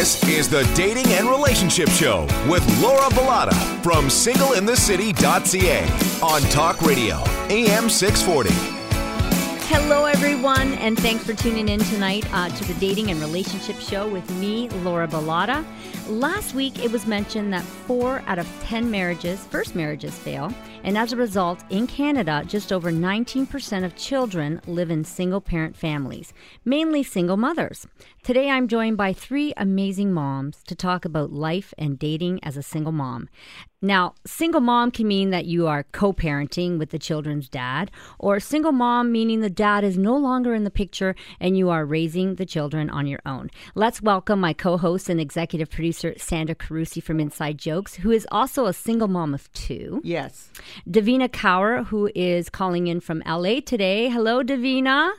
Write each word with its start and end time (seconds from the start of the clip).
This 0.00 0.16
is 0.26 0.48
the 0.48 0.62
Dating 0.74 1.04
and 1.08 1.28
Relationship 1.28 1.90
Show 1.90 2.22
with 2.48 2.64
Laura 2.80 3.10
Bilotta 3.10 3.52
from 3.82 4.06
singleinthecity.ca 4.06 6.22
on 6.22 6.40
Talk 6.50 6.80
Radio, 6.80 7.22
AM 7.50 7.90
640. 7.90 8.79
Hello, 9.72 10.04
everyone, 10.06 10.74
and 10.74 10.98
thanks 10.98 11.22
for 11.22 11.32
tuning 11.32 11.68
in 11.68 11.78
tonight 11.78 12.26
uh, 12.34 12.48
to 12.48 12.64
the 12.64 12.74
Dating 12.80 13.12
and 13.12 13.20
Relationship 13.20 13.76
Show 13.76 14.08
with 14.08 14.28
me, 14.32 14.68
Laura 14.82 15.06
Bilotta. 15.06 15.64
Last 16.08 16.56
week, 16.56 16.84
it 16.84 16.90
was 16.90 17.06
mentioned 17.06 17.52
that 17.52 17.62
four 17.62 18.20
out 18.26 18.40
of 18.40 18.48
10 18.64 18.90
marriages, 18.90 19.38
first 19.46 19.76
marriages, 19.76 20.18
fail. 20.18 20.52
And 20.82 20.98
as 20.98 21.12
a 21.12 21.16
result, 21.16 21.62
in 21.70 21.86
Canada, 21.86 22.42
just 22.48 22.72
over 22.72 22.90
19% 22.90 23.84
of 23.84 23.94
children 23.94 24.60
live 24.66 24.90
in 24.90 25.04
single 25.04 25.40
parent 25.40 25.76
families, 25.76 26.32
mainly 26.64 27.04
single 27.04 27.36
mothers. 27.36 27.86
Today, 28.24 28.50
I'm 28.50 28.66
joined 28.66 28.96
by 28.96 29.12
three 29.12 29.54
amazing 29.56 30.12
moms 30.12 30.64
to 30.64 30.74
talk 30.74 31.04
about 31.04 31.30
life 31.30 31.72
and 31.78 31.96
dating 31.96 32.42
as 32.42 32.56
a 32.56 32.62
single 32.64 32.90
mom. 32.90 33.28
Now, 33.82 34.14
single 34.26 34.60
mom 34.60 34.90
can 34.90 35.08
mean 35.08 35.30
that 35.30 35.46
you 35.46 35.66
are 35.66 35.84
co 35.84 36.12
parenting 36.12 36.78
with 36.78 36.90
the 36.90 36.98
children's 36.98 37.48
dad, 37.48 37.90
or 38.18 38.38
single 38.38 38.72
mom 38.72 39.10
meaning 39.10 39.40
the 39.40 39.48
dad 39.48 39.84
is 39.84 39.96
no 39.96 40.18
longer 40.18 40.52
in 40.52 40.64
the 40.64 40.70
picture 40.70 41.14
and 41.40 41.56
you 41.56 41.70
are 41.70 41.86
raising 41.86 42.34
the 42.34 42.44
children 42.44 42.90
on 42.90 43.06
your 43.06 43.20
own. 43.24 43.48
Let's 43.74 44.02
welcome 44.02 44.38
my 44.38 44.52
co 44.52 44.76
host 44.76 45.08
and 45.08 45.18
executive 45.18 45.70
producer, 45.70 46.12
Sandra 46.18 46.54
Carusi 46.54 47.02
from 47.02 47.20
Inside 47.20 47.56
Jokes, 47.56 47.94
who 47.94 48.10
is 48.10 48.28
also 48.30 48.66
a 48.66 48.74
single 48.74 49.08
mom 49.08 49.32
of 49.32 49.50
two. 49.54 50.02
Yes. 50.04 50.50
Devina 50.86 51.30
Kaur, 51.30 51.86
who 51.86 52.10
is 52.14 52.50
calling 52.50 52.86
in 52.86 53.00
from 53.00 53.22
LA 53.26 53.60
today. 53.60 54.10
Hello, 54.10 54.42
Devina. 54.42 55.12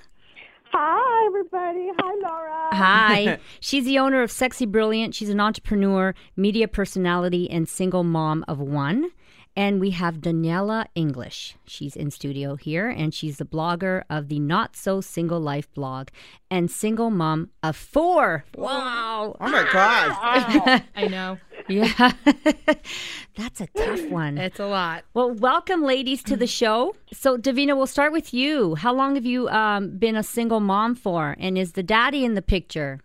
Hi, 0.74 1.26
everybody. 1.26 1.90
Hi, 2.00 2.16
Laura. 2.30 2.76
Hi. 2.76 3.40
She's 3.60 3.84
the 3.84 4.00
owner 4.00 4.22
of 4.22 4.32
Sexy 4.32 4.66
Brilliant. 4.66 5.14
She's 5.14 5.30
an 5.30 5.42
entrepreneur, 5.42 6.16
media 6.38 6.68
personality, 6.68 7.50
and 7.50 7.68
single 7.68 8.06
mom 8.06 8.46
of 8.48 8.60
one. 8.60 9.12
And 9.54 9.82
we 9.82 9.90
have 9.90 10.22
Daniella 10.22 10.86
English. 10.96 11.58
She's 11.66 11.98
in 11.98 12.10
studio 12.10 12.56
here, 12.56 12.90
and 12.90 13.14
she's 13.14 13.36
the 13.36 13.46
blogger 13.46 14.04
of 14.10 14.30
the 14.30 14.40
Not 14.40 14.78
So 14.78 15.02
Single 15.02 15.42
Life 15.42 15.70
blog 15.74 16.08
and 16.50 16.72
single 16.72 17.10
mom 17.10 17.50
of 17.62 17.76
four. 17.76 18.46
Oh. 18.58 18.62
Wow. 18.62 19.36
Oh 19.42 19.50
my 19.50 19.68
God. 19.74 20.84
I 20.96 21.08
know. 21.08 21.38
Yeah. 21.72 22.12
That's 23.38 23.62
a 23.62 23.68
tough 23.68 24.10
one. 24.10 24.38
It's 24.38 24.60
a 24.60 24.66
lot. 24.66 25.06
Well, 25.14 25.32
welcome, 25.32 25.84
ladies, 25.84 26.22
to 26.24 26.36
the 26.36 26.48
show. 26.48 26.96
So, 27.14 27.38
Devina, 27.38 27.76
we'll 27.78 27.88
start 27.88 28.12
with 28.12 28.34
you. 28.34 28.76
How 28.76 28.94
long 28.94 29.16
have 29.16 29.26
you 29.26 29.48
um, 29.50 29.98
been 29.98 30.16
a 30.16 30.24
single 30.24 30.60
mom 30.60 30.96
for? 30.96 31.36
And 31.40 31.58
is 31.58 31.72
the 31.74 31.84
daddy 31.84 32.26
in 32.26 32.34
the 32.34 32.42
picture? 32.42 33.00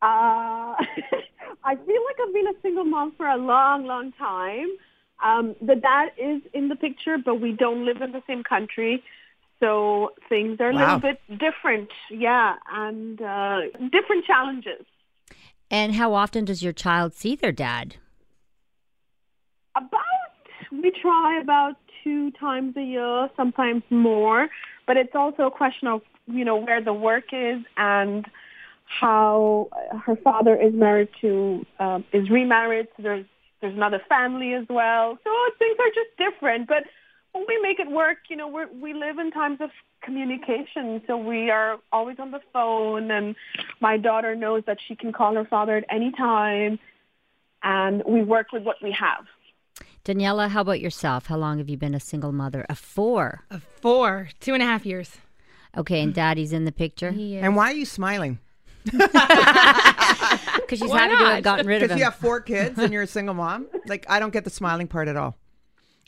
Uh, 0.00 0.06
I 1.64 1.74
feel 1.74 2.02
like 2.06 2.16
I've 2.26 2.32
been 2.34 2.46
a 2.46 2.60
single 2.62 2.84
mom 2.84 3.12
for 3.16 3.26
a 3.26 3.36
long, 3.36 3.84
long 3.86 4.12
time. 4.12 4.68
Um, 5.24 5.56
the 5.60 5.74
dad 5.74 6.10
is 6.16 6.40
in 6.54 6.68
the 6.68 6.76
picture, 6.76 7.16
but 7.22 7.40
we 7.40 7.52
don't 7.52 7.84
live 7.84 8.00
in 8.00 8.12
the 8.12 8.22
same 8.28 8.44
country. 8.44 9.02
So 9.58 10.10
things 10.28 10.60
are 10.60 10.70
a 10.70 10.74
Wow. 10.74 10.96
little 10.96 11.10
bit 11.10 11.38
different. 11.40 11.88
Yeah. 12.10 12.54
And 12.72 13.20
uh, 13.20 13.60
different 13.90 14.24
challenges. 14.24 14.86
And 15.70 15.94
how 15.94 16.14
often 16.14 16.44
does 16.44 16.62
your 16.62 16.72
child 16.72 17.14
see 17.14 17.36
their 17.36 17.52
dad? 17.52 17.96
About, 19.76 20.00
we 20.72 20.90
try 20.90 21.40
about 21.40 21.76
two 22.02 22.30
times 22.32 22.76
a 22.76 22.82
year, 22.82 23.28
sometimes 23.36 23.82
more. 23.90 24.48
But 24.86 24.96
it's 24.96 25.14
also 25.14 25.46
a 25.46 25.50
question 25.50 25.88
of, 25.88 26.00
you 26.26 26.44
know, 26.44 26.56
where 26.56 26.82
the 26.82 26.94
work 26.94 27.32
is 27.32 27.60
and 27.76 28.26
how 28.86 29.68
her 30.04 30.16
father 30.16 30.56
is 30.56 30.72
married 30.72 31.08
to, 31.20 31.66
um, 31.78 32.04
is 32.12 32.30
remarried. 32.30 32.88
So 32.96 33.02
there's, 33.02 33.26
there's 33.60 33.74
another 33.74 34.00
family 34.08 34.54
as 34.54 34.64
well. 34.70 35.18
So 35.22 35.30
things 35.58 35.76
are 35.78 35.90
just 35.94 36.16
different. 36.16 36.68
But 36.68 36.84
we 37.46 37.58
make 37.62 37.78
it 37.78 37.90
work, 37.90 38.18
you 38.28 38.36
know, 38.36 38.48
we're, 38.48 38.68
we 38.72 38.94
live 38.94 39.18
in 39.18 39.30
times 39.30 39.60
of 39.60 39.70
communication. 40.02 41.02
So 41.06 41.16
we 41.16 41.50
are 41.50 41.78
always 41.92 42.18
on 42.18 42.30
the 42.30 42.40
phone 42.52 43.10
and 43.10 43.34
my 43.80 43.96
daughter 43.96 44.34
knows 44.34 44.62
that 44.66 44.78
she 44.86 44.96
can 44.96 45.12
call 45.12 45.34
her 45.34 45.44
father 45.44 45.76
at 45.76 45.84
any 45.90 46.12
time. 46.12 46.78
And 47.62 48.02
we 48.06 48.22
work 48.22 48.52
with 48.52 48.62
what 48.62 48.76
we 48.82 48.92
have. 48.92 49.26
Daniella, 50.04 50.48
how 50.48 50.60
about 50.62 50.80
yourself? 50.80 51.26
How 51.26 51.36
long 51.36 51.58
have 51.58 51.68
you 51.68 51.76
been 51.76 51.94
a 51.94 52.00
single 52.00 52.32
mother? 52.32 52.64
A 52.68 52.74
four. 52.74 53.44
A 53.50 53.60
four, 53.60 54.28
two 54.40 54.54
and 54.54 54.62
a 54.62 54.66
half 54.66 54.86
years. 54.86 55.18
Okay, 55.76 56.00
and 56.00 56.14
daddy's 56.14 56.52
in 56.52 56.64
the 56.64 56.72
picture? 56.72 57.10
He 57.10 57.36
is. 57.36 57.44
And 57.44 57.54
why 57.54 57.70
are 57.70 57.74
you 57.74 57.84
smiling? 57.84 58.38
Because 60.68 60.80
she's 60.80 60.90
Why 60.90 60.98
happy 60.98 61.16
to 61.16 61.30
have 61.30 61.44
gotten 61.44 61.66
rid 61.66 61.76
of 61.76 61.80
Because 61.88 61.92
him. 61.94 61.98
you 61.98 62.04
have 62.04 62.16
four 62.16 62.40
kids 62.42 62.78
and 62.78 62.92
you're 62.92 63.02
a 63.02 63.06
single 63.06 63.34
mom? 63.34 63.66
Like, 63.86 64.04
I 64.08 64.18
don't 64.20 64.32
get 64.34 64.44
the 64.44 64.50
smiling 64.50 64.86
part 64.86 65.08
at 65.08 65.16
all. 65.16 65.34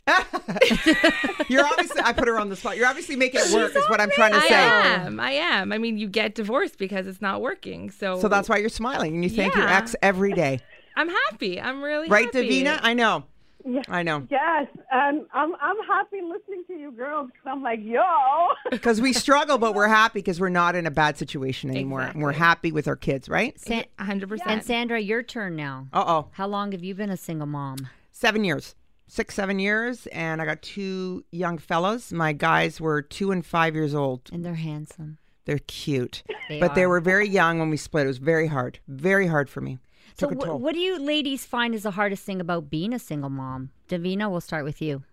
you're 1.49 1.65
obviously, 1.65 2.01
I 2.03 2.13
put 2.13 2.27
her 2.27 2.39
on 2.39 2.49
the 2.49 2.55
spot. 2.55 2.77
You're 2.77 2.87
obviously 2.87 3.15
making 3.15 3.41
it 3.43 3.53
work, 3.53 3.75
is 3.75 3.87
what 3.89 4.01
I'm 4.01 4.11
trying 4.11 4.33
to 4.33 4.41
say. 4.41 4.55
I 4.55 4.85
am. 5.05 5.19
I 5.19 5.31
am. 5.31 5.71
I 5.71 5.77
mean, 5.77 5.97
you 5.97 6.07
get 6.07 6.35
divorced 6.35 6.77
because 6.77 7.07
it's 7.07 7.21
not 7.21 7.41
working. 7.41 7.91
So, 7.91 8.19
So 8.19 8.27
that's 8.27 8.49
why 8.49 8.57
you're 8.57 8.69
smiling 8.69 9.15
and 9.15 9.23
you 9.23 9.29
thank 9.29 9.55
your 9.55 9.65
Yeah. 9.65 9.77
ex 9.77 9.95
every 10.01 10.33
day. 10.33 10.59
I'm 10.95 11.09
happy. 11.09 11.59
I'm 11.61 11.81
really 11.81 12.09
Right, 12.09 12.25
happy. 12.33 12.49
Devina? 12.63 12.79
I 12.81 12.93
know. 12.93 13.23
Yeah. 13.63 13.83
I 13.89 14.01
know. 14.01 14.25
Yes, 14.31 14.65
and 14.91 15.23
I'm 15.35 15.53
I'm 15.61 15.75
happy 15.87 16.17
listening 16.27 16.63
to 16.65 16.73
you 16.73 16.91
girls 16.91 17.27
because 17.27 17.45
I'm 17.47 17.61
like, 17.61 17.79
yo. 17.83 18.01
Because 18.71 18.99
we 18.99 19.13
struggle, 19.13 19.59
but 19.59 19.75
we're 19.75 19.87
happy 19.87 20.17
because 20.17 20.39
we're 20.39 20.49
not 20.49 20.75
in 20.75 20.87
a 20.87 20.91
bad 20.91 21.15
situation 21.19 21.69
anymore. 21.69 22.01
And 22.01 22.23
we're 22.23 22.31
happy 22.31 22.71
with 22.71 22.87
our 22.87 22.95
kids, 22.95 23.29
right? 23.29 23.59
Sa- 23.59 23.83
hundred 23.99 24.23
and 24.23 24.29
percent. 24.29 24.49
And 24.49 24.63
Sandra, 24.63 24.99
your 24.99 25.21
turn 25.21 25.55
now. 25.55 25.87
Uh 25.93 26.03
oh. 26.07 26.27
How 26.31 26.47
long 26.47 26.71
have 26.71 26.83
you 26.83 26.95
been 26.95 27.11
a 27.11 27.17
single 27.17 27.45
mom? 27.45 27.87
seven 28.11 28.43
years 28.43 28.73
six 29.17 29.35
seven 29.35 29.59
years 29.59 30.07
and 30.07 30.41
i 30.41 30.45
got 30.45 30.61
two 30.61 31.23
young 31.31 31.57
fellows 31.57 32.13
my 32.13 32.31
guys 32.31 32.79
were 32.79 33.01
two 33.01 33.29
and 33.31 33.45
five 33.45 33.75
years 33.75 33.93
old 33.93 34.21
And 34.31 34.43
they're 34.45 34.63
handsome. 34.71 35.17
they're 35.45 35.59
cute 35.67 36.23
They 36.47 36.59
but 36.61 36.75
they 36.75 36.87
were 36.87 37.01
very 37.01 37.27
young 37.27 37.59
when 37.59 37.69
we 37.69 37.75
split 37.77 38.05
it 38.05 38.07
was 38.07 38.19
very 38.19 38.47
hard 38.47 38.79
very 38.87 39.27
hard 39.27 39.49
for 39.49 39.59
me 39.67 39.79
So, 40.17 40.29
took 40.29 40.31
a 40.31 40.35
wh- 40.39 40.45
toll 40.47 40.59
what 40.59 40.73
do 40.73 40.79
you 40.79 40.97
ladies 41.13 41.45
find 41.45 41.75
is 41.75 41.83
the 41.83 41.91
hardest 41.99 42.23
thing 42.27 42.39
about 42.39 42.69
being 42.69 42.93
a 42.93 42.99
single 42.99 43.29
mom? 43.29 43.61
Devina, 43.89 44.25
we'll 44.31 44.39
start 44.51 44.63
with 44.69 44.81
you. 44.81 45.03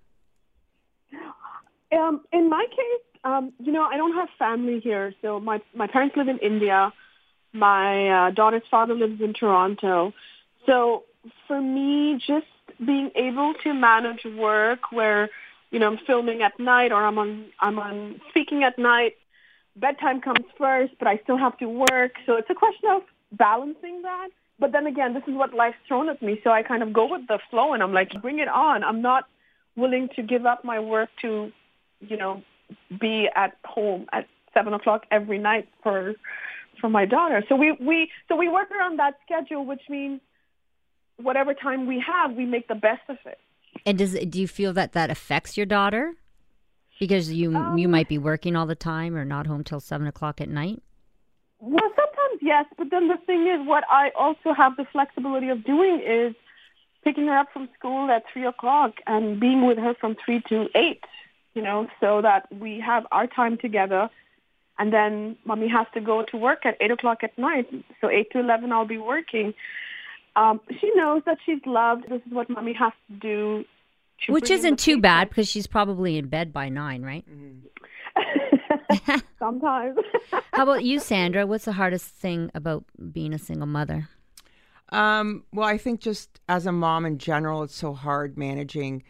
Um, 1.90 2.20
in 2.32 2.48
my 2.50 2.64
case, 2.70 3.20
um, 3.24 3.52
you 3.58 3.72
know, 3.72 3.82
I 3.82 3.96
don't 3.96 4.14
have 4.14 4.28
family 4.38 4.78
here, 4.80 5.14
so 5.22 5.40
my 5.40 5.60
my 5.74 5.86
parents 5.86 6.14
live 6.16 6.28
in 6.28 6.38
India. 6.38 6.92
My 7.52 7.88
uh, 8.16 8.30
daughter's 8.30 8.66
father 8.70 8.94
lives 8.94 9.20
in 9.20 9.32
Toronto. 9.32 10.12
So 10.66 11.04
for 11.46 11.60
me, 11.60 12.20
just 12.32 12.46
being 12.84 13.10
able 13.14 13.54
to 13.64 13.74
manage 13.74 14.24
work 14.24 14.92
where, 14.92 15.28
you 15.70 15.78
know, 15.78 15.88
I'm 15.88 15.98
filming 16.06 16.42
at 16.42 16.58
night 16.58 16.92
or 16.92 17.04
I'm 17.04 17.18
on 17.18 17.46
I'm 17.60 17.78
on 17.78 18.20
speaking 18.30 18.64
at 18.64 18.78
night. 18.78 19.16
Bedtime 19.76 20.20
comes 20.20 20.44
first, 20.56 20.94
but 20.98 21.06
I 21.06 21.18
still 21.22 21.38
have 21.38 21.56
to 21.58 21.66
work. 21.68 22.12
So 22.26 22.36
it's 22.36 22.50
a 22.50 22.54
question 22.54 22.90
of 22.90 23.02
balancing 23.32 24.02
that. 24.02 24.28
But 24.58 24.72
then 24.72 24.86
again, 24.86 25.14
this 25.14 25.22
is 25.28 25.34
what 25.34 25.54
life's 25.54 25.76
thrown 25.86 26.08
at 26.08 26.20
me. 26.20 26.40
So 26.42 26.50
I 26.50 26.62
kind 26.62 26.82
of 26.82 26.92
go 26.92 27.06
with 27.08 27.28
the 27.28 27.38
flow 27.50 27.74
and 27.74 27.82
I'm 27.82 27.92
like, 27.92 28.10
bring 28.20 28.40
it 28.40 28.48
on. 28.48 28.82
I'm 28.82 29.02
not 29.02 29.24
willing 29.76 30.08
to 30.16 30.22
give 30.22 30.46
up 30.46 30.64
my 30.64 30.80
work 30.80 31.10
to, 31.22 31.52
you 32.00 32.16
know, 32.16 32.42
be 33.00 33.28
at 33.34 33.56
home 33.64 34.06
at 34.12 34.26
seven 34.52 34.74
o'clock 34.74 35.04
every 35.10 35.38
night 35.38 35.68
for 35.82 36.14
for 36.80 36.88
my 36.88 37.04
daughter. 37.04 37.44
So 37.48 37.56
we, 37.56 37.72
we 37.72 38.10
so 38.28 38.36
we 38.36 38.48
work 38.48 38.70
around 38.70 38.98
that 38.98 39.14
schedule, 39.24 39.64
which 39.64 39.82
means 39.88 40.20
whatever 41.18 41.54
time 41.54 41.86
we 41.86 42.02
have, 42.06 42.32
we 42.32 42.46
make 42.46 42.68
the 42.68 42.74
best 42.74 43.02
of 43.08 43.18
it. 43.26 43.38
And 43.84 43.98
does 43.98 44.12
do 44.14 44.40
you 44.40 44.48
feel 44.48 44.72
that 44.72 44.92
that 44.92 45.10
affects 45.10 45.56
your 45.56 45.66
daughter? 45.66 46.14
Because 46.98 47.32
you 47.32 47.52
you 47.76 47.86
Um, 47.86 47.90
might 47.90 48.08
be 48.08 48.18
working 48.18 48.56
all 48.56 48.66
the 48.66 48.74
time 48.74 49.14
or 49.16 49.24
not 49.24 49.46
home 49.46 49.62
till 49.62 49.80
seven 49.80 50.06
o'clock 50.06 50.40
at 50.40 50.48
night. 50.48 50.82
Well, 51.60 51.90
sometimes 51.94 52.42
yes, 52.42 52.66
but 52.76 52.90
then 52.90 53.08
the 53.08 53.18
thing 53.26 53.46
is, 53.46 53.66
what 53.66 53.84
I 53.90 54.10
also 54.16 54.52
have 54.52 54.76
the 54.76 54.84
flexibility 54.86 55.48
of 55.48 55.64
doing 55.64 56.00
is 56.00 56.34
picking 57.04 57.26
her 57.26 57.38
up 57.38 57.52
from 57.52 57.68
school 57.78 58.10
at 58.10 58.24
three 58.32 58.46
o'clock 58.46 58.94
and 59.06 59.38
being 59.38 59.66
with 59.66 59.78
her 59.78 59.94
from 60.00 60.16
three 60.24 60.40
to 60.48 60.68
eight. 60.74 61.04
You 61.54 61.62
know, 61.62 61.88
so 61.98 62.22
that 62.22 62.46
we 62.52 62.78
have 62.80 63.06
our 63.10 63.26
time 63.26 63.56
together, 63.58 64.10
and 64.78 64.92
then 64.92 65.36
mommy 65.44 65.68
has 65.68 65.86
to 65.94 66.00
go 66.00 66.22
to 66.30 66.36
work 66.36 66.64
at 66.64 66.76
eight 66.80 66.92
o'clock 66.92 67.24
at 67.24 67.36
night. 67.36 67.66
So 68.00 68.08
eight 68.08 68.30
to 68.32 68.38
eleven, 68.38 68.70
I'll 68.70 68.84
be 68.86 68.98
working. 68.98 69.54
Um, 70.38 70.60
she 70.80 70.92
knows 70.94 71.22
that 71.26 71.38
she's 71.44 71.58
loved. 71.66 72.04
This 72.08 72.22
is 72.24 72.32
what 72.32 72.48
mommy 72.48 72.72
has 72.74 72.92
to 73.08 73.16
do. 73.16 73.64
to 74.26 74.32
Which 74.32 74.50
isn't 74.50 74.78
the 74.78 74.82
too 74.82 75.00
bad 75.00 75.28
because 75.28 75.48
she's 75.48 75.66
probably 75.66 76.16
in 76.16 76.28
bed 76.28 76.52
by 76.52 76.68
nine, 76.68 77.02
right? 77.02 77.24
Sometimes. 79.38 79.98
How 80.52 80.62
about 80.62 80.84
you, 80.84 81.00
Sandra? 81.00 81.44
What's 81.44 81.64
the 81.64 81.72
hardest 81.72 82.06
thing 82.06 82.52
about 82.54 82.84
being 83.12 83.34
a 83.34 83.38
single 83.38 83.66
mother? 83.66 84.08
Um, 84.90 85.42
well, 85.52 85.66
I 85.66 85.76
think 85.76 86.00
just 86.00 86.40
as 86.48 86.66
a 86.66 86.72
mom 86.72 87.04
in 87.04 87.18
general, 87.18 87.64
it's 87.64 87.74
so 87.74 87.92
hard 87.92 88.38
managing 88.38 89.02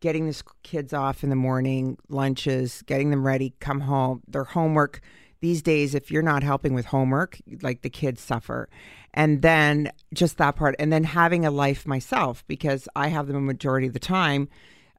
getting 0.00 0.26
the 0.26 0.42
kids 0.62 0.92
off 0.92 1.24
in 1.24 1.30
the 1.30 1.36
morning, 1.36 1.96
lunches, 2.10 2.82
getting 2.82 3.08
them 3.08 3.26
ready, 3.26 3.54
come 3.58 3.80
home, 3.80 4.22
their 4.28 4.44
homework, 4.44 5.00
these 5.44 5.60
days, 5.60 5.94
if 5.94 6.10
you're 6.10 6.22
not 6.22 6.42
helping 6.42 6.72
with 6.72 6.86
homework, 6.86 7.36
like 7.60 7.82
the 7.82 7.90
kids 7.90 8.22
suffer. 8.22 8.66
And 9.12 9.42
then 9.42 9.92
just 10.14 10.38
that 10.38 10.56
part, 10.56 10.74
and 10.78 10.90
then 10.90 11.04
having 11.04 11.44
a 11.44 11.50
life 11.50 11.86
myself 11.86 12.42
because 12.46 12.88
I 12.96 13.08
have 13.08 13.26
them 13.26 13.36
a 13.36 13.40
majority 13.42 13.86
of 13.86 13.92
the 13.92 13.98
time. 13.98 14.48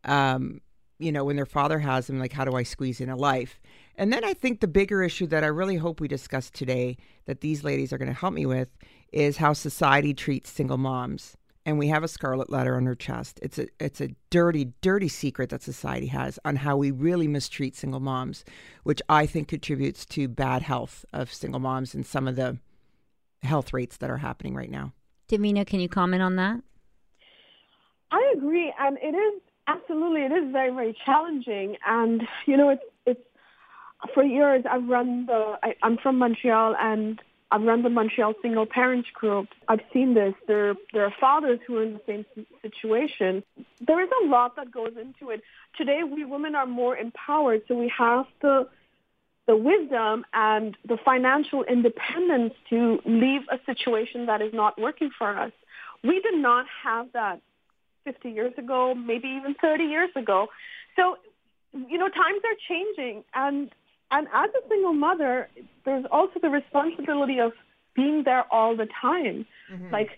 Um, 0.03 0.61
you 0.99 1.11
know, 1.11 1.25
when 1.25 1.35
their 1.35 1.47
father 1.47 1.79
has 1.79 2.05
them, 2.05 2.19
like, 2.19 2.31
how 2.31 2.45
do 2.45 2.55
I 2.55 2.61
squeeze 2.61 3.01
in 3.01 3.09
a 3.09 3.15
life? 3.15 3.59
And 3.95 4.13
then 4.13 4.23
I 4.23 4.35
think 4.35 4.59
the 4.59 4.67
bigger 4.67 5.01
issue 5.01 5.25
that 5.27 5.43
I 5.43 5.47
really 5.47 5.77
hope 5.77 5.99
we 5.99 6.07
discuss 6.07 6.51
today 6.51 6.97
that 7.25 7.41
these 7.41 7.63
ladies 7.63 7.91
are 7.91 7.97
going 7.97 8.13
to 8.13 8.19
help 8.19 8.35
me 8.35 8.45
with 8.45 8.69
is 9.11 9.37
how 9.37 9.53
society 9.53 10.13
treats 10.13 10.51
single 10.51 10.77
moms. 10.77 11.35
And 11.65 11.79
we 11.79 11.87
have 11.87 12.03
a 12.03 12.07
scarlet 12.07 12.51
letter 12.51 12.75
on 12.75 12.85
her 12.85 12.95
chest. 12.95 13.39
It's 13.41 13.57
a 13.57 13.67
it's 13.79 13.99
a 13.99 14.09
dirty, 14.29 14.73
dirty 14.81 15.07
secret 15.07 15.49
that 15.49 15.63
society 15.63 16.07
has 16.07 16.37
on 16.45 16.57
how 16.57 16.77
we 16.77 16.91
really 16.91 17.27
mistreat 17.27 17.75
single 17.75 17.99
moms, 17.99 18.45
which 18.83 19.01
I 19.09 19.25
think 19.25 19.47
contributes 19.47 20.05
to 20.07 20.27
bad 20.27 20.61
health 20.61 21.05
of 21.11 21.33
single 21.33 21.59
moms 21.59 21.95
and 21.95 22.05
some 22.05 22.27
of 22.27 22.35
the 22.35 22.59
health 23.41 23.73
rates 23.73 23.97
that 23.97 24.09
are 24.09 24.17
happening 24.17 24.53
right 24.53 24.69
now. 24.69 24.93
Devina, 25.27 25.65
can 25.65 25.79
you 25.79 25.89
comment 25.89 26.21
on 26.21 26.35
that? 26.35 26.61
I 28.11 28.33
agree, 28.37 28.71
and 28.79 28.97
it 29.01 29.15
is 29.15 29.41
absolutely 29.67 30.21
it 30.21 30.31
is 30.31 30.51
very 30.51 30.69
very 30.71 30.95
challenging, 31.05 31.77
and 31.85 32.23
you 32.45 32.57
know 32.57 32.69
it's 32.69 32.83
it's 33.05 33.21
for 34.13 34.23
years 34.23 34.63
I've 34.69 34.87
run 34.87 35.25
the 35.25 35.55
I, 35.63 35.75
I'm 35.81 35.97
from 35.97 36.19
Montreal 36.19 36.75
and 36.79 37.19
I've 37.51 37.61
run 37.61 37.83
the 37.83 37.89
Montreal 37.89 38.33
single 38.41 38.65
parents 38.65 39.09
group. 39.13 39.47
I've 39.67 39.81
seen 39.93 40.13
this. 40.13 40.33
There 40.47 40.75
there 40.93 41.05
are 41.05 41.13
fathers 41.19 41.59
who 41.65 41.77
are 41.77 41.83
in 41.83 41.93
the 41.93 42.01
same 42.07 42.25
situation. 42.61 43.43
There 43.85 44.01
is 44.01 44.09
a 44.23 44.27
lot 44.27 44.55
that 44.55 44.71
goes 44.71 44.93
into 44.99 45.31
it. 45.31 45.41
Today 45.77 46.01
we 46.03 46.25
women 46.25 46.55
are 46.55 46.65
more 46.65 46.97
empowered, 46.97 47.61
so 47.67 47.75
we 47.75 47.91
have 47.97 48.25
the 48.41 48.67
the 49.47 49.55
wisdom 49.55 50.25
and 50.33 50.75
the 50.87 50.97
financial 50.97 51.63
independence 51.63 52.53
to 52.69 52.99
leave 53.05 53.41
a 53.51 53.59
situation 53.65 54.25
that 54.25 54.41
is 54.41 54.53
not 54.53 54.79
working 54.79 55.11
for 55.15 55.37
us. 55.37 55.51
We 56.03 56.19
did 56.21 56.35
not 56.35 56.65
have 56.83 57.11
that 57.13 57.41
50 58.05 58.29
years 58.29 58.53
ago, 58.57 58.93
maybe 58.95 59.27
even 59.27 59.55
30 59.55 59.83
years 59.83 60.09
ago. 60.15 60.47
So, 60.95 61.17
you 61.73 61.97
know, 61.97 62.07
times 62.07 62.41
are 62.43 62.57
changing. 62.67 63.23
And, 63.33 63.71
and 64.15 64.27
as 64.33 64.49
a 64.51 64.67
single 64.69 64.93
mother, 64.93 65.49
there's 65.83 66.05
also 66.11 66.39
the 66.41 66.49
responsibility 66.49 67.39
of 67.39 67.51
being 67.95 68.23
there 68.23 68.45
all 68.51 68.75
the 68.75 68.87
time. 69.01 69.45
Mm-hmm. 69.71 69.91
Like, 69.91 70.09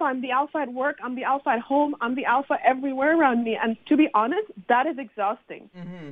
I'm 0.00 0.20
the 0.20 0.30
alpha 0.30 0.58
at 0.58 0.72
work, 0.72 0.96
I'm 1.02 1.14
the 1.14 1.24
alpha 1.24 1.50
at 1.50 1.60
home, 1.60 1.94
I'm 2.00 2.14
the 2.14 2.24
alpha 2.24 2.56
everywhere 2.66 3.18
around 3.18 3.44
me. 3.44 3.56
And 3.62 3.76
to 3.86 3.96
be 3.96 4.08
honest, 4.14 4.50
that 4.68 4.86
is 4.86 4.96
exhausting. 4.98 5.70
Mm-hmm. 5.76 6.10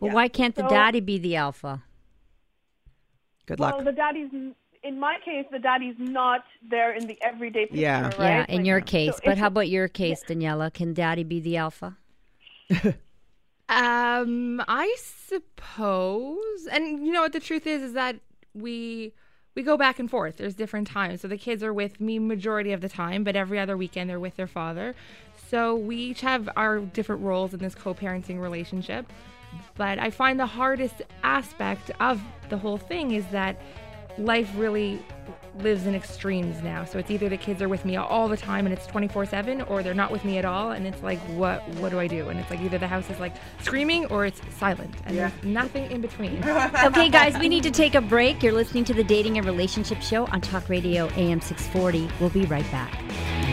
But 0.00 0.06
yeah. 0.06 0.12
why 0.14 0.28
can't 0.28 0.54
the 0.54 0.62
so, 0.62 0.68
daddy 0.68 1.00
be 1.00 1.18
the 1.18 1.36
alpha? 1.36 1.82
Good 3.46 3.60
luck. 3.60 3.76
Well, 3.76 3.84
the 3.84 3.92
daddy's 3.92 4.30
in 4.82 5.00
my 5.00 5.16
case, 5.24 5.46
the 5.50 5.58
daddy's 5.58 5.96
not 5.98 6.44
there 6.70 6.94
in 6.94 7.06
the 7.06 7.18
everyday 7.22 7.66
picture. 7.66 7.80
Yeah, 7.80 8.04
right? 8.04 8.18
yeah. 8.18 8.46
In 8.48 8.58
like, 8.58 8.66
your 8.66 8.80
case, 8.80 9.14
so 9.14 9.20
but 9.24 9.38
how 9.38 9.48
about 9.48 9.68
your 9.68 9.88
case, 9.88 10.20
yeah. 10.22 10.28
Daniella? 10.28 10.70
Can 10.70 10.94
daddy 10.94 11.24
be 11.24 11.40
the 11.40 11.56
alpha? 11.56 11.96
um, 13.68 14.62
I 14.68 14.96
suppose. 14.98 16.66
And 16.70 17.06
you 17.06 17.12
know 17.12 17.22
what 17.22 17.32
the 17.32 17.40
truth 17.40 17.66
is 17.66 17.82
is 17.82 17.92
that 17.94 18.16
we 18.54 19.12
we 19.54 19.62
go 19.62 19.76
back 19.76 19.98
and 19.98 20.10
forth. 20.10 20.36
There's 20.36 20.54
different 20.54 20.86
times. 20.86 21.22
So 21.22 21.28
the 21.28 21.38
kids 21.38 21.62
are 21.62 21.72
with 21.72 22.00
me 22.00 22.18
majority 22.18 22.72
of 22.72 22.82
the 22.82 22.88
time, 22.88 23.24
but 23.24 23.34
every 23.36 23.58
other 23.58 23.76
weekend 23.76 24.10
they're 24.10 24.20
with 24.20 24.36
their 24.36 24.46
father. 24.46 24.94
So 25.48 25.74
we 25.74 25.96
each 25.96 26.20
have 26.20 26.48
our 26.56 26.80
different 26.80 27.22
roles 27.22 27.54
in 27.54 27.60
this 27.60 27.74
co-parenting 27.74 28.40
relationship. 28.40 29.10
But 29.76 29.98
I 29.98 30.10
find 30.10 30.38
the 30.38 30.46
hardest 30.46 31.02
aspect 31.22 31.90
of 32.00 32.20
the 32.50 32.58
whole 32.58 32.76
thing 32.76 33.12
is 33.12 33.24
that 33.28 33.60
life 34.18 34.50
really 34.56 35.00
lives 35.58 35.86
in 35.86 35.94
extremes 35.94 36.62
now. 36.62 36.84
So 36.84 36.98
it's 36.98 37.10
either 37.10 37.28
the 37.28 37.36
kids 37.36 37.62
are 37.62 37.68
with 37.68 37.84
me 37.84 37.96
all 37.96 38.28
the 38.28 38.36
time 38.36 38.66
and 38.66 38.72
it's 38.72 38.86
24/7 38.86 39.68
or 39.68 39.82
they're 39.82 39.94
not 39.94 40.10
with 40.10 40.24
me 40.24 40.38
at 40.38 40.44
all 40.44 40.72
and 40.72 40.86
it's 40.86 41.02
like 41.02 41.18
what 41.30 41.66
what 41.80 41.90
do 41.90 41.98
I 41.98 42.06
do? 42.06 42.28
And 42.28 42.38
it's 42.38 42.50
like 42.50 42.60
either 42.60 42.78
the 42.78 42.88
house 42.88 43.08
is 43.10 43.18
like 43.18 43.34
screaming 43.60 44.06
or 44.06 44.26
it's 44.26 44.40
silent 44.58 44.94
and 45.04 45.16
yeah. 45.16 45.28
there's 45.28 45.44
nothing 45.44 45.90
in 45.90 46.00
between. 46.00 46.42
okay 46.84 47.08
guys, 47.08 47.38
we 47.38 47.48
need 47.48 47.62
to 47.62 47.70
take 47.70 47.94
a 47.94 48.00
break. 48.00 48.42
You're 48.42 48.52
listening 48.52 48.84
to 48.84 48.94
the 48.94 49.04
Dating 49.04 49.38
and 49.38 49.46
Relationship 49.46 50.00
Show 50.02 50.26
on 50.26 50.40
Talk 50.40 50.68
Radio 50.68 51.08
AM 51.16 51.40
640. 51.40 52.08
We'll 52.20 52.30
be 52.30 52.44
right 52.46 52.70
back. 52.70 53.45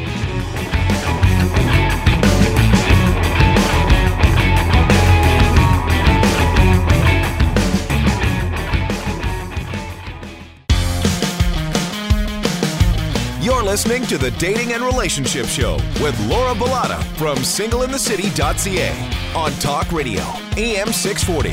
Listening 13.73 14.05
to 14.05 14.19
the 14.19 14.29
Dating 14.37 14.73
and 14.73 14.83
Relationship 14.83 15.47
Show 15.47 15.77
with 15.99 16.15
Laura 16.27 16.53
Bilotta 16.53 17.03
from 17.17 17.37
singleinthecity.ca 17.39 19.35
on 19.35 19.51
Talk 19.53 19.91
Radio, 19.91 20.21
AM 20.57 20.93
640. 20.93 21.49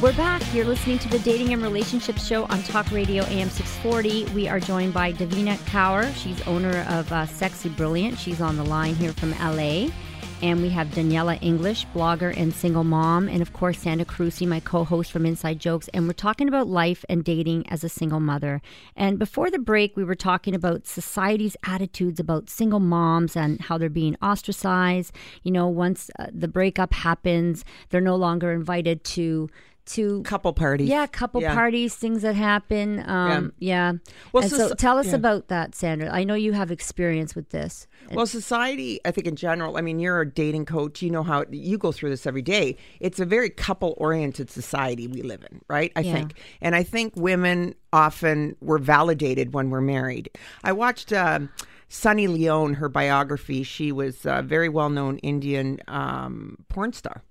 We're 0.00 0.16
back. 0.16 0.42
You're 0.54 0.64
listening 0.64 0.98
to 1.00 1.08
the 1.08 1.18
Dating 1.18 1.52
and 1.52 1.62
Relationship 1.62 2.16
Show 2.16 2.46
on 2.46 2.62
Talk 2.62 2.90
Radio 2.90 3.24
AM 3.24 3.50
640. 3.50 4.24
We 4.34 4.48
are 4.48 4.58
joined 4.58 4.94
by 4.94 5.12
Devina 5.12 5.58
Kaur. 5.66 6.10
She's 6.14 6.40
owner 6.46 6.86
of 6.88 7.12
uh, 7.12 7.26
Sexy 7.26 7.68
Brilliant. 7.68 8.18
She's 8.18 8.40
on 8.40 8.56
the 8.56 8.64
line 8.64 8.94
here 8.94 9.12
from 9.12 9.32
LA. 9.32 9.88
And 10.42 10.60
we 10.60 10.68
have 10.68 10.94
Daniella 10.94 11.36
English, 11.36 11.86
blogger 11.94 12.36
and 12.36 12.52
single 12.52 12.84
mom, 12.84 13.26
and 13.26 13.40
of 13.40 13.54
course, 13.54 13.78
Sandra 13.78 14.04
Carusi, 14.04 14.46
my 14.46 14.60
co 14.60 14.84
host 14.84 15.10
from 15.10 15.24
Inside 15.24 15.58
Jokes. 15.58 15.88
And 15.94 16.06
we're 16.06 16.12
talking 16.12 16.46
about 16.46 16.68
life 16.68 17.04
and 17.08 17.24
dating 17.24 17.66
as 17.70 17.82
a 17.82 17.88
single 17.88 18.20
mother. 18.20 18.60
And 18.94 19.18
before 19.18 19.50
the 19.50 19.58
break, 19.58 19.96
we 19.96 20.04
were 20.04 20.14
talking 20.14 20.54
about 20.54 20.86
society's 20.86 21.56
attitudes 21.64 22.20
about 22.20 22.50
single 22.50 22.80
moms 22.80 23.34
and 23.34 23.60
how 23.62 23.78
they're 23.78 23.88
being 23.88 24.16
ostracized. 24.20 25.14
You 25.42 25.52
know, 25.52 25.68
once 25.68 26.10
uh, 26.18 26.26
the 26.32 26.48
breakup 26.48 26.92
happens, 26.92 27.64
they're 27.88 28.00
no 28.02 28.16
longer 28.16 28.52
invited 28.52 29.04
to 29.04 29.48
to 29.86 30.22
couple 30.22 30.52
parties. 30.52 30.88
Yeah, 30.88 31.06
couple 31.06 31.40
yeah. 31.40 31.54
parties, 31.54 31.94
things 31.94 32.22
that 32.22 32.34
happen. 32.34 33.00
Um, 33.08 33.52
yeah. 33.58 33.92
yeah. 33.92 33.98
Well, 34.32 34.42
and 34.42 34.52
so, 34.52 34.68
so 34.68 34.74
tell 34.74 34.98
us 34.98 35.08
yeah. 35.08 35.14
about 35.14 35.48
that, 35.48 35.74
Sandra. 35.74 36.10
I 36.12 36.24
know 36.24 36.34
you 36.34 36.52
have 36.52 36.70
experience 36.70 37.34
with 37.34 37.50
this. 37.50 37.86
Well, 38.12 38.26
society, 38.26 39.00
I 39.04 39.10
think 39.10 39.26
in 39.26 39.36
general, 39.36 39.76
I 39.76 39.80
mean, 39.80 39.98
you're 39.98 40.20
a 40.20 40.28
dating 40.28 40.66
coach. 40.66 41.02
You 41.02 41.10
know 41.10 41.22
how 41.22 41.44
you 41.50 41.78
go 41.78 41.92
through 41.92 42.10
this 42.10 42.26
every 42.26 42.42
day. 42.42 42.76
It's 43.00 43.20
a 43.20 43.24
very 43.24 43.50
couple 43.50 43.94
oriented 43.98 44.50
society 44.50 45.06
we 45.06 45.22
live 45.22 45.44
in, 45.50 45.60
right? 45.68 45.92
I 45.96 46.02
think. 46.02 46.34
And 46.60 46.74
I 46.74 46.82
think 46.82 47.14
women 47.16 47.74
often 47.92 48.56
were 48.60 48.78
validated 48.78 49.54
when 49.54 49.70
we're 49.70 49.80
married. 49.80 50.30
I 50.62 50.72
watched. 50.72 51.12
Um, 51.12 51.50
Sunny 51.88 52.26
Leone, 52.26 52.74
her 52.74 52.88
biography, 52.88 53.62
she 53.62 53.92
was 53.92 54.26
a 54.26 54.42
very 54.42 54.68
well 54.68 54.90
known 54.90 55.18
Indian 55.18 55.78
um, 55.86 56.58
porn 56.68 56.92
star 56.92 57.22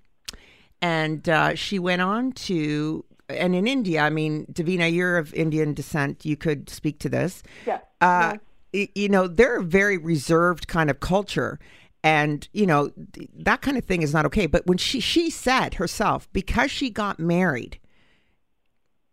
and 0.82 1.28
uh, 1.28 1.56
she 1.56 1.80
went 1.80 2.02
on 2.02 2.32
to, 2.34 3.06
and 3.30 3.56
in 3.56 3.68
India, 3.68 4.02
I 4.02 4.10
mean, 4.10 4.46
Devina, 4.52 4.92
you're 4.94 5.18
of 5.18 5.34
Indian 5.34 5.74
descent. 5.74 6.26
You 6.26 6.38
could 6.38 6.70
speak 6.70 7.00
to 7.00 7.10
this. 7.10 7.44
Yeah. 7.66 7.80
Uh, 8.02 8.38
yeah. 8.72 8.86
You 8.94 9.10
know, 9.10 9.28
they're 9.28 9.60
a 9.60 9.64
very 9.64 9.98
reserved 9.98 10.68
kind 10.68 10.90
of 10.90 11.00
culture. 11.00 11.60
And, 12.04 12.48
you 12.52 12.66
know, 12.66 12.92
that 13.36 13.62
kind 13.62 13.78
of 13.78 13.86
thing 13.86 14.02
is 14.02 14.14
not 14.14 14.26
okay. 14.26 14.46
But 14.48 14.68
when 14.68 14.78
she, 14.78 15.00
she 15.00 15.30
said 15.30 15.76
herself, 15.76 16.28
because 16.34 16.70
she 16.70 16.90
got 16.90 17.20
married, 17.20 17.80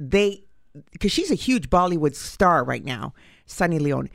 they, 0.01 0.45
because 0.91 1.13
she's 1.13 1.31
a 1.31 1.37
huge 1.37 1.71
Bollywood 1.71 2.15
star 2.15 2.65
right 2.65 2.85
now, 2.85 3.15
Sunny 3.47 3.79
Leone 3.79 4.11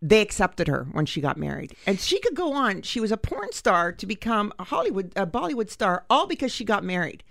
they 0.00 0.20
accepted 0.20 0.68
her 0.68 0.86
when 0.92 1.06
she 1.06 1.20
got 1.20 1.36
married. 1.36 1.74
And 1.86 1.98
she 1.98 2.20
could 2.20 2.34
go 2.34 2.52
on. 2.52 2.82
She 2.82 3.00
was 3.00 3.10
a 3.10 3.16
porn 3.16 3.52
star 3.52 3.92
to 3.92 4.06
become 4.06 4.52
a 4.58 4.64
hollywood 4.64 5.12
a 5.16 5.26
bollywood 5.26 5.70
star 5.70 6.04
all 6.08 6.26
because 6.26 6.52
she 6.52 6.64
got 6.64 6.84
married. 6.84 7.24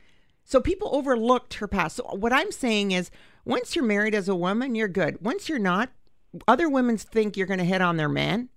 So 0.43 0.59
people 0.59 0.89
overlooked 0.93 1.55
her 1.55 1.67
past. 1.67 1.97
So 1.97 2.03
what 2.03 2.33
i'm 2.33 2.51
saying 2.51 2.91
is 2.91 3.09
once 3.45 3.75
you're 3.75 3.85
married 3.85 4.15
as 4.15 4.27
a 4.27 4.35
woman 4.35 4.75
you're 4.75 4.87
good. 4.87 5.21
Once 5.21 5.47
you're 5.47 5.59
not 5.59 5.89
other 6.47 6.69
women 6.69 6.97
think 6.97 7.37
you're 7.37 7.47
going 7.47 7.59
to 7.59 7.65
hit 7.65 7.81
on 7.81 7.97
their 7.97 8.09
man. 8.09 8.49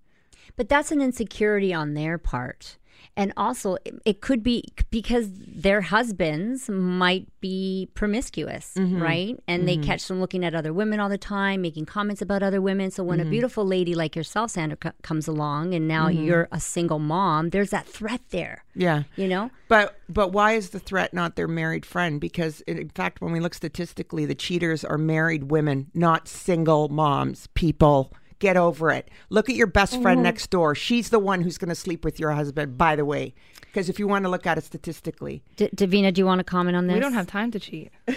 But 0.57 0.69
that's 0.69 0.90
an 0.90 1.00
insecurity 1.00 1.73
on 1.73 1.95
their 1.95 2.19
part 2.19 2.76
and 3.16 3.33
also 3.37 3.76
it 4.04 4.21
could 4.21 4.42
be 4.42 4.64
because 4.90 5.28
their 5.33 5.80
husbands 5.80 6.69
might 6.69 7.26
be 7.40 7.88
promiscuous 7.95 8.73
mm-hmm. 8.76 9.02
right 9.02 9.38
and 9.47 9.66
mm-hmm. 9.66 9.80
they 9.80 9.87
catch 9.87 10.07
them 10.09 10.21
looking 10.21 10.45
at 10.45 10.54
other 10.54 10.73
women 10.73 11.00
all 11.00 11.09
the 11.09 11.19
time 11.19 11.62
making 11.62 11.85
comments 11.85 12.23
about 12.23 12.42
other 12.42 12.61
women 12.61 12.90
so 12.90 13.02
when 13.02 13.19
mm-hmm. 13.19 13.28
a 13.28 13.30
beautiful 13.30 13.64
lady 13.64 13.95
like 13.95 14.14
yourself 14.14 14.50
sandra 14.50 14.78
c- 14.83 14.90
comes 15.02 15.26
along 15.26 15.75
and 15.75 15.87
now 15.88 16.09
mm-hmm. 16.09 16.25
you're 16.25 16.49
a 16.52 16.61
single 16.61 16.99
mom 16.99 17.50
there's 17.50 17.71
that 17.71 17.87
threat 17.87 18.21
there 18.30 18.64
yeah 18.75 19.02
you 19.16 19.28
know 19.28 19.50
but 19.69 19.99
but 20.09 20.33
why 20.33 20.52
is 20.52 20.71
the 20.71 20.80
threat 20.80 21.12
not 21.12 21.37
their 21.37 21.49
married 21.49 21.85
friend 21.85 22.21
because 22.21 22.61
in 22.62 22.88
fact 22.90 23.21
when 23.21 23.33
we 23.33 23.40
look 23.40 23.54
statistically 23.54 24.25
the 24.25 24.35
cheaters 24.35 24.85
are 24.85 24.99
married 24.99 25.50
women 25.50 25.90
not 25.95 26.28
single 26.28 26.88
moms 26.88 27.49
people 27.54 28.12
Get 28.40 28.56
over 28.56 28.90
it. 28.90 29.09
Look 29.28 29.49
at 29.49 29.54
your 29.54 29.68
best 29.68 29.92
Mm-hmm. 29.92 30.02
friend 30.02 30.23
next 30.25 30.50
door. 30.50 30.75
She's 30.75 31.11
the 31.11 31.18
one 31.20 31.40
who's 31.42 31.56
going 31.59 31.68
to 31.68 31.75
sleep 31.75 32.04
with 32.04 32.18
your 32.18 32.32
husband, 32.32 32.76
by 32.76 32.97
the 32.97 33.04
way. 33.04 33.35
Because 33.61 33.88
if 33.88 33.99
you 34.00 34.09
want 34.09 34.25
to 34.25 34.28
look 34.28 34.47
at 34.47 34.59
it 34.59 34.64
statistically, 34.64 35.44
D- 35.56 35.68
Devina, 35.75 36.12
do 36.12 36.20
you 36.20 36.26
want 36.26 36.40
to 36.40 36.44
comment 36.44 36.76
on 36.76 36.88
this? 36.88 36.94
We 36.94 37.00
don't 37.00 37.12
have 37.14 37.28
time 37.28 37.52
to 37.52 37.61
cheat. 37.61 37.90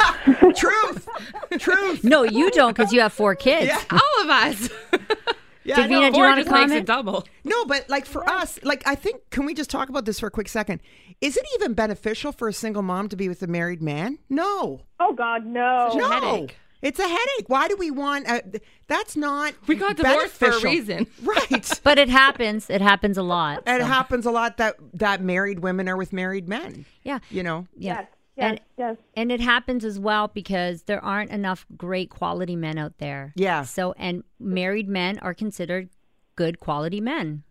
truth, 0.56 1.08
truth. 1.58 2.04
No, 2.04 2.22
you 2.22 2.50
don't 2.50 2.74
because 2.76 2.92
you 2.92 3.00
have 3.00 3.12
four 3.12 3.34
kids. 3.34 3.66
Yeah. 3.66 3.82
All 3.92 4.22
of 4.24 4.30
us. 4.30 4.68
Yeah, 5.62 5.76
Devina, 5.76 5.90
no. 5.90 6.10
do 6.10 6.16
you 6.16 6.22
Or 6.24 6.26
want 6.26 6.38
to 6.38 6.44
just 6.44 6.52
makes 6.54 6.72
it 6.72 6.86
comment? 6.86 6.86
double. 6.86 7.24
No, 7.44 7.64
but 7.66 7.88
like 7.90 8.06
for 8.06 8.26
us, 8.28 8.58
like 8.62 8.82
I 8.86 8.94
think, 8.94 9.28
can 9.30 9.44
we 9.44 9.52
just 9.52 9.68
talk 9.68 9.90
about 9.90 10.06
this 10.06 10.18
for 10.20 10.26
a 10.26 10.30
quick 10.30 10.48
second? 10.48 10.80
Is 11.20 11.36
it 11.36 11.44
even 11.56 11.74
beneficial 11.74 12.32
for 12.32 12.48
a 12.48 12.52
single 12.52 12.82
mom 12.82 13.08
to 13.10 13.16
be 13.16 13.28
with 13.28 13.42
a 13.42 13.46
married 13.46 13.82
man? 13.82 14.18
No, 14.30 14.80
Oh 14.98 15.12
God, 15.12 15.44
no. 15.44 15.90
no. 15.94 16.46
Headache. 16.82 16.88
It's 16.98 16.98
a 16.98 17.08
headache. 17.08 17.48
Why 17.48 17.68
do 17.68 17.76
we 17.76 17.90
want? 17.90 18.26
A, 18.28 18.42
that's 18.86 19.16
not. 19.16 19.54
We 19.66 19.74
got 19.76 19.96
divorced 19.96 20.34
for 20.34 20.48
a 20.50 20.60
reason. 20.60 21.06
right? 21.22 21.80
But 21.84 21.98
it 21.98 22.08
happens. 22.08 22.70
It 22.70 22.80
happens 22.80 23.16
a 23.18 23.22
lot. 23.22 23.62
And 23.66 23.80
it 23.82 23.84
so. 23.84 23.88
happens 23.88 24.26
a 24.26 24.30
lot 24.30 24.56
that 24.58 24.76
that 24.94 25.20
married 25.22 25.60
women 25.60 25.88
are 25.88 25.96
with 25.96 26.12
married 26.12 26.48
men. 26.48 26.84
Yeah. 27.04 27.18
You 27.30 27.42
know. 27.42 27.66
Yeah. 27.76 28.00
Yes, 28.00 28.06
yes, 28.36 28.50
And, 28.50 28.60
yes. 28.78 28.96
and 29.16 29.32
it 29.32 29.40
happens 29.40 29.84
as 29.84 29.98
well 29.98 30.28
because 30.28 30.82
there 30.84 31.02
aren't 31.04 31.30
enough 31.30 31.66
great 31.76 32.10
quality 32.10 32.56
men 32.56 32.78
out 32.78 32.96
there. 32.98 33.32
Yeah. 33.36 33.64
So, 33.64 33.92
and 33.98 34.24
married 34.38 34.88
men 34.88 35.18
are 35.18 35.34
considered 35.34 35.90
good 36.36 36.60
quality 36.60 37.00
men. 37.00 37.42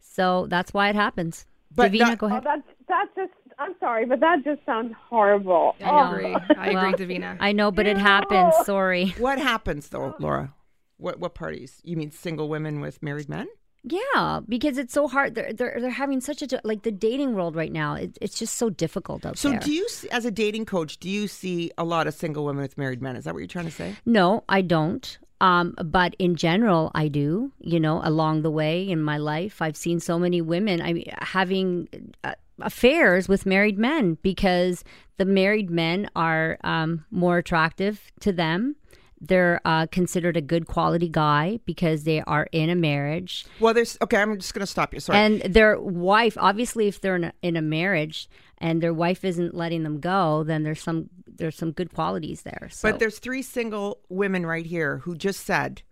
So 0.00 0.46
that's 0.48 0.72
why 0.72 0.88
it 0.88 0.94
happens. 0.96 1.46
But 1.74 1.92
Devina, 1.92 1.98
that- 2.10 2.18
go 2.18 2.26
Oh, 2.26 2.30
ahead. 2.30 2.44
that's 2.44 2.68
that's 2.88 3.10
just. 3.16 3.32
I'm 3.62 3.74
sorry, 3.80 4.04
but 4.06 4.20
that 4.20 4.44
just 4.44 4.64
sounds 4.66 4.92
horrible. 5.08 5.74
I 5.84 5.90
Oh, 5.90 6.10
agree. 6.12 6.36
I 6.56 6.72
Well, 6.72 6.92
agree, 6.92 7.06
Devina. 7.06 7.36
I 7.40 7.52
know, 7.52 7.70
but 7.70 7.86
it 7.86 7.98
happens. 7.98 8.54
Sorry. 8.66 9.14
What 9.18 9.38
happens 9.38 9.88
though, 9.88 10.14
Laura? 10.18 10.54
What 10.96 11.18
what 11.18 11.34
parties? 11.34 11.80
You 11.84 11.96
mean 11.96 12.10
single 12.10 12.48
women 12.48 12.80
with 12.80 13.02
married 13.02 13.28
men? 13.28 13.48
Yeah, 13.84 14.40
because 14.48 14.78
it's 14.78 14.92
so 14.94 15.08
hard. 15.08 15.34
They're 15.34 15.52
they're, 15.52 15.76
they're 15.80 15.90
having 15.90 16.20
such 16.20 16.40
a 16.42 16.60
like 16.62 16.82
the 16.82 16.92
dating 16.92 17.34
world 17.34 17.56
right 17.56 17.72
now. 17.72 17.94
It, 17.94 18.16
it's 18.20 18.38
just 18.38 18.54
so 18.56 18.70
difficult 18.70 19.26
out 19.26 19.36
So 19.38 19.50
there. 19.50 19.58
do 19.60 19.72
you, 19.72 19.88
see, 19.88 20.08
as 20.10 20.24
a 20.24 20.30
dating 20.30 20.66
coach, 20.66 20.98
do 20.98 21.08
you 21.10 21.26
see 21.26 21.72
a 21.76 21.82
lot 21.84 22.06
of 22.06 22.14
single 22.14 22.44
women 22.44 22.62
with 22.62 22.78
married 22.78 23.02
men? 23.02 23.16
Is 23.16 23.24
that 23.24 23.34
what 23.34 23.40
you're 23.40 23.48
trying 23.48 23.64
to 23.64 23.72
say? 23.72 23.96
No, 24.06 24.44
I 24.48 24.60
don't. 24.62 25.18
Um, 25.40 25.74
but 25.84 26.14
in 26.20 26.36
general, 26.36 26.92
I 26.94 27.08
do. 27.08 27.50
You 27.58 27.80
know, 27.80 28.00
along 28.04 28.42
the 28.42 28.50
way 28.52 28.88
in 28.88 29.02
my 29.02 29.18
life, 29.18 29.60
I've 29.60 29.76
seen 29.76 29.98
so 29.98 30.16
many 30.16 30.40
women 30.40 30.80
I 30.80 30.92
mean, 30.92 31.10
having 31.20 31.88
uh, 32.22 32.34
affairs 32.60 33.28
with 33.28 33.46
married 33.46 33.78
men 33.78 34.18
because 34.22 34.84
the 35.16 35.24
married 35.24 35.70
men 35.70 36.08
are 36.16 36.58
um, 36.64 37.04
more 37.10 37.38
attractive 37.38 38.12
to 38.20 38.32
them. 38.32 38.76
They're 39.20 39.60
uh, 39.64 39.86
considered 39.86 40.36
a 40.36 40.40
good 40.40 40.66
quality 40.66 41.08
guy 41.08 41.60
because 41.64 42.02
they 42.02 42.22
are 42.22 42.48
in 42.50 42.70
a 42.70 42.74
marriage. 42.74 43.46
Well, 43.60 43.72
there's 43.72 43.96
okay. 44.02 44.16
I'm 44.16 44.36
just 44.36 44.52
going 44.52 44.60
to 44.60 44.66
stop 44.66 44.92
you. 44.92 44.98
Sorry. 44.98 45.16
And 45.16 45.42
their 45.42 45.80
wife, 45.80 46.36
obviously, 46.40 46.88
if 46.88 47.00
they're 47.00 47.14
in 47.14 47.24
a, 47.24 47.32
in 47.40 47.56
a 47.56 47.62
marriage 47.62 48.28
and 48.58 48.82
their 48.82 48.92
wife 48.92 49.24
isn't 49.24 49.54
letting 49.54 49.84
them 49.84 50.00
go, 50.00 50.42
then 50.42 50.64
there's 50.64 50.82
some 50.82 51.08
there's 51.24 51.56
some 51.56 51.70
good 51.70 51.94
qualities 51.94 52.42
there. 52.42 52.68
So. 52.72 52.90
But 52.90 52.98
there's 52.98 53.20
three 53.20 53.42
single 53.42 54.00
women 54.08 54.44
right 54.44 54.66
here 54.66 54.98
who 54.98 55.14
just 55.14 55.46
said, 55.46 55.82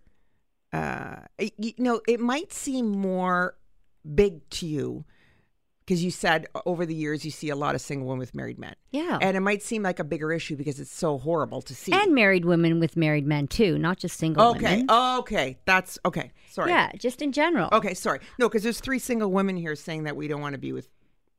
uh, 0.73 1.21
you 1.39 1.73
know, 1.77 2.01
it 2.09 2.19
might 2.19 2.51
seem 2.51 2.89
more 2.89 3.55
big 4.13 4.49
to 4.49 4.65
you 4.65 5.05
because 5.85 6.03
you 6.03 6.11
said 6.11 6.47
over 6.65 6.85
the 6.85 6.95
years 6.95 7.25
you 7.25 7.31
see 7.31 7.49
a 7.49 7.55
lot 7.55 7.75
of 7.75 7.81
single 7.81 8.07
women 8.07 8.19
with 8.19 8.35
married 8.35 8.57
men. 8.59 8.75
yeah, 8.91 9.17
And 9.21 9.35
it 9.35 9.41
might 9.41 9.61
seem 9.61 9.83
like 9.83 9.99
a 9.99 10.03
bigger 10.03 10.31
issue 10.31 10.55
because 10.55 10.79
it's 10.79 10.93
so 10.93 11.17
horrible 11.17 11.61
to 11.63 11.75
see. 11.75 11.91
and 11.91 12.13
married 12.13 12.45
women 12.45 12.79
with 12.79 12.95
married 12.95 13.25
men 13.25 13.47
too, 13.47 13.77
not 13.77 13.97
just 13.97 14.17
single 14.17 14.49
okay. 14.51 14.77
women. 14.81 14.91
Okay. 14.91 15.57
That's 15.65 15.97
okay. 16.05 16.31
Sorry. 16.49 16.69
Yeah, 16.71 16.91
just 16.97 17.21
in 17.21 17.31
general. 17.31 17.69
Okay. 17.71 17.93
Sorry. 17.93 18.19
No, 18.39 18.47
because 18.47 18.63
there's 18.63 18.79
three 18.79 18.99
single 18.99 19.31
women 19.31 19.57
here 19.57 19.75
saying 19.75 20.03
that 20.03 20.15
we 20.15 20.27
don't 20.27 20.41
want 20.41 20.53
to 20.53 20.59
be 20.59 20.71
with 20.71 20.89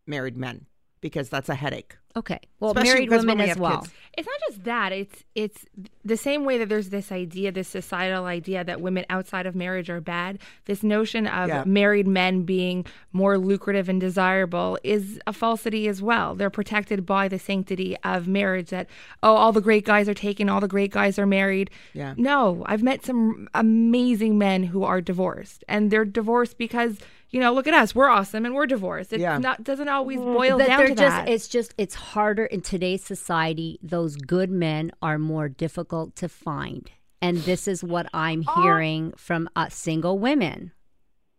married 0.06 0.36
men 0.36 0.66
because 1.00 1.28
that's 1.28 1.48
a 1.48 1.54
headache. 1.54 1.96
Okay. 2.14 2.38
Well, 2.60 2.72
Especially 2.72 2.90
married 2.92 3.08
because 3.08 3.26
women 3.26 3.44
we 3.44 3.50
as 3.50 3.58
well. 3.58 3.80
kids. 3.80 3.92
It's 4.18 4.26
not 4.28 4.40
just 4.48 4.64
that. 4.64 4.92
It's 4.92 5.24
it's 5.34 5.64
the 6.04 6.16
same 6.18 6.44
way 6.44 6.58
that 6.58 6.68
there's 6.68 6.90
this 6.90 7.10
idea, 7.10 7.50
this 7.50 7.68
societal 7.68 8.26
idea 8.26 8.62
that 8.64 8.82
women 8.82 9.06
outside 9.08 9.46
of 9.46 9.54
marriage 9.54 9.88
are 9.88 10.00
bad. 10.02 10.38
This 10.66 10.82
notion 10.82 11.26
of 11.26 11.48
Yeah. 11.48 11.64
married 11.66 12.06
men 12.06 12.42
being 12.42 12.84
more 13.12 13.38
lucrative 13.38 13.88
and 13.88 13.98
desirable 13.98 14.78
is 14.84 15.18
a 15.26 15.32
falsity 15.32 15.88
as 15.88 16.02
well. 16.02 16.34
They're 16.34 16.50
protected 16.50 17.06
by 17.06 17.28
the 17.28 17.38
sanctity 17.38 17.96
of 18.04 18.28
marriage. 18.28 18.68
That 18.68 18.88
oh, 19.22 19.34
all 19.34 19.52
the 19.52 19.62
great 19.62 19.86
guys 19.86 20.06
are 20.08 20.14
taken, 20.14 20.50
all 20.50 20.60
the 20.60 20.68
great 20.68 20.90
guys 20.90 21.18
are 21.18 21.26
married. 21.26 21.70
Yeah. 21.94 22.12
No, 22.18 22.62
I've 22.66 22.82
met 22.82 23.04
some 23.06 23.48
amazing 23.54 24.36
men 24.36 24.64
who 24.64 24.84
are 24.84 25.00
divorced, 25.00 25.64
and 25.68 25.90
they're 25.90 26.04
divorced 26.04 26.58
because 26.58 26.98
you 27.32 27.40
know, 27.40 27.52
look 27.52 27.66
at 27.66 27.74
us, 27.74 27.94
we're 27.94 28.08
awesome, 28.08 28.44
and 28.44 28.54
we're 28.54 28.66
divorced. 28.66 29.12
It 29.12 29.20
Yeah. 29.20 29.38
not 29.38 29.64
doesn't 29.64 29.88
always 29.88 30.18
mm. 30.18 30.34
boil 30.34 30.58
That 30.58 30.68
down 30.68 30.78
they're 30.78 30.88
to 30.88 30.94
just 30.94 31.16
that. 31.16 31.28
it's 31.28 31.48
just 31.48 31.74
it's 31.78 31.94
harder 31.94 32.44
in 32.44 32.60
today's 32.60 33.02
society. 33.02 33.78
Those 33.82 34.16
good 34.16 34.50
men 34.50 34.92
are 35.00 35.18
more 35.18 35.48
difficult 35.48 36.14
to 36.16 36.28
find. 36.28 36.90
And 37.22 37.38
this 37.38 37.66
is 37.66 37.82
what 37.82 38.06
I'm 38.12 38.44
uh, 38.46 38.62
hearing 38.62 39.12
from 39.16 39.48
uh, 39.56 39.68
single 39.70 40.18
women. 40.18 40.72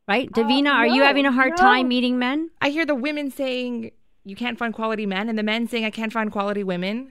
Right? 0.07 0.29
Uh, 0.29 0.41
Devina, 0.41 0.71
are 0.71 0.87
you 0.87 1.03
having 1.03 1.25
a 1.25 1.31
hard 1.31 1.51
no. 1.51 1.55
time 1.57 1.87
meeting 1.87 2.17
men? 2.17 2.49
I 2.59 2.69
hear 2.69 2.85
the 2.85 2.95
women 2.95 3.29
saying 3.29 3.91
you 4.25 4.35
can't 4.35 4.57
find 4.57 4.73
quality 4.73 5.05
men, 5.05 5.29
and 5.29 5.37
the 5.37 5.43
men 5.43 5.67
saying 5.67 5.85
I 5.85 5.91
can't 5.91 6.11
find 6.11 6.31
quality 6.31 6.63
women. 6.63 7.09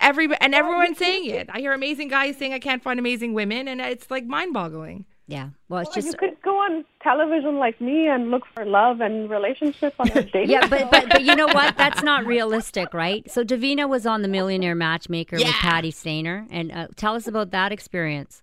Every 0.00 0.28
and 0.40 0.54
everyone's 0.54 0.98
saying 1.04 1.26
it. 1.30 1.48
I 1.50 1.60
hear 1.60 1.72
amazing 1.72 2.08
guys 2.08 2.36
saying 2.36 2.52
I 2.52 2.58
can't 2.58 2.82
find 2.82 2.98
amazing 2.98 3.32
women, 3.32 3.68
and 3.68 3.80
it's 3.80 4.10
like 4.10 4.26
mind-boggling. 4.26 5.06
Yeah. 5.28 5.50
Well, 5.68 5.82
it's 5.82 5.94
Well, 5.94 6.04
you 6.06 6.14
could 6.14 6.40
go 6.42 6.56
on 6.56 6.86
television 7.02 7.58
like 7.58 7.78
me 7.82 8.08
and 8.08 8.30
look 8.30 8.44
for 8.54 8.64
love 8.64 9.02
and 9.02 9.28
relationship 9.28 9.94
on 9.98 10.08
a 10.12 10.22
dating. 10.32 10.48
Yeah, 10.50 10.66
but, 10.66 10.90
but 10.90 11.10
but 11.10 11.22
you 11.22 11.36
know 11.36 11.46
what? 11.46 11.76
That's 11.82 12.02
not 12.02 12.24
realistic, 12.24 12.94
right? 12.94 13.30
So 13.30 13.44
Devina 13.44 13.86
was 13.88 14.06
on 14.06 14.22
the 14.22 14.28
Millionaire 14.28 14.74
Matchmaker 14.74 15.36
with 15.36 15.44
Patti 15.46 15.90
Stanger, 15.90 16.46
and 16.50 16.72
uh, 16.72 16.88
tell 16.96 17.14
us 17.14 17.26
about 17.26 17.50
that 17.50 17.72
experience. 17.72 18.42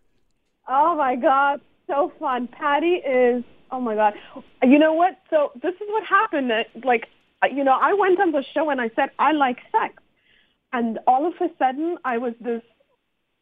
Oh 0.68 0.96
my 0.96 1.16
God, 1.16 1.60
so 1.88 2.12
fun. 2.20 2.48
Patti 2.48 3.02
is, 3.04 3.44
oh 3.72 3.80
my 3.80 3.96
God. 3.96 4.14
You 4.62 4.78
know 4.78 4.94
what? 4.94 5.18
So 5.32 5.52
this 5.62 5.74
is 5.74 5.88
what 5.90 6.04
happened. 6.06 6.52
Uh, 6.52 6.64
Like, 6.84 7.08
uh, 7.44 7.48
you 7.48 7.64
know, 7.64 7.78
I 7.82 7.94
went 7.94 8.20
on 8.20 8.32
the 8.32 8.44
show 8.54 8.70
and 8.70 8.80
I 8.80 8.90
said, 8.96 9.10
I 9.18 9.32
like 9.32 9.58
sex. 9.72 9.96
And 10.72 11.00
all 11.08 11.26
of 11.26 11.34
a 11.40 11.50
sudden, 11.58 11.98
I 12.04 12.18
was 12.18 12.34
this, 12.42 12.62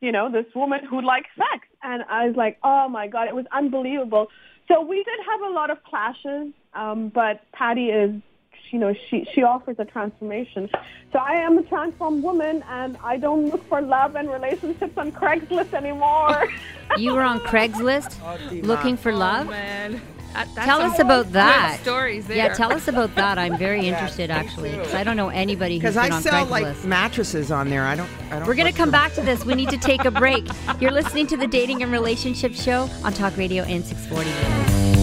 you 0.03 0.11
know, 0.11 0.29
this 0.29 0.45
woman 0.53 0.83
who 0.83 1.01
likes 1.01 1.29
sex. 1.37 1.65
And 1.81 2.03
I 2.09 2.27
was 2.27 2.35
like, 2.35 2.59
oh 2.61 2.89
my 2.89 3.07
God, 3.07 3.29
it 3.29 3.35
was 3.35 3.45
unbelievable. 3.53 4.27
So 4.67 4.81
we 4.81 4.97
did 4.97 5.19
have 5.31 5.41
a 5.41 5.49
lot 5.53 5.69
of 5.69 5.81
clashes, 5.83 6.53
um, 6.73 7.07
but 7.07 7.41
Patti 7.53 7.89
is, 7.89 8.21
you 8.71 8.79
know, 8.79 8.93
she, 9.09 9.25
she 9.33 9.43
offers 9.43 9.77
a 9.79 9.85
transformation. 9.85 10.69
So 11.13 11.19
I 11.19 11.35
am 11.35 11.57
a 11.57 11.63
transformed 11.63 12.21
woman, 12.21 12.63
and 12.69 12.97
I 13.03 13.17
don't 13.17 13.49
look 13.49 13.65
for 13.69 13.81
love 13.81 14.15
and 14.15 14.29
relationships 14.29 14.97
on 14.97 15.11
Craigslist 15.11 15.73
anymore. 15.73 16.49
You 16.97 17.15
were 17.15 17.23
on 17.23 17.39
Craigslist 17.39 18.13
looking 18.61 18.97
for 18.97 19.11
love. 19.13 19.47
Oh, 19.49 19.99
man, 20.33 20.47
that's 20.55 20.67
Tell 20.67 20.81
us 20.81 20.99
about 20.99 21.31
that. 21.33 21.79
stories 21.81 22.25
there. 22.27 22.37
Yeah, 22.37 22.53
tell 22.53 22.71
us 22.73 22.87
about 22.87 23.15
that. 23.15 23.37
I'm 23.37 23.57
very 23.57 23.87
interested, 23.87 24.29
actually, 24.31 24.71
'cause 24.71 24.93
I 24.93 25.03
don't 25.03 25.17
know 25.17 25.29
anybody 25.29 25.79
who's 25.79 25.93
Because 25.93 26.03
been 26.03 26.11
I 26.13 26.15
on 26.17 26.21
sell 26.21 26.45
Craigslist. 26.45 26.49
like 26.49 26.83
mattresses 26.85 27.51
on 27.51 27.69
there. 27.69 27.83
I 27.83 27.95
don't. 27.95 28.09
I 28.31 28.39
don't 28.39 28.47
We're 28.47 28.55
going 28.55 28.71
to 28.71 28.77
come 28.77 28.89
for- 28.89 28.93
back 28.93 29.13
to 29.13 29.21
this. 29.21 29.45
We 29.45 29.55
need 29.55 29.69
to 29.69 29.77
take 29.77 30.05
a 30.05 30.11
break. 30.23 30.47
You're 30.79 30.91
listening 30.91 31.27
to 31.27 31.37
the 31.37 31.47
Dating 31.47 31.83
and 31.83 31.91
Relationship 31.91 32.53
Show 32.53 32.89
on 33.03 33.13
Talk 33.13 33.37
Radio 33.37 33.63
AM640. 33.63 34.93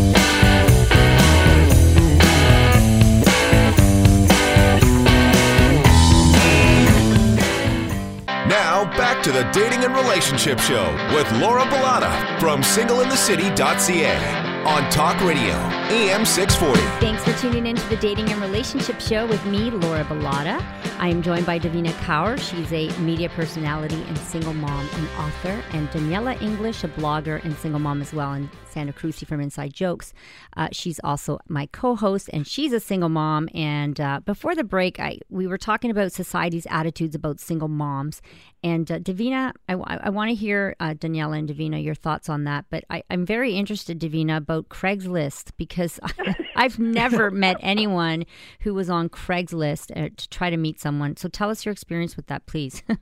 Now, 8.49 8.85
back 8.97 9.23
to 9.25 9.31
the 9.33 9.45
Dating 9.53 9.85
and 9.85 9.95
Relationship 9.95 10.59
Show 10.59 10.85
with 11.15 11.31
Laura 11.41 11.63
Bilotta 11.65 12.41
from 12.41 12.63
singleinthecity.ca 12.63 14.50
on 14.67 14.89
Talk 14.91 15.19
Radio, 15.23 15.55
AM 15.89 16.27
640. 16.27 16.81
Thanks 17.01 17.25
for 17.25 17.33
tuning 17.41 17.67
in 17.67 17.77
to 17.77 17.89
the 17.89 17.97
Dating 17.97 18.31
and 18.31 18.41
Relationship 18.43 19.01
Show 19.01 19.27
with 19.27 19.45
me, 19.47 19.71
Laura 19.71 20.05
Bilotta. 20.05 20.63
I 20.99 21.09
am 21.09 21.23
joined 21.23 21.47
by 21.47 21.59
Devina 21.59 21.93
Kaur. 22.05 22.39
She's 22.39 22.71
a 22.73 22.95
media 23.01 23.31
personality 23.31 24.03
and 24.07 24.19
single 24.19 24.53
mom 24.53 24.87
and 24.93 25.09
author, 25.19 25.63
and 25.73 25.91
Daniella 25.91 26.35
English, 26.43 26.85
a 26.85 26.89
blogger 26.89 27.43
and 27.43 27.57
single 27.57 27.81
mom 27.81 28.03
as 28.03 28.13
well, 28.13 28.33
and 28.33 28.51
Sandra 28.71 28.95
Carusi 28.95 29.27
from 29.27 29.41
Inside 29.41 29.73
Jokes. 29.73 30.13
Uh, 30.57 30.69
she's 30.73 31.01
also 31.03 31.39
my 31.49 31.67
co-host, 31.67 32.31
and 32.33 32.47
she's 32.47 32.73
a 32.73 32.81
single 32.81 33.09
mom. 33.09 33.49
And 33.55 34.01
uh, 34.01 34.21
before 34.21 34.55
the 34.55 34.65
break, 34.65 35.01
I 35.01 35.19
we 35.29 35.47
were 35.47 35.59
talking 35.59 35.91
about 35.91 36.13
society's 36.13 36.67
attitudes 36.71 37.15
about 37.15 37.41
single 37.41 37.69
moms. 37.69 38.23
And 38.63 38.91
uh, 38.91 38.99
Devina, 38.99 39.55
I, 39.69 39.75
I 39.75 40.11
want 40.11 40.29
to 40.29 40.35
hear 40.35 40.77
uh, 40.81 40.95
Daniella 40.95 41.39
and 41.39 41.49
Devina 41.49 41.83
your 41.83 41.95
thoughts 41.95 42.29
on 42.29 42.45
that. 42.45 42.67
But 42.71 42.85
I, 42.91 43.03
I'm 43.11 43.25
very 43.25 43.55
interested, 43.55 43.99
Devina, 43.99 44.45
about 44.51 44.69
Craigslist 44.69 45.53
because 45.57 46.01
I've 46.57 46.79
never 46.79 47.31
met 47.31 47.57
anyone 47.61 48.25
who 48.61 48.75
was 48.75 48.91
on 48.91 49.09
Craigslist 49.09 49.91
uh, 49.97 50.11
to 50.17 50.29
try 50.29 50.51
to 50.51 50.57
meet 50.57 50.81
someone. 50.81 51.17
So 51.17 51.29
tell 51.29 51.51
us 51.51 51.65
your 51.65 51.73
experience 51.73 52.17
with 52.17 52.27
that, 52.27 52.47
please. 52.47 52.83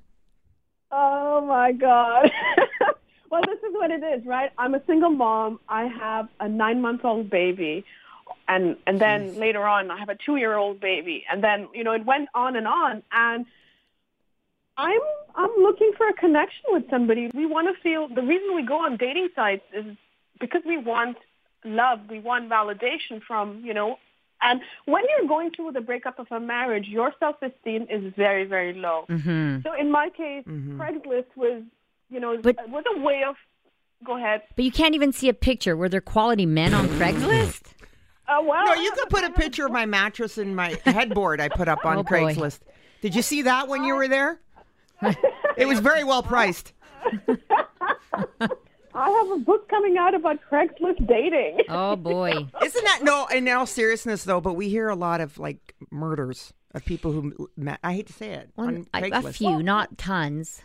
Oh 0.91 1.43
my 1.43 1.73
God. 1.73 2.31
well, 3.31 3.43
this 3.47 3.59
is 3.59 3.75
what 3.75 3.91
it 3.91 4.03
it 4.03 4.21
is, 4.21 4.27
right? 4.27 4.51
I'm 4.57 4.75
a 4.75 4.81
single 4.87 5.11
mom. 5.11 5.61
I 5.69 5.85
have 5.85 6.29
a 6.41 6.49
nine 6.49 6.81
month 6.81 7.05
old 7.05 7.29
baby. 7.29 7.85
And 8.49 8.75
and 8.87 8.99
then 8.99 9.39
later 9.39 9.65
on 9.65 9.91
I 9.91 9.99
have 9.99 10.09
a 10.09 10.15
two 10.17 10.37
year 10.37 10.57
old 10.57 10.81
baby. 10.81 11.27
And 11.31 11.45
then, 11.45 11.69
you 11.75 11.85
know, 11.85 11.93
it 11.93 12.07
went 12.07 12.31
on 12.35 12.57
and 12.57 12.67
on 12.67 13.03
and 13.13 13.45
I'm 14.79 15.01
I'm 15.35 15.51
looking 15.61 15.93
for 15.99 16.09
a 16.09 16.15
connection 16.15 16.65
with 16.69 16.89
somebody. 16.89 17.31
We 17.35 17.45
want 17.45 17.69
to 17.69 17.83
feel 17.83 18.09
the 18.09 18.23
reason 18.23 18.57
we 18.57 18.63
go 18.63 18.83
on 18.83 18.97
dating 18.97 19.29
sites 19.37 19.65
is 19.75 19.95
because 20.41 20.63
we 20.65 20.79
want 20.79 21.19
love, 21.65 22.01
we 22.09 22.21
want 22.21 22.49
validation 22.51 23.23
from, 23.27 23.61
you 23.65 23.75
know, 23.75 23.99
and 24.41 24.61
when 24.85 25.03
you're 25.09 25.27
going 25.29 25.51
through 25.51 25.73
the 25.73 25.81
breakup 25.81 26.19
of 26.21 26.29
a 26.31 26.39
marriage, 26.39 26.87
your 26.87 27.13
self-esteem 27.19 27.89
is 27.91 28.13
very, 28.17 28.45
very 28.45 28.73
low. 28.73 29.05
Mm-hmm. 29.09 29.63
So 29.63 29.73
in 29.73 29.91
my 29.91 30.11
case, 30.11 30.45
Craigslist 30.47 31.27
was, 31.35 31.63
you 32.09 32.21
know, 32.21 32.37
But- 32.41 32.69
was 32.69 32.85
a 32.97 33.01
way 33.01 33.25
of. 33.29 33.35
Go 34.05 34.17
ahead. 34.17 34.43
But 34.55 34.65
you 34.65 34.71
can't 34.71 34.95
even 34.95 35.11
see 35.13 35.29
a 35.29 35.35
picture. 35.35 35.77
Were 35.77 35.89
there 35.89 36.01
quality 36.01 36.47
men 36.47 36.73
on 36.73 36.87
Craigslist? 36.91 37.73
Uh, 38.29 38.41
well, 38.45 38.65
No, 38.67 38.75
you 38.75 38.93
could 38.93 39.09
put 39.11 39.25
a 39.25 39.31
picture 39.31 39.67
of 39.67 39.73
my 39.73 39.87
mattress 39.87 40.39
and 40.39 40.55
my 40.55 40.79
headboard 40.85 41.41
I 41.41 41.49
put 41.49 41.67
up 41.67 41.85
on 41.85 41.97
Oh, 41.99 42.03
boy. 42.05 42.09
Craigslist. 42.33 42.61
Did 43.03 43.17
you 43.17 43.23
see 43.23 43.43
that 43.43 43.67
when 43.67 43.83
you 43.83 43.97
were 43.97 44.07
there? 44.07 44.39
it 45.57 45.67
was 45.67 45.81
very 45.81 46.05
well 46.05 46.23
priced. 46.23 46.73
I 48.99 49.11
have 49.11 49.41
a 49.41 49.45
book 49.45 49.69
coming 49.69 49.97
out 49.97 50.15
about 50.15 50.39
Craigslist 50.51 51.07
dating. 51.07 51.61
Oh 51.69 51.97
boy. 51.97 52.31
Isn't 52.33 52.85
that 52.85 53.01
no? 53.03 53.27
In 53.27 53.49
all 53.49 53.67
seriousness, 53.67 54.25
though, 54.25 54.41
but 54.41 54.55
we 54.55 54.69
hear 54.69 54.89
a 54.89 54.97
lot 54.97 55.21
of 55.21 55.39
like 55.39 55.75
murders 55.91 56.53
of 56.75 56.85
people 56.85 57.13
who 57.13 57.49
met. 57.57 57.79
I 57.85 57.93
hate 57.95 58.07
to 58.09 58.13
say 58.13 58.31
it 58.31 58.51
One, 58.57 58.87
on 58.93 59.05
a, 59.05 59.07
a 59.07 59.11
Craigslist. 59.11 59.37
few, 59.37 59.63
not 59.63 59.97
tons. 59.99 60.63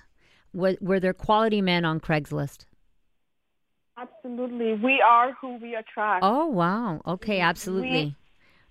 Were, 0.53 0.75
were 0.81 0.99
there 0.99 1.13
quality 1.13 1.61
men 1.61 1.85
on 1.85 1.99
Craigslist? 1.99 2.65
Absolutely, 3.97 4.73
we 4.75 5.01
are 5.05 5.33
who 5.33 5.57
we 5.57 5.75
attract. 5.75 6.23
Oh 6.23 6.47
wow. 6.47 7.01
Okay, 7.05 7.39
absolutely. 7.39 8.15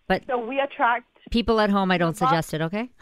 But 0.09 0.25
So 0.26 0.45
we 0.45 0.59
attract. 0.59 1.07
people 1.31 1.61
at 1.61 1.71
home, 1.71 1.90
I 1.90 1.99
don't 1.99 2.16
suggest 2.16 2.54
it. 2.54 2.61
Okay. 2.62 2.90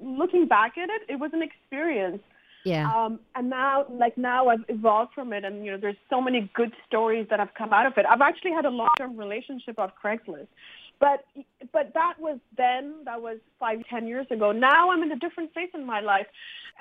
Looking 0.00 0.46
back 0.46 0.76
at 0.78 0.88
it, 0.90 1.02
it 1.12 1.16
was 1.16 1.30
an 1.32 1.42
experience. 1.42 2.22
Yeah. 2.66 2.92
Um, 2.92 3.20
and 3.36 3.48
now, 3.48 3.86
like 3.88 4.18
now, 4.18 4.48
I've 4.48 4.64
evolved 4.68 5.14
from 5.14 5.32
it, 5.32 5.44
and 5.44 5.64
you 5.64 5.70
know, 5.70 5.78
there's 5.78 6.02
so 6.10 6.20
many 6.20 6.50
good 6.52 6.72
stories 6.88 7.28
that 7.30 7.38
have 7.38 7.54
come 7.54 7.72
out 7.72 7.86
of 7.86 7.96
it. 7.96 8.04
I've 8.10 8.20
actually 8.20 8.50
had 8.50 8.64
a 8.64 8.70
long-term 8.70 9.16
relationship 9.16 9.78
off 9.78 9.92
Craigslist, 10.02 10.48
but 10.98 11.24
but 11.72 11.94
that 11.94 12.14
was 12.18 12.40
then. 12.56 12.94
That 13.04 13.22
was 13.22 13.38
five, 13.60 13.84
ten 13.88 14.08
years 14.08 14.26
ago. 14.32 14.50
Now 14.50 14.90
I'm 14.90 15.04
in 15.04 15.12
a 15.12 15.16
different 15.16 15.54
phase 15.54 15.68
in 15.74 15.86
my 15.86 16.00
life, 16.00 16.26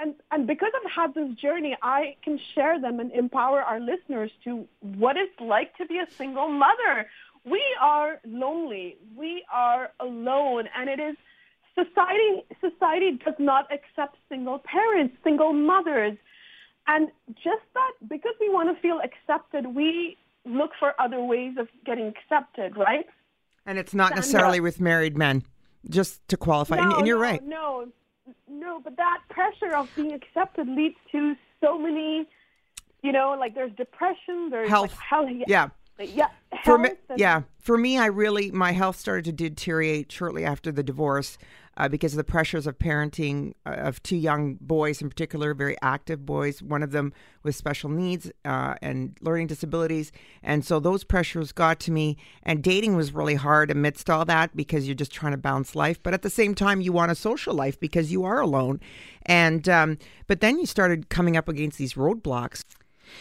and 0.01 0.15
and 0.31 0.47
because 0.47 0.71
I've 0.75 0.91
had 0.91 1.13
this 1.13 1.37
journey, 1.37 1.77
I 1.83 2.15
can 2.23 2.39
share 2.55 2.81
them 2.81 2.99
and 2.99 3.11
empower 3.11 3.61
our 3.61 3.79
listeners 3.79 4.31
to 4.45 4.67
what 4.81 5.17
it's 5.17 5.39
like 5.39 5.77
to 5.77 5.85
be 5.85 5.99
a 5.99 6.07
single 6.17 6.49
mother. 6.49 7.07
We 7.43 7.61
are 7.79 8.19
lonely. 8.25 8.97
We 9.15 9.45
are 9.53 9.91
alone, 9.99 10.67
and 10.75 10.89
it 10.89 10.99
is 10.99 11.15
society 11.75 12.44
society 12.62 13.20
does 13.24 13.36
not 13.39 13.67
accept 13.72 14.17
single 14.29 14.60
parents, 14.60 15.15
single 15.24 15.53
mothers. 15.53 16.17
And 16.88 17.10
just 17.34 17.63
that 17.74 17.91
because 18.08 18.34
we 18.39 18.50
want 18.50 18.74
to 18.75 18.79
feel 18.82 19.00
accepted, 19.03 19.65
we 19.75 20.17
look 20.46 20.72
for 20.79 20.94
other 21.00 21.22
ways 21.24 21.55
of 21.58 21.67
getting 21.86 22.08
accepted, 22.08 22.77
right? 22.77 23.05
and 23.67 23.79
it's 23.79 23.96
not 23.96 24.13
necessarily 24.15 24.60
with 24.60 24.79
married 24.79 25.17
men. 25.17 25.44
Just 25.89 26.27
to 26.27 26.38
qualify, 26.38 26.77
and, 26.77 26.89
No, 26.89 26.98
and 26.98 27.08
you're 27.08 27.17
no, 27.17 27.22
right. 27.24 27.44
No, 27.44 27.88
no, 28.48 28.79
but 28.84 28.96
that 28.98 29.20
pressure 29.29 29.75
of 29.75 29.89
being 29.96 30.13
accepted 30.13 30.67
leads 30.67 30.96
to 31.12 31.36
so 31.62 31.77
many, 31.79 32.27
you 33.01 33.12
know, 33.12 33.36
like 33.39 33.55
there's 33.55 33.72
depression, 33.74 34.50
there's 34.51 34.70
Health. 34.70 34.91
like 34.91 35.00
health, 35.00 35.29
Yeah. 35.32 35.46
yeah, 35.48 35.70
For 36.63 36.77
me, 36.77 36.89
and- 37.09 37.19
yeah, 37.19 37.41
for 37.59 37.77
me, 37.77 37.97
I 37.97 38.07
really 38.07 38.51
my 38.51 38.71
health 38.71 38.99
started 38.99 39.25
to 39.25 39.31
deteriorate 39.31 40.11
shortly 40.11 40.43
after 40.43 40.71
the 40.71 40.83
divorce 40.83 41.37
uh, 41.77 41.89
because 41.89 42.13
of 42.13 42.17
the 42.17 42.23
pressures 42.23 42.67
of 42.67 42.77
parenting 42.79 43.53
uh, 43.65 43.71
of 43.71 44.01
two 44.01 44.15
young 44.15 44.55
boys, 44.55 45.01
in 45.01 45.09
particular, 45.09 45.53
very 45.53 45.75
active 45.81 46.25
boys. 46.25 46.61
One 46.61 46.83
of 46.83 46.91
them 46.91 47.13
with 47.43 47.55
special 47.55 47.89
needs 47.89 48.31
uh, 48.45 48.75
and 48.81 49.17
learning 49.21 49.47
disabilities, 49.47 50.11
and 50.43 50.65
so 50.65 50.79
those 50.79 51.03
pressures 51.03 51.51
got 51.51 51.79
to 51.81 51.91
me. 51.91 52.17
And 52.43 52.63
dating 52.63 52.96
was 52.96 53.13
really 53.13 53.35
hard 53.35 53.72
amidst 53.72 54.09
all 54.09 54.25
that 54.25 54.55
because 54.55 54.87
you're 54.87 54.96
just 54.96 55.11
trying 55.13 55.33
to 55.33 55.37
balance 55.37 55.75
life, 55.75 56.01
but 56.01 56.13
at 56.13 56.22
the 56.22 56.29
same 56.29 56.55
time, 56.55 56.81
you 56.81 56.91
want 56.91 57.11
a 57.11 57.15
social 57.15 57.53
life 57.53 57.79
because 57.79 58.11
you 58.11 58.24
are 58.24 58.39
alone. 58.39 58.79
And 59.25 59.67
um, 59.70 59.98
but 60.27 60.41
then 60.41 60.59
you 60.59 60.65
started 60.65 61.09
coming 61.09 61.37
up 61.37 61.48
against 61.48 61.77
these 61.77 61.93
roadblocks. 61.93 62.63